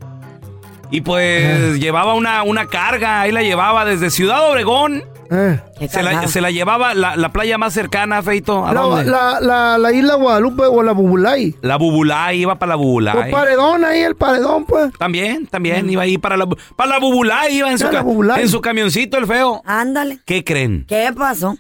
Y 0.93 1.01
pues 1.01 1.79
llevaba 1.81 2.14
una, 2.14 2.45
una 2.45 2.66
carga, 2.68 3.22
ahí 3.22 3.33
la 3.33 3.43
llevaba 3.43 3.85
desde 3.85 4.11
Ciudad 4.11 4.49
Obregón. 4.49 5.03
Eh. 5.31 5.61
¿Qué 5.79 5.89
Se 5.89 6.03
la, 6.03 6.26
se 6.26 6.41
la 6.41 6.51
llevaba 6.51 6.95
la, 6.95 7.16
la 7.16 7.33
playa 7.33 7.59
más 7.59 7.72
cercana, 7.74 8.22
Feito. 8.22 8.66
¿A 8.66 8.72
La, 8.72 8.81
dónde? 8.81 9.05
la, 9.11 9.41
la, 9.41 9.79
la 9.79 9.93
isla 9.93 10.14
Guadalupe 10.14 10.62
o 10.64 10.83
la 10.83 10.93
Bubulay. 10.93 11.55
La 11.62 11.76
Bubulay, 11.76 12.41
iba 12.41 12.59
para 12.59 12.70
la 12.70 12.74
El 12.74 12.81
Bubulay. 12.81 13.31
paredón 13.31 13.85
ahí, 13.85 14.01
el 14.01 14.16
paredón, 14.16 14.64
pues. 14.64 14.93
También, 14.99 15.47
también 15.47 15.89
iba 15.91 16.03
ahí 16.03 16.18
para 16.18 16.37
la, 16.37 16.47
para 16.76 16.91
la 16.91 16.99
Bubulay, 16.99 17.57
iba 17.57 17.70
en 17.70 17.79
su, 17.79 17.87
Ah, 17.87 17.93
la 17.93 17.99
ca- 17.99 18.05
Bubulay. 18.05 18.43
en 18.43 18.49
su 18.49 18.61
camioncito 18.61 19.18
el 19.18 19.26
feo. 19.26 19.62
Ándale. 19.64 20.20
¿Qué 20.24 20.45
creen? 20.45 20.85
¿Qué 20.89 21.11
pasó? 21.16 21.57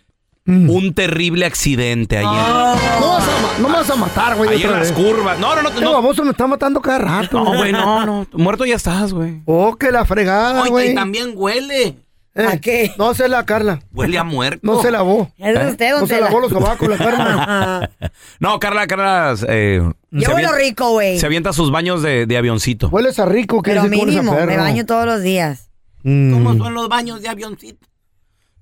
Un 0.46 0.94
terrible 0.94 1.44
accidente 1.44 2.16
ahí, 2.16 2.24
en- 2.24 2.30
No, 2.32 3.08
vas 3.10 3.28
a, 3.28 3.60
no 3.60 3.68
me 3.68 3.74
vas 3.74 3.90
a 3.90 3.96
matar, 3.96 4.34
güey. 4.36 4.48
ahí 4.48 4.62
en 4.62 4.70
las 4.70 4.80
vez. 4.80 4.92
curvas. 4.92 5.38
No, 5.38 5.54
no, 5.54 5.60
no. 5.60 5.68
Este 5.68 5.82
No, 5.82 5.92
baboso 5.92 6.24
me 6.24 6.30
está 6.30 6.46
matando 6.46 6.80
cada 6.80 6.98
rato. 7.00 7.44
no, 7.44 7.54
güey, 7.54 7.70
no, 7.70 8.06
no. 8.06 8.26
Muerto 8.32 8.64
ya 8.64 8.76
estás, 8.76 9.12
güey. 9.12 9.42
Oh, 9.44 9.76
que 9.76 9.90
la 9.92 10.06
fregada, 10.06 10.66
güey. 10.68 10.92
y 10.92 10.94
también 10.94 11.32
huele. 11.34 11.98
Eh, 12.38 12.46
¿A 12.46 12.58
qué? 12.60 12.92
No 12.96 13.14
se 13.14 13.28
la 13.28 13.44
Carla. 13.44 13.80
Huele 13.92 14.16
a 14.16 14.22
muerto. 14.24 14.60
No 14.62 14.80
se 14.80 14.90
lavó. 14.92 15.30
Es 15.38 15.58
de 15.58 15.66
usted, 15.70 15.90
don 15.90 16.00
No 16.02 16.06
se 16.06 16.14
Tela. 16.14 16.26
lavó 16.26 16.40
los 16.40 16.50
sobacos, 16.52 16.88
la 16.88 16.96
Carla. 16.96 17.90
No, 18.40 18.58
Carla, 18.60 18.86
Carla. 18.86 19.34
Eh, 19.48 19.82
Yo 20.12 20.28
se, 20.28 20.34
huelo 20.34 20.52
rico, 20.52 20.90
güey. 20.92 21.18
se 21.18 21.26
avienta 21.26 21.52
sus 21.52 21.70
baños 21.72 22.00
de, 22.02 22.26
de 22.26 22.36
avioncito. 22.38 22.88
Hueles 22.88 23.18
a 23.18 23.26
rico, 23.26 23.60
que 23.62 23.72
Pero 23.72 23.84
mínimo, 23.84 24.32
me 24.34 24.56
baño 24.56 24.86
todos 24.86 25.04
los 25.04 25.20
días. 25.22 25.70
Mm. 26.04 26.32
¿Cómo 26.32 26.54
son 26.56 26.74
los 26.74 26.88
baños 26.88 27.20
de 27.22 27.28
avioncito? 27.28 27.86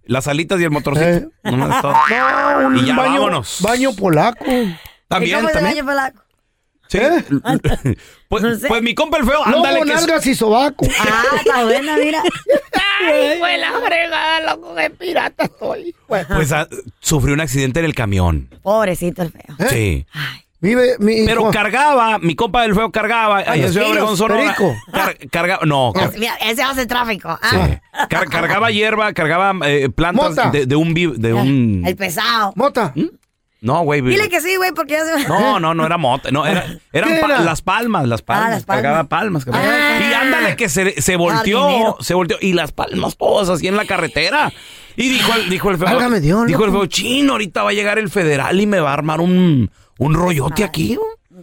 Las 0.04 0.26
alitas 0.28 0.60
y 0.60 0.64
el 0.64 0.70
motorcito. 0.70 1.06
Eh. 1.06 1.28
Nomás 1.44 1.82
todo. 1.82 1.92
No, 1.92 2.66
un 2.68 2.76
Y 2.78 2.86
ya 2.86 2.96
baño, 2.96 3.12
vámonos. 3.14 3.58
baño 3.60 3.92
polaco. 3.94 4.44
¿Y 4.46 4.74
También, 5.08 5.36
cómo 5.40 5.50
también. 5.50 5.74
baña 5.74 5.84
polaco? 5.84 6.22
Sí. 6.88 6.98
¿Eh? 6.98 7.24
pues, 8.28 8.42
No 8.42 8.54
sé. 8.54 8.68
pues 8.68 8.82
mi 8.82 8.94
compa 8.94 9.18
el 9.18 9.24
feo, 9.24 9.44
No, 9.46 9.56
ándale 9.56 9.80
que 9.80 9.86
nalgas 9.86 10.26
y 10.26 10.34
sobaco. 10.34 10.86
Ah, 11.00 11.22
está 11.38 11.64
buena, 11.64 11.96
mira. 11.96 12.22
Fue 13.38 13.58
la 13.58 13.72
fregada, 13.84 14.40
loco, 14.54 14.74
de 14.74 14.90
pirata 14.90 15.44
estoy. 15.44 15.94
pues 16.06 16.52
ah, 16.52 16.68
sufrió 17.00 17.34
un 17.34 17.40
accidente 17.40 17.80
en 17.80 17.86
el 17.86 17.94
camión. 17.94 18.48
Pobrecito 18.62 19.22
el 19.22 19.30
feo. 19.32 19.56
¿Eh? 19.58 19.66
Sí. 19.70 20.06
Vive, 20.58 20.96
mi 20.98 21.26
Pero 21.26 21.42
hijo. 21.42 21.50
cargaba, 21.50 22.18
mi 22.18 22.34
compa 22.34 22.62
del 22.62 22.74
feo 22.74 22.90
cargaba, 22.90 23.38
ahí 23.46 23.60
en 23.62 23.70
Ciudad 23.72 23.90
Obregón, 23.90 24.16
Sonora. 24.16 24.40
perico. 24.40 24.74
Car- 24.90 25.16
cargaba, 25.30 25.66
no, 25.66 25.92
car- 25.94 26.12
Mira, 26.18 26.34
ese 26.36 26.62
hace 26.62 26.86
tráfico. 26.86 27.38
sí. 27.50 27.56
Ah, 27.92 28.06
Car- 28.08 28.28
cargaba 28.30 28.70
hierba, 28.70 29.12
cargaba 29.12 29.52
eh, 29.68 29.90
plantas 29.94 30.50
de, 30.52 30.64
de 30.66 30.74
un 30.76 30.94
de 30.94 31.34
un 31.34 31.82
El 31.86 31.94
pesado. 31.94 32.52
Mota. 32.56 32.94
No, 33.60 33.82
güey. 33.82 34.00
Dile 34.02 34.28
que 34.28 34.40
sí, 34.40 34.56
güey, 34.56 34.72
porque 34.72 34.94
ya 34.94 35.04
se... 35.04 35.28
No, 35.28 35.58
no, 35.58 35.74
no 35.74 35.84
era 35.86 35.96
mota, 35.98 36.30
no, 36.30 36.46
era, 36.46 36.64
eran 36.92 37.14
¿Qué 37.14 37.20
pa- 37.20 37.26
era? 37.26 37.40
las 37.40 37.62
palmas, 37.62 38.06
las 38.06 38.22
palmas, 38.22 38.46
Ah, 38.46 38.50
las 38.50 38.64
palmas. 38.64 38.82
cargaba 38.82 39.08
palmas. 39.08 39.46
Ah. 39.52 39.98
y 40.08 40.12
ándale 40.12 40.56
que 40.56 40.68
se, 40.68 41.00
se 41.00 41.16
volteó, 41.16 41.96
se 42.00 42.14
volteó, 42.14 42.36
y 42.40 42.52
las 42.52 42.72
palmas 42.72 43.16
todas 43.16 43.48
así 43.48 43.66
en 43.68 43.76
la 43.76 43.84
carretera. 43.86 44.52
Y 44.96 45.08
dijo 45.08 45.32
el, 45.34 45.48
dijo 45.50 45.70
el 45.70 45.78
feo, 45.78 45.88
Dios, 46.20 46.46
dijo 46.46 46.64
el 46.64 46.70
feo, 46.70 46.86
chino, 46.86 47.32
ahorita 47.32 47.62
va 47.62 47.70
a 47.70 47.74
llegar 47.74 47.98
el 47.98 48.08
federal 48.10 48.60
y 48.60 48.66
me 48.66 48.80
va 48.80 48.90
a 48.90 48.94
armar 48.94 49.20
un, 49.20 49.70
un 49.98 50.14
rollote 50.14 50.64
aquí. 50.64 50.98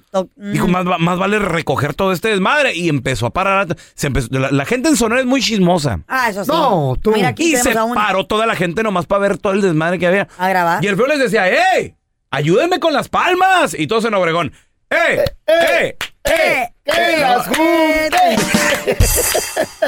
To- 0.10 0.28
Dijo, 0.36 0.68
más, 0.68 0.86
más 1.00 1.20
vale 1.20 1.38
recoger 1.38 1.94
todo 1.94 2.14
este 2.14 2.30
desmadre. 2.30 2.76
Y 2.76 2.90
empezó 2.90 3.28
a 3.28 3.30
parar. 3.30 3.76
Se 3.94 4.08
empezó, 4.08 4.28
la, 4.32 4.50
la 4.50 4.66
gente 4.66 4.90
en 4.90 4.98
Sonora 4.98 5.22
es 5.22 5.28
muy 5.28 5.40
chismosa. 5.40 6.00
Ah, 6.08 6.30
eso 6.30 6.44
sí. 6.44 6.50
No, 6.52 6.96
tú. 7.00 7.12
Mira, 7.12 7.28
aquí 7.30 7.54
Y 7.54 7.58
se 7.58 7.74
paró 7.94 8.26
toda 8.26 8.48
la 8.48 8.56
gente 8.56 8.82
nomás 8.82 9.06
para 9.06 9.20
ver 9.20 9.38
todo 9.38 9.54
el 9.54 9.62
desmadre 9.62 10.00
que 10.00 10.08
había. 10.08 10.28
A 10.40 10.50
grabar. 10.50 10.84
Y 10.84 10.88
el 10.88 10.96
feo 10.96 11.06
les 11.06 11.20
decía, 11.20 11.48
¡eh! 11.48 11.96
¡Ayúdenme 12.34 12.80
con 12.80 12.94
las 12.94 13.10
palmas! 13.10 13.76
Y 13.78 13.86
todos 13.86 14.06
en 14.06 14.16
Obregón, 14.16 14.52
¡eh! 14.90 15.24
¡eh! 15.46 15.96
¡eh! 16.24 16.74
¡Que 16.84 17.18
las 17.20 17.46
junte! 17.46 18.38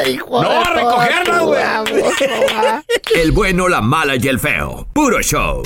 ¡No, 0.29 0.51
a 0.51 0.69
recogerlas, 0.69 1.41
güey! 1.41 1.63
El 3.15 3.31
bueno, 3.31 3.67
la 3.67 3.81
mala 3.81 4.15
y 4.15 4.27
el 4.27 4.39
feo. 4.39 4.87
Puro 4.93 5.23
show. 5.23 5.63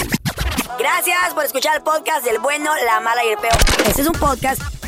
Gracias 0.79 1.33
por 1.33 1.43
escuchar 1.43 1.75
el 1.75 1.83
podcast 1.83 2.23
del 2.23 2.39
bueno, 2.39 2.71
la 2.85 3.01
mala 3.01 3.25
y 3.25 3.27
el 3.27 3.37
peor. 3.39 3.57
Este 3.85 4.01
es 4.01 4.07
un 4.07 4.13
podcast 4.13 4.61